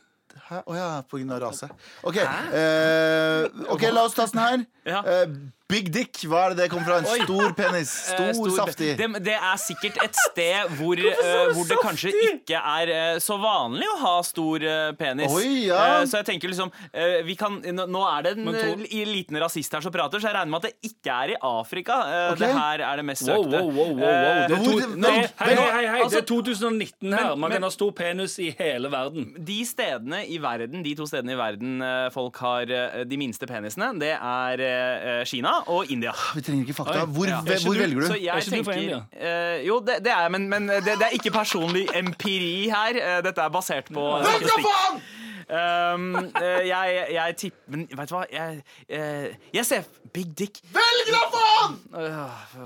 Hæ? 0.50 0.60
Å 0.66 0.74
ja, 0.76 0.88
på 1.10 1.18
grunn 1.18 1.30
av 1.34 1.40
rase. 1.42 1.66
OK, 2.06 2.16
eh, 2.16 3.46
ok, 3.70 3.82
la 3.92 4.04
oss 4.06 4.14
ta 4.14 4.26
den 4.30 4.40
her. 4.42 4.62
Ja. 4.86 5.00
Eh, 5.02 5.32
Big 5.70 5.90
Dick, 5.94 6.18
hva 6.26 6.46
er 6.48 6.54
det 6.54 6.64
det 6.64 6.68
kommer 6.72 6.86
fra? 6.88 6.96
En 7.00 7.06
Oi. 7.12 7.20
stor 7.24 7.52
penis. 7.58 7.90
Stor, 8.10 8.32
Stor, 8.34 8.50
saftig. 8.56 8.90
Det, 8.98 9.06
det 9.24 9.36
er 9.38 9.60
sikkert 9.62 10.00
et 10.04 10.18
sted 10.26 10.72
hvor, 10.80 10.98
uh, 10.98 11.52
hvor 11.54 11.68
det 11.70 11.78
kanskje 11.82 12.10
ikke 12.32 12.58
er 12.58 12.90
uh, 13.14 13.18
så 13.22 13.36
vanlig 13.40 13.86
å 13.86 13.96
ha 14.02 14.14
stor 14.26 14.64
uh, 14.66 14.90
penis. 14.98 15.30
Oi, 15.30 15.68
ja. 15.68 15.78
Eh, 16.00 16.06
så 16.10 16.20
jeg 16.20 16.28
tenker 16.32 16.50
liksom 16.52 16.72
eh, 16.90 17.20
vi 17.26 17.36
kan, 17.38 17.60
nå, 17.62 17.86
nå 17.90 18.02
er 18.10 18.26
det 18.26 18.32
en 18.38 18.50
eh, 18.50 19.04
liten 19.08 19.38
rasist 19.40 19.72
her 19.76 19.84
som 19.84 19.94
prater, 19.94 20.18
så 20.22 20.30
jeg 20.30 20.36
regner 20.36 20.50
med 20.56 20.64
at 20.64 20.68
det 20.70 20.90
ikke 20.90 21.16
er 21.24 21.34
i 21.34 21.38
Afrika. 21.50 22.00
Eh, 22.10 22.26
Ok. 22.30 22.38
Det 22.42 22.50
her 22.54 22.82
er 22.86 23.00
det 23.00 23.04
mest 23.08 23.24
søkte. 23.26 23.58
wow, 23.60 23.70
wow, 23.70 23.90
wow, 23.90 23.94
wow. 24.00 24.08
Eh, 24.10 24.42
Det 24.50 24.56
er 24.58 24.64
to, 24.64 24.74
hvor- 24.74 24.92
men- 24.96 25.04
hei, 25.10 25.22
hei, 25.38 25.54
hei, 25.56 25.86
hei. 25.86 26.00
altså- 26.02 26.20
det 26.20 26.22
er 26.22 26.28
2019 26.30 27.12
her. 27.16 27.28
Man 27.36 27.40
men- 27.48 27.52
kan 27.58 27.62
ha 27.62 27.70
stor 27.74 27.92
penis 27.96 28.38
i 28.38 28.50
hele 28.58 28.90
verden. 28.92 29.30
de 29.44 29.58
stedene 29.66 30.24
i 30.26 30.38
verden, 30.42 30.82
de 30.84 30.94
to 30.98 31.06
stedene 31.06 31.32
i 31.32 31.38
verden 31.40 31.82
eh, 31.82 32.08
folk 32.10 32.36
har 32.42 32.70
eh, 32.70 33.04
de 33.04 33.16
minste 33.20 33.46
penisene, 33.50 33.92
det 34.00 34.12
er 34.16 34.60
eh, 34.66 35.24
Kina 35.24 35.59
og 35.66 35.90
India. 35.92 36.12
Vi 36.34 36.40
trenger 36.46 36.64
ikke 36.66 36.74
fakta. 36.80 37.04
Hvor, 37.04 37.26
ja. 37.28 37.40
hvor, 37.40 37.62
hvor 37.64 37.74
du- 37.74 37.80
velger 37.80 38.06
Så 38.06 38.14
du? 38.16 38.20
jeg 38.24 38.36
Er 38.36 38.50
tenker 38.50 38.72
India? 38.72 39.00
eh, 39.12 39.66
Jo, 39.66 39.80
det, 39.80 40.00
det 40.04 40.12
er 40.12 40.20
jeg, 40.26 40.30
men, 40.36 40.48
men 40.48 40.68
det, 40.68 40.84
det 40.84 41.06
er 41.10 41.16
ikke 41.18 41.30
personlig 41.34 41.86
empiri 41.94 42.68
her. 42.70 43.00
Uh, 43.00 43.22
dette 43.28 43.40
er 43.42 43.48
basert 43.50 43.90
på 43.92 44.04
uh, 44.18 44.24
statistikk. 44.24 45.02
Um, 45.50 46.12
eh, 46.38 46.60
jeg, 46.68 47.06
jeg 47.10 47.34
tipper 47.36 47.72
Men 47.74 47.80
vet 47.98 48.06
du 48.06 48.14
hva? 48.14 48.20
Jeg, 48.30 48.60
eh, 48.86 49.32
jeg 49.56 49.66
ser 49.66 49.88
Big 50.14 50.28
Dick. 50.38 50.60
Velg 50.76 51.08
da 51.10 51.22
faen! 51.32 51.74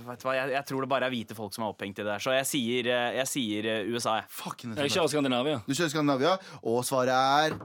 Vet 0.04 0.20
du 0.20 0.26
hva? 0.28 0.34
Jeg, 0.36 0.50
jeg 0.52 0.64
tror 0.68 0.84
det 0.84 0.90
bare 0.92 1.08
er 1.08 1.14
hvite 1.14 1.36
folk 1.38 1.54
som 1.56 1.64
er 1.64 1.72
opphengt 1.72 1.96
i 1.96 2.02
det 2.04 2.10
der. 2.10 2.20
Så 2.20 2.34
jeg 2.36 2.44
sier, 2.50 2.90
eh, 2.92 3.16
jeg 3.22 3.30
sier 3.30 3.70
eh, 3.72 3.88
USA. 3.88 4.18
Fuck, 4.28 4.66
Jeg 4.68 4.92
kjører 4.92 5.08
Skandinavia. 5.14 5.62
Du 5.64 5.72
kjører 5.72 5.94
Skandinavia, 5.94 6.34
og 6.60 6.84
svaret 6.84 7.16
er 7.16 7.56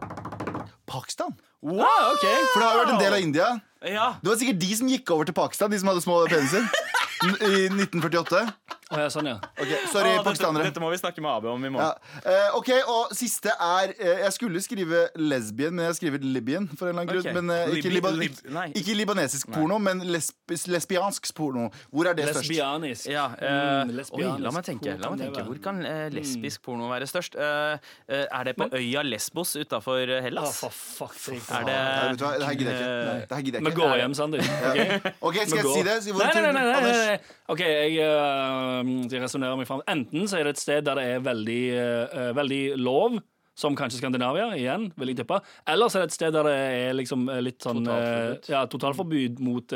Pakistan. 0.87 1.35
Wow, 1.61 1.83
ok 2.13 2.23
For 2.23 2.61
det 2.61 2.63
har 2.63 2.71
jo 2.77 2.79
vært 2.85 2.93
en 2.95 3.03
del 3.03 3.13
av 3.17 3.23
India. 3.27 3.49
Ja. 3.85 4.13
Det 4.21 4.29
var 4.29 4.35
sikkert 4.41 4.59
de 4.59 4.75
som 4.75 4.87
gikk 4.91 5.11
over 5.15 5.29
til 5.29 5.33
Pakistan, 5.37 5.71
de 5.71 5.79
som 5.79 5.87
hadde 5.91 6.01
små 6.03 6.21
peniser. 6.27 6.65
I 7.19 7.67
1948. 7.67 8.47
Oh, 8.89 8.97
ja, 8.97 9.05
sånn, 9.13 9.27
ja. 9.29 9.35
Okay, 9.53 9.77
Sorry, 9.91 10.09
oh, 10.09 10.15
dette, 10.17 10.23
pakistanere. 10.25 10.65
dette 10.65 10.81
må 10.81 10.87
vi 10.89 10.97
snakke 10.97 11.21
med 11.21 11.29
Abe 11.29 11.51
om 11.51 11.61
i 11.61 11.67
Ja. 11.67 11.71
morgen. 11.75 12.21
Eh, 12.25 12.55
ok, 12.57 12.69
og 12.89 13.11
siste 13.13 13.51
er 13.53 13.91
eh, 13.99 14.21
Jeg 14.23 14.33
skulle 14.33 14.61
skrive 14.65 15.01
lesbien, 15.15 15.75
men 15.75 15.83
jeg 15.85 15.91
har 15.91 15.97
skrevet 15.99 16.23
Libyen. 16.25 16.65
For 16.73 16.89
en 16.89 16.97
eller 16.97 17.03
annen 17.03 17.11
grunn 17.11 17.27
Ok. 17.29 17.35
Men 17.37 17.51
eh, 17.53 17.75
ikke, 17.77 17.91
liba, 17.93 18.09
lib- 18.09 18.33
ikke, 18.33 18.49
nei. 18.55 18.95
libanesisk 18.97 19.51
porno, 19.53 19.77
men 19.77 20.01
lesb 20.09 20.33
lesbiansk 20.73 21.29
porno. 21.37 21.67
Hvor 21.93 22.09
er 22.09 22.17
det 22.17 22.31
størst? 22.31 22.49
Lesbianisk. 22.49 23.05
Ja, 23.13 23.27
eh, 23.37 23.59
Mm, 23.69 23.93
oi, 24.17 24.23
la 24.41 24.51
meg 24.55 24.65
tenke. 24.65 24.97
La 24.97 25.11
meg 25.13 25.21
tenke. 25.21 25.45
Hvor 25.45 25.61
kan 25.61 25.85
eh, 25.85 26.09
lesbisk 26.09 26.63
porno 26.65 26.89
være 26.89 27.05
størst? 27.05 27.37
Uh, 27.37 27.77
eh, 28.09 28.25
er 28.25 28.43
det 28.49 28.55
på 28.57 28.71
øya 28.73 29.03
Lesbos 29.05 29.53
utafor 29.55 30.01
Hellas? 30.01 30.23
Hellas? 30.23 30.59
for 30.63 30.73
fuck 30.73 31.13
sake. 31.13 31.45
Er 31.53 31.63
det 31.69 31.77
Nei, 31.77 32.09
vet 32.09 32.17
du 32.17 32.25
hva, 32.25 32.33
det 32.39 32.47
her 32.49 32.57
gidder 32.57 32.73
jeg 32.73 32.81
ikke. 32.81 33.05
Nei, 33.05 33.19
Det 33.29 33.37
her 33.37 33.45
gidder 33.45 33.59
jeg 33.59 33.67
ikke. 33.67 33.68
Går 33.77 33.95
hjem, 34.01 34.13
Sandeep. 34.17 34.43
ok? 34.69 34.79
Ok, 35.29 35.35
Skal 35.45 35.59
jeg 35.61 35.73
si 35.73 35.83
det? 35.87 35.95
Si 36.03 36.13
hvor 36.13 36.23
Nei, 36.23 36.29
nei, 36.35 36.51
nei, 36.53 36.63
nei, 36.67 36.81
nei, 36.85 36.93
nei. 37.07 37.17
OK, 37.53 37.63
jeg, 37.65 37.97
uh, 38.05 39.19
resonnerer 39.23 39.57
meg 39.59 39.67
fram. 39.69 39.83
Enten 39.89 40.29
så 40.29 40.39
er 40.39 40.49
det 40.49 40.55
et 40.57 40.61
sted 40.63 40.85
der 40.87 40.99
det 40.99 41.05
er 41.15 41.25
veldig, 41.25 41.59
uh, 41.75 42.29
veldig 42.37 42.63
lov. 42.81 43.19
Som 43.59 43.75
kanskje 43.75 43.97
Skandinavia, 43.99 44.45
igjen, 44.55 44.85
vil 44.95 45.09
jeg 45.11 45.17
tippe. 45.19 45.41
Eller 45.67 45.89
så 45.91 45.99
er 45.99 46.05
det 46.05 46.13
et 46.13 46.15
sted 46.15 46.31
der 46.31 46.47
det 46.47 46.53
er 46.55 46.93
liksom 46.95 47.25
litt 47.43 47.59
sånn 47.59 47.81
Totalforbud. 47.83 48.47
Ja, 48.53 48.61
totalforbud 48.71 49.41
mot 49.43 49.75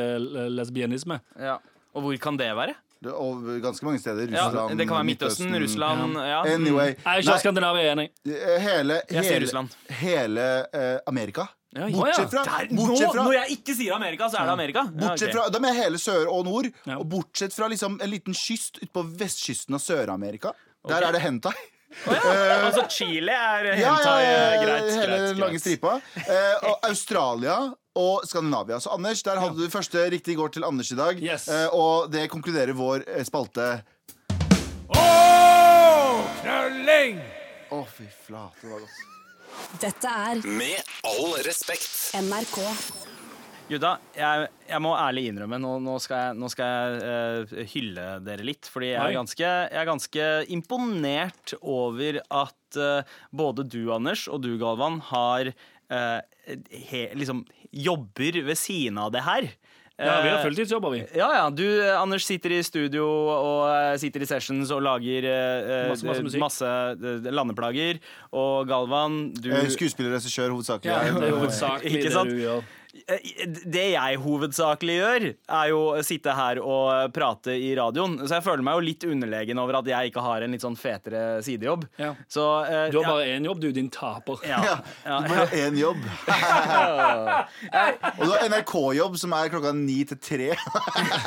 lesbianisme. 0.56 1.20
ja. 1.36 1.58
Og 1.94 2.02
hvor 2.08 2.16
kan 2.24 2.38
det 2.40 2.48
være? 2.58 2.74
Det 3.04 3.12
er 3.12 3.58
ganske 3.62 3.86
mange 3.86 4.00
steder. 4.00 4.32
Ja, 4.32 4.46
Russland, 4.48 4.80
det 4.80 4.86
kan 4.88 4.96
være 4.96 5.06
Midtøsten, 5.10 5.52
Russland 5.62 6.16
ja. 6.16 6.40
Anyway. 6.56 6.94
Jeg 6.96 7.26
kjører 7.28 7.42
Skandinavia, 7.44 7.84
er 7.84 7.92
enig. 7.98 8.08
hele, 8.64 9.02
Jeg 9.12 9.26
sier 9.28 9.34
hele, 9.34 9.44
Russland. 9.44 9.76
hele 10.00 10.46
uh, 10.72 10.98
Amerika. 11.12 11.46
Ja, 11.74 11.88
Bortsett 11.90 12.30
fra, 12.30 12.44
Der, 12.46 12.68
bortsett 12.78 13.16
nå, 13.18 13.24
når 13.26 13.34
jeg 13.40 13.56
ikke 13.58 13.74
sier 13.76 13.96
Amerika, 13.96 14.28
så 14.30 14.38
er 14.42 14.46
det 14.46 14.54
Amerika. 14.54 14.84
Ja, 14.94 15.08
Bortsett 15.08 15.32
ok. 15.34 15.38
fra, 15.40 15.60
mener 15.60 15.74
jeg 15.74 15.84
hele 15.88 15.98
sør 16.02 16.28
og 16.30 16.44
nord, 16.46 16.68
Ja. 16.86 16.98
og 17.00 17.08
bortsett 17.10 17.54
fra 17.56 17.68
liksom 17.72 17.96
en 18.02 18.10
liten 18.12 18.34
kyst 18.38 18.78
utpå 18.84 19.02
vestkysten 19.18 19.74
av 19.74 19.82
Sør-Amerika. 19.82 20.52
Der 20.88 21.02
er 21.08 21.12
det 21.16 21.22
hentai. 21.24 21.54
Altså 22.06 22.88
Chile 22.90 23.32
er 23.32 23.66
Ja, 23.78 23.96
ja, 24.02 24.20
ja, 24.20 24.20
eh, 24.20 24.66
greit, 24.66 24.92
hele 24.94 25.08
greit, 25.08 25.28
den 25.30 25.38
lange 25.38 25.58
greit. 25.58 25.62
stripa. 25.62 26.02
Eh, 26.28 26.70
og 26.70 26.80
Australia 26.90 27.58
og 27.96 28.24
Skandinavia. 28.26 28.80
Så 28.82 28.90
Anders, 28.94 29.22
der 29.24 29.40
hadde 29.40 29.58
du 29.58 29.70
første 29.70 30.10
riktig 30.10 30.36
går 30.38 30.50
til 30.54 30.64
Anders 30.66 30.92
i 30.92 30.96
dag. 30.96 31.22
Yes. 31.22 31.48
Eh, 31.48 31.68
og 31.74 32.10
det 32.12 32.30
konkluderer 32.30 32.74
vår 32.74 33.06
eh, 33.08 33.24
spalte. 33.24 33.84
Å, 37.74 37.86
fy 37.90 38.06
flate, 38.28 38.62
det 38.62 38.70
var 38.70 38.80
godt. 38.86 39.13
Dette 39.82 40.10
er 40.10 40.44
Med 40.48 40.94
all 41.08 41.34
respekt. 41.46 42.14
NRK. 42.18 42.60
Gutta, 43.70 43.94
jeg, 44.14 44.48
jeg 44.68 44.84
må 44.84 44.92
ærlig 45.00 45.24
innrømme, 45.30 45.58
nå, 45.64 45.78
nå 45.82 45.96
skal 46.04 46.20
jeg, 46.20 46.38
nå 46.42 46.50
skal 46.52 46.72
jeg 46.74 46.98
eh, 47.08 47.62
hylle 47.72 48.08
dere 48.26 48.46
litt. 48.46 48.68
Fordi 48.70 48.90
jeg 48.92 49.00
er 49.00 49.16
ganske, 49.16 49.46
jeg 49.48 49.80
er 49.80 49.90
ganske 49.90 50.28
imponert 50.54 51.56
over 51.62 52.20
at 52.28 52.80
eh, 52.80 53.16
både 53.32 53.66
du, 53.66 53.82
Anders, 53.96 54.28
og 54.28 54.44
du, 54.44 54.52
Galvan, 54.62 55.00
har 55.14 55.54
eh, 55.54 56.20
he, 56.92 57.06
liksom 57.16 57.46
jobber 57.72 58.44
ved 58.46 58.60
siden 58.60 59.00
av 59.02 59.14
det 59.16 59.24
her. 59.26 59.48
Ja, 60.02 60.22
vi 60.24 60.30
har 60.30 60.40
Eh, 60.40 60.44
fulltidsjobber, 60.44 60.90
vi. 60.90 61.00
ja, 61.14 61.28
ja. 61.36 61.50
Du, 61.54 61.64
eh, 61.64 62.02
Anders, 62.02 62.26
sitter 62.26 62.50
i 62.56 62.64
studio 62.66 63.06
og 63.06 63.68
eh, 63.70 63.98
sitter 64.02 64.24
i 64.26 64.26
sessions 64.26 64.72
og 64.74 64.82
lager 64.82 65.28
Masse, 65.90 66.06
masse 66.06 66.40
masse, 66.42 66.72
landeplager. 67.30 68.00
Og 68.34 68.68
Galvan, 68.68 69.34
du 69.38 69.52
Skuespiller 69.70 70.16
og 70.16 70.18
regissør, 70.18 70.50
hovedsakelig. 70.50 70.90
Ja, 70.90 71.14
det 71.14 71.30
er 71.30 71.38
hovedsakelig 71.44 71.92
Ikke 71.94 72.10
det 72.10 72.16
sant? 72.18 72.74
Eh, 72.94 73.48
Det 73.66 73.88
jeg 73.96 74.18
hovedsakelig 74.22 74.96
gjør, 75.00 75.24
er 75.34 75.70
jo 75.72 75.80
å 75.98 76.02
sitte 76.06 76.30
her 76.38 76.60
og 76.62 77.10
prate 77.16 77.56
i 77.58 77.72
radioen. 77.78 78.20
Så 78.28 78.36
jeg 78.38 78.44
føler 78.46 78.62
meg 78.66 78.76
jo 78.78 78.84
litt 78.86 79.04
underlegen 79.08 79.58
over 79.62 79.80
at 79.80 79.88
jeg 79.90 80.12
ikke 80.12 80.22
har 80.22 80.42
en 80.46 80.52
litt 80.54 80.62
sånn 80.62 80.78
fetere 80.78 81.40
sidejobb. 81.46 81.88
Ja. 81.98 82.12
Så 82.30 82.44
uh, 82.68 82.92
Du 82.94 83.00
har 83.02 83.08
bare 83.10 83.26
én 83.34 83.46
jobb, 83.50 83.60
du, 83.64 83.72
din 83.74 83.90
taper. 83.94 84.38
ja, 84.46 84.60
Ja, 84.64 84.76
ja, 85.08 85.18
du 85.24 85.28
bare 85.32 85.48
har 85.48 85.56
én 85.58 85.78
jobb. 85.80 85.98
Og 88.20 88.24
du 88.28 88.32
har 88.32 88.44
NRK-jobb, 88.52 89.16
som 89.20 89.34
er 89.38 89.50
klokka 89.54 89.72
ni 89.76 90.00
til 90.10 90.20
tre. 90.22 90.50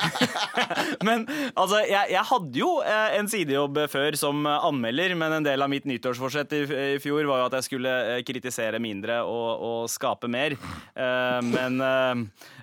Men 1.06 1.26
altså, 1.54 1.80
jeg, 1.86 2.12
jeg 2.14 2.24
hadde 2.30 2.60
jo 2.62 2.70
eh, 2.86 3.16
en 3.18 3.28
sidejobb 3.30 3.80
før 3.92 4.16
som 4.18 4.46
anmelder, 4.46 5.14
men 5.18 5.34
en 5.38 5.46
del 5.46 5.62
av 5.64 5.70
mitt 5.70 5.86
nyttårsforsett 5.88 6.52
i, 6.56 6.60
i 6.96 7.00
fjor 7.02 7.26
var 7.28 7.42
jo 7.42 7.48
at 7.50 7.56
jeg 7.58 7.66
skulle 7.68 7.92
kritisere 8.26 8.80
mindre 8.82 9.20
og, 9.26 9.62
og 9.66 9.90
skape 9.92 10.28
mer. 10.30 10.56
Eh, 10.96 11.40
men 11.56 11.80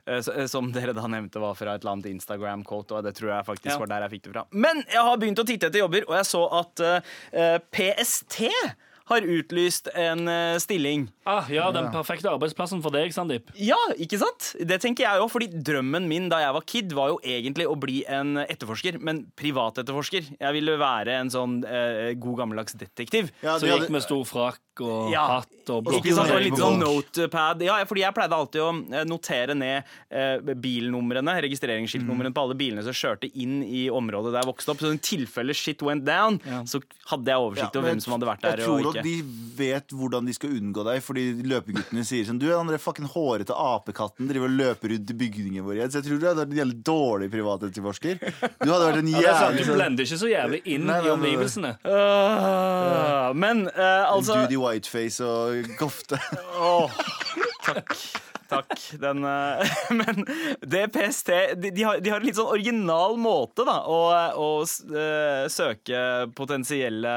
eh, 0.07 0.47
som 0.47 0.71
dere 0.75 0.93
da 0.95 1.05
nevnte 1.09 1.41
var 1.43 1.57
fra 1.59 1.73
et 1.75 1.83
eller 1.83 1.95
annet 1.97 2.11
Instagram-quote, 2.13 2.99
og 2.99 3.03
det 3.09 3.15
tror 3.19 3.33
jeg 3.35 3.49
faktisk 3.49 3.73
Ja. 3.73 3.79
var 3.81 3.91
der 3.95 4.05
jeg 4.07 4.15
fikk 4.17 4.23
det 4.29 4.33
fra. 4.37 4.45
Men 4.51 4.83
jeg 4.87 5.03
har 5.09 5.17
begynt 5.21 5.41
å 5.43 5.47
titte 5.47 5.67
etter 5.71 5.83
jobber, 5.83 6.05
og 6.09 6.17
jeg 6.21 6.29
så 6.29 6.45
at 6.61 6.87
uh, 6.87 7.59
PST 7.73 8.41
har 9.11 9.25
utlyst 9.27 9.89
en 9.99 10.21
uh, 10.31 10.55
stilling. 10.63 11.09
Ah, 11.27 11.43
ja, 11.51 11.65
den 11.75 11.89
perfekte 11.91 12.29
arbeidsplassen 12.31 12.79
for 12.83 12.93
deg, 12.95 13.11
Sandeep. 13.11 13.49
Ja, 13.59 13.75
ikke 13.99 14.15
sant? 14.21 14.53
Det 14.63 14.77
tenker 14.83 15.03
jeg 15.03 15.19
òg, 15.19 15.27
fordi 15.33 15.49
drømmen 15.59 16.07
min 16.07 16.29
da 16.31 16.39
jeg 16.39 16.55
var 16.55 16.63
kid, 16.71 16.95
var 16.95 17.11
jo 17.11 17.17
egentlig 17.19 17.67
å 17.67 17.75
bli 17.79 18.05
en 18.07 18.37
etterforsker, 18.45 19.01
men 19.03 19.25
privatetterforsker. 19.39 20.31
Jeg 20.39 20.55
ville 20.55 20.77
være 20.79 21.17
en 21.19 21.31
sånn 21.35 21.59
uh, 21.67 22.13
god 22.15 22.39
gammeldags 22.45 22.79
detektiv. 22.79 23.33
Ja, 23.43 23.57
Så 23.57 23.67
de 23.67 23.73
gikk 23.73 23.83
hadde- 23.89 23.97
med 23.97 24.07
stor 24.07 24.23
frakk 24.29 24.61
og 24.81 25.11
Ja. 25.11 25.27
hatt 25.39 25.69
og 25.69 25.85
Spionering 25.87 26.43
litt 26.49 26.57
sånn 26.59 26.79
notepad. 26.81 27.61
Ja, 27.63 27.77
fordi 27.85 28.01
jeg 28.03 28.13
pleide 28.13 28.35
alltid 28.35 28.59
å 28.61 28.71
eh, 28.93 29.03
notere 29.07 29.55
ned 29.55 29.83
eh, 30.11 30.37
bilnumrene, 30.59 31.37
registreringsskiltnumrene 31.45 32.33
på 32.35 32.41
alle 32.43 32.55
bilene 32.59 32.83
som 32.83 32.91
kjørte 32.91 33.29
inn 33.39 33.61
i 33.63 33.85
området 33.89 34.33
der 34.33 34.41
jeg 34.43 34.49
vokste 34.51 34.73
opp. 34.73 34.79
Så 34.83 34.91
i 34.93 34.97
tilfelle 34.97 35.53
shit 35.55 35.81
went 35.81 36.03
down, 36.05 36.39
Ja. 36.45 36.63
så 36.67 36.81
hadde 37.07 37.25
jeg 37.31 37.37
oversikt 37.39 37.73
Ja, 37.73 37.79
over 37.79 37.89
hvem 37.89 38.01
som 38.03 38.13
hadde 38.17 38.27
vært 38.27 38.41
der 38.41 38.57
Jeg 38.57 38.65
tror 38.67 38.91
ikke. 38.93 39.03
de 39.03 39.21
vet 39.55 39.87
hvordan 39.95 40.25
de 40.25 40.33
skal 40.33 40.49
unngå 40.49 40.83
deg, 40.83 41.01
fordi 41.03 41.43
løpeguttene 41.43 42.03
sier 42.03 42.25
sånn 42.27 42.39
Du 42.39 42.47
er 42.51 42.57
den 42.57 42.67
der 42.67 42.77
fucking 42.77 43.07
hårete 43.07 43.55
apekatten 43.55 44.27
driver 44.27 44.49
og 44.51 44.57
løper 44.59 44.89
rundt 44.91 45.09
i 45.09 45.13
bygningen 45.13 45.63
vår 45.63 45.75
igjen. 45.79 45.91
Så 45.91 46.01
jeg 46.01 46.09
tror 46.11 46.19
du 46.19 46.27
er 46.27 46.43
en 46.43 46.51
jævlig 46.59 46.83
dårlig 46.83 47.31
privatetterforsker. 47.31 48.19
Du 48.59 48.67
hadde 48.71 48.83
vært 48.91 48.99
en 48.99 49.07
Ja, 49.07 49.19
jævlig 49.47 49.57
Du 49.63 49.63
sånn 49.71 49.77
blender 49.79 50.03
ikke 50.03 50.19
så 50.19 50.27
jævlig 50.27 50.61
inn 50.65 50.85
Nei, 50.85 50.99
nei, 50.99 50.99
i 50.99 51.03
nei, 51.03 51.07
nei. 51.07 51.15
omgivelsene. 51.15 51.71
Uh, 51.85 53.33
men 53.33 53.67
uh, 53.71 54.11
altså 54.11 54.41
i 54.51 54.57
whiteface 54.63 55.23
og 55.27 55.73
kofte. 55.79 56.19
oh, 56.57 56.91
takk. 57.65 57.97
Takk. 58.53 58.79
Den, 59.01 59.23
uh, 59.23 59.73
men 59.99 60.25
det 60.61 60.87
PST 60.93 61.31
de, 61.55 61.71
de, 61.71 61.83
har, 61.83 61.99
de 62.03 62.11
har 62.11 62.21
en 62.21 62.27
litt 62.27 62.37
sånn 62.37 62.51
original 62.53 63.17
måte 63.21 63.65
da, 63.67 63.79
å, 63.89 63.99
å 64.39 64.49
eh, 64.63 65.45
søke 65.51 66.03
potensielle 66.37 67.13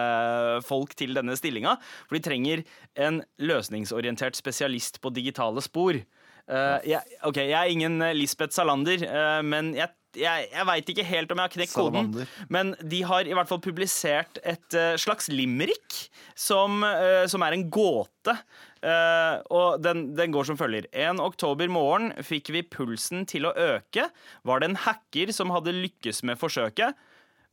folk 0.66 0.94
til 0.98 1.16
denne 1.16 1.36
stillinga. 1.38 1.76
For 2.06 2.18
de 2.18 2.24
trenger 2.24 2.64
en 2.94 3.22
løsningsorientert 3.42 4.38
spesialist 4.38 5.00
på 5.02 5.12
digitale 5.14 5.64
spor. 5.64 5.98
Uh, 6.46 6.78
jeg, 6.86 7.02
ok, 7.26 7.42
jeg 7.42 7.58
er 7.58 7.72
ingen 7.72 7.98
Lisbeth 8.14 8.54
Salander, 8.54 9.02
men 9.46 9.74
jeg, 9.76 9.90
jeg, 10.16 10.46
jeg 10.52 10.66
veit 10.68 10.92
ikke 10.92 11.06
helt 11.06 11.32
om 11.32 11.40
jeg 11.40 11.48
har 11.48 11.54
knekt 11.54 11.74
koden. 11.76 12.12
Men 12.52 12.74
de 12.80 13.02
har 13.08 13.28
i 13.28 13.34
hvert 13.36 13.50
fall 13.50 13.62
publisert 13.64 14.40
et 14.42 14.76
uh, 14.76 14.94
slags 15.00 15.30
limerick 15.32 15.98
som, 16.34 16.82
uh, 16.84 17.24
som 17.30 17.44
er 17.46 17.56
en 17.56 17.66
gåte. 17.72 18.36
Uh, 18.84 19.42
og 19.54 19.82
den, 19.82 20.08
den 20.18 20.34
går 20.34 20.48
som 20.48 20.58
følger. 20.60 20.88
En 20.94 21.20
oktober 21.22 21.70
morgen 21.72 22.12
fikk 22.24 22.52
vi 22.54 22.64
pulsen 22.66 23.26
til 23.28 23.48
å 23.48 23.54
øke. 23.54 24.08
Var 24.46 24.62
det 24.62 24.70
en 24.70 24.80
hacker 24.86 25.34
som 25.36 25.54
hadde 25.54 25.76
lykkes 25.76 26.22
med 26.28 26.40
forsøket? 26.40 26.96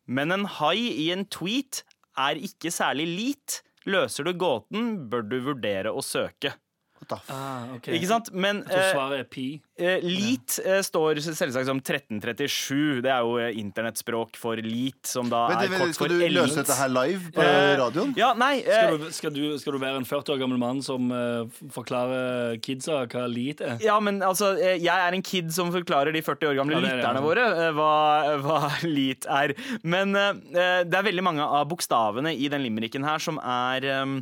Men 0.06 0.36
en 0.36 0.48
hai 0.60 0.78
i 0.78 1.12
en 1.16 1.28
tweet 1.32 1.84
er 2.20 2.40
ikke 2.40 2.74
særlig 2.74 3.08
lit. 3.10 3.62
Løser 3.90 4.28
du 4.28 4.36
gåten, 4.40 5.10
bør 5.12 5.26
du 5.28 5.40
vurdere 5.44 5.92
å 5.92 6.04
søke. 6.06 6.54
What 7.04 7.10
the 7.12 7.20
f- 7.20 7.30
Ah, 7.36 7.68
okay. 7.76 7.98
Ikke 8.00 8.08
sant? 8.10 8.32
Men 8.34 8.64
Jeg 8.64 8.80
eh, 8.80 8.90
svaret 8.96 9.20
er 9.20 9.30
pi. 9.30 9.46
Eh, 9.76 10.00
Lit 10.06 10.60
eh, 10.64 10.80
står 10.86 11.18
selvsagt 11.26 11.66
som 11.68 11.80
1337. 11.82 13.02
Det 13.04 13.10
er 13.12 13.24
jo 13.26 13.38
eh, 13.42 13.56
internettspråk 13.60 14.38
for 14.40 14.60
lit, 14.62 15.02
som 15.10 15.28
da 15.32 15.44
men, 15.50 15.64
er 15.66 15.82
kort 15.82 15.96
skal 15.98 16.12
du 16.14 16.20
løse 16.32 16.60
dette 16.62 16.78
her 16.78 16.92
live 16.94 17.32
på 17.34 17.42
Eh, 17.44 17.74
radioen? 17.82 18.14
Ja, 18.20 18.32
nei 18.38 18.62
eh, 18.62 18.70
Skal 18.78 18.98
du, 19.02 19.08
skal, 19.18 19.34
du, 19.36 19.42
skal 19.60 19.76
du 19.76 19.80
være 19.82 20.00
en 20.00 20.08
40 20.08 20.36
år 20.36 20.42
gammel 20.44 20.62
mann 20.62 20.82
som 20.86 21.10
eh, 21.12 21.62
forklarer 21.74 22.60
kidsa 22.64 23.02
hva 23.12 23.26
lit 23.32 23.62
er? 23.66 23.78
ja, 23.84 23.98
men 24.04 24.22
altså, 24.26 24.54
eh, 24.62 24.78
jeg 24.82 24.94
er 25.10 25.18
en 25.18 25.26
kid 25.26 25.52
som 25.56 25.72
forklarer 25.74 26.14
de 26.16 26.22
40 26.24 26.52
år 26.54 26.60
gamle 26.62 26.78
Ja, 26.78 26.84
det 26.84 26.92
er 26.92 26.94
det, 26.94 27.02
lytterne 27.02 27.22
ja. 27.22 27.28
våre 27.28 27.48
eh, 27.68 27.74
hva, 27.78 27.94
hva 28.46 28.62
lit 28.98 29.28
er. 29.30 29.56
Men 29.84 30.16
eh, 30.16 30.84
det 30.88 31.00
er 31.02 31.10
veldig 31.10 31.26
mange 31.26 31.44
av 31.50 31.68
bokstavene 31.74 32.32
i 32.38 32.48
den 32.54 32.64
limericken 32.66 33.04
her 33.08 33.20
som 33.24 33.42
er 33.42 33.90
eh, 33.90 33.92
eh, 34.04 34.22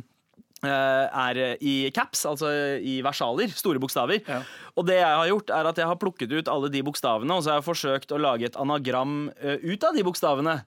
er 0.70 1.38
i 1.60 1.90
caps, 1.94 2.24
altså 2.28 2.50
i 2.78 3.00
versaler. 3.04 3.50
Store 3.56 3.82
bokstaver. 3.82 4.22
Ja. 4.28 4.42
Og 4.78 4.86
det 4.88 5.00
jeg 5.00 5.18
har 5.20 5.30
gjort, 5.30 5.50
er 5.50 5.70
at 5.72 5.80
jeg 5.80 5.90
har 5.90 6.00
plukket 6.00 6.32
ut 6.32 6.50
alle 6.52 6.70
de 6.72 6.84
bokstavene, 6.86 7.34
og 7.34 7.44
så 7.44 7.54
har 7.54 7.60
jeg 7.60 7.68
forsøkt 7.68 8.14
å 8.14 8.20
lage 8.22 8.48
et 8.48 8.58
anagram 8.60 9.26
eh, 9.40 9.58
ut 9.62 9.84
av 9.84 9.96
de 9.96 10.04
bokstavene. 10.06 10.60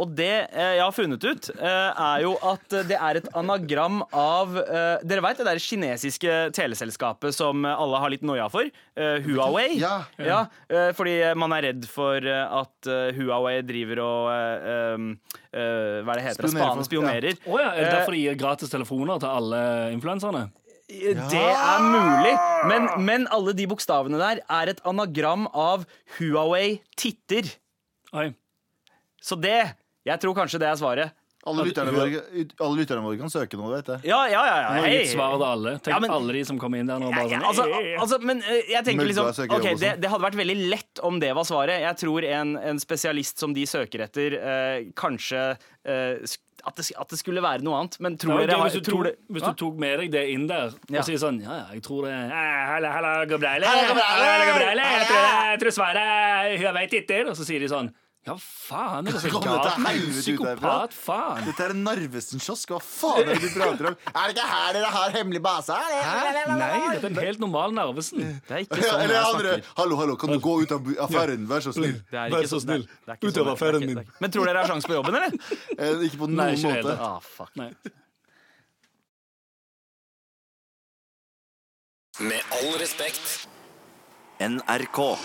Og 0.00 0.08
det 0.16 0.48
eh, 0.48 0.70
jeg 0.78 0.82
har 0.82 0.94
funnet 0.96 1.22
ut, 1.22 1.48
eh, 1.52 2.00
er 2.00 2.22
jo 2.24 2.30
at 2.48 2.64
det 2.88 2.96
er 2.96 3.18
et 3.20 3.26
anagram 3.38 4.00
av 4.16 4.54
eh, 4.58 5.02
Dere 5.04 5.20
veit 5.22 5.36
det 5.38 5.44
der 5.46 5.60
kinesiske 5.62 6.36
teleselskapet 6.56 7.36
som 7.36 7.60
alle 7.68 8.00
har 8.00 8.10
litt 8.10 8.24
noia 8.26 8.46
for? 8.50 8.64
Eh, 8.96 9.18
Huawei. 9.26 9.76
Ja. 9.78 9.98
Ja, 10.18 10.40
eh, 10.72 10.88
fordi 10.96 11.18
man 11.38 11.52
er 11.58 11.66
redd 11.68 11.84
for 11.92 12.24
at 12.24 12.88
eh, 12.88 13.12
Huawei 13.18 13.58
driver 13.68 14.00
og 14.06 14.30
eh, 14.32 14.96
um, 14.96 15.10
eh, 15.52 16.00
Hva 16.02 16.16
er 16.16 16.22
det 16.22 16.24
heter? 16.30 16.48
Spionerer 16.48 16.64
Span, 16.64 16.80
for- 16.80 16.88
spionerer. 16.88 17.38
Å 17.44 17.60
ja, 17.60 17.68
er 17.76 17.84
det 17.84 17.92
derfor 17.98 18.16
de 18.16 18.24
gir 18.24 18.40
gratis 18.40 18.72
telefoner 18.72 19.20
til 19.22 19.28
alle 19.30 19.62
influenserne? 19.92 20.46
Det 20.92 21.38
er 21.40 21.84
mulig, 21.84 22.32
men, 22.68 22.88
men 23.06 23.22
alle 23.32 23.54
de 23.56 23.64
bokstavene 23.70 24.18
der 24.20 24.40
er 24.44 24.72
et 24.74 24.82
anagram 24.88 25.46
av 25.52 25.86
Huawei 26.18 26.80
titter. 27.00 27.46
Oi. 28.12 28.26
Så 29.22 29.38
det 29.40 29.60
Jeg 30.06 30.18
tror 30.22 30.34
kanskje 30.34 30.58
det 30.62 30.68
er 30.72 30.78
svaret. 30.80 31.12
Alle 31.42 31.64
lytterne 31.66 31.90
våre, 31.90 32.20
alle 32.62 32.76
lytterne 32.78 33.02
våre 33.02 33.18
kan 33.18 33.30
søke 33.32 33.58
noe, 33.58 33.72
vet 33.74 33.88
jeg. 33.90 34.04
Ja, 34.06 34.20
ja, 34.30 34.42
ja. 34.46 34.58
ja. 34.62 34.66
Nå 34.76 34.82
har 34.84 34.92
jeg 34.92 35.00
gitt 35.02 35.14
svar 35.16 35.32
til 35.34 35.42
alle. 35.48 35.72
Tenk 35.82 35.90
Ja, 35.90 35.98
men- 36.04 36.12
alle 36.14 36.32
de 36.36 36.42
som 36.46 36.58
kommer 36.62 36.78
inn 36.78 36.86
der 36.86 37.00
nå. 37.02 37.08
Ja, 37.10 37.16
Bare 37.16 37.30
ja, 37.32 37.38
sånn, 37.40 37.46
altså, 37.48 37.64
«Eh, 37.80 37.96
altså, 38.04 38.18
men 38.22 38.42
eh, 38.46 38.60
jeg 38.70 38.84
tenker 38.86 39.08
liksom 39.10 39.32
søker 39.34 39.56
Ok, 39.56 39.66
det, 39.80 39.90
det 40.04 40.10
hadde 40.12 40.22
vært 40.22 40.38
veldig 40.38 40.56
lett 40.70 41.02
om 41.02 41.18
det 41.18 41.32
var 41.34 41.42
svaret. 41.48 41.80
Jeg 41.82 41.96
tror 41.98 42.22
en, 42.30 42.54
en 42.62 42.78
spesialist 42.78 43.42
som 43.42 43.52
de 43.58 43.64
søker 43.66 44.04
etter, 44.06 44.36
eh, 44.38 44.84
kanskje 44.94 45.42
eh, 45.82 46.22
sk- 46.22 46.46
at, 46.62 46.76
det, 46.78 46.86
at 46.94 47.08
det 47.10 47.18
skulle 47.18 47.42
være 47.42 47.66
noe 47.66 47.74
annet. 47.80 47.98
Men 47.98 48.14
tror 48.22 48.38
dere 48.46 48.60
hvis, 48.62 48.78
du 48.78 48.86
tror 48.86 49.02
tok, 49.02 49.10
det- 49.10 49.34
hvis 49.34 49.42
du 49.42 49.52
tok 49.64 49.82
med 49.82 49.98
deg 49.98 50.12
det 50.14 50.24
inn 50.30 50.46
der 50.46 50.70
Ja. 50.94 51.00
og 51.02 51.08
sier 51.10 51.18
sånn 51.18 51.42
Ja, 51.42 51.58
ja, 51.58 51.66
jeg 51.74 51.82
tror 51.82 52.06
det 52.06 52.14
eh, 52.14 52.38
Halla, 52.70 52.92
halla, 52.94 53.26
Gabriele. 53.26 53.66
Halla, 53.66 54.46
Gabriele. 54.46 54.86
Jeg 54.94 55.10
tror, 55.10 55.26
jeg 55.50 55.58
tror 55.66 55.74
svaret 55.74 56.06
er 56.06 56.56
Hun 56.62 56.74
veit 56.78 56.94
ikke. 57.02 57.20
Og 57.26 57.34
så 57.34 57.42
sier 57.50 57.58
de 57.58 57.66
sånn 57.74 57.90
Ja, 58.22 58.36
faen, 58.38 59.08
er 59.10 59.16
det 59.18 59.30
Kom 59.34 59.42
galt 59.42 59.78
med 59.82 59.96
helvete 59.96 60.20
psykopat? 60.22 60.92
Faen. 60.94 61.40
Dette 61.48 61.64
er 61.64 61.72
en 61.74 61.80
Narvesen-kiosk. 61.82 62.70
Hva 62.70 62.78
faen 62.78 63.24
er 63.24 63.32
det 63.34 63.40
du 63.42 63.56
prater 63.56 63.88
om? 63.90 63.96
Er 64.12 64.28
det 64.28 64.36
ikke 64.36 64.44
her 64.46 64.76
dere 64.76 64.90
har 64.94 65.16
hemmelig 65.16 65.40
base? 65.42 65.74
Hæ? 65.74 66.20
Nei, 66.52 66.68
dette 66.94 67.08
er 67.08 67.10
en 67.10 67.18
helt 67.18 67.42
normal 67.42 67.74
Narvesen. 67.74 68.22
Det 68.46 68.54
er 68.54 68.62
ikke 68.62 68.78
Ja, 68.78 68.92
sånn 68.92 69.02
eller 69.02 69.16
jeg 69.18 69.24
andre 69.32 69.54
snakker. 69.56 69.72
Hallo, 69.80 69.98
hallo, 69.98 70.14
kan 70.22 70.30
du 70.30 70.38
gå 70.44 70.54
ut 70.62 70.74
av 70.76 70.92
affæren? 71.08 71.48
Vær 71.50 71.66
så 71.66 71.74
snill. 71.74 71.96
Vær 72.14 72.46
så 72.46 72.60
sånn- 72.60 72.64
snill. 72.68 72.86
Ut 73.10 73.24
av 73.26 73.32
sånn- 73.34 73.50
affæren 73.56 73.86
min. 73.90 74.04
Men 74.22 74.30
tror 74.30 74.46
dere 74.46 74.62
har 74.62 74.70
sjanse 74.70 74.86
på 74.86 74.94
jobben, 75.00 75.18
eller? 75.18 75.34
Eh, 75.78 76.06
Ikke 76.06 76.18
på 76.22 76.30
noen 76.30 76.62
måte. 76.62 76.94
Ah, 77.00 77.18
fuck. 77.18 77.50
Nei. 77.56 77.72
Med 82.20 82.42
all 82.54 82.78
respekt. 82.78 83.48
NRK. 84.38 85.18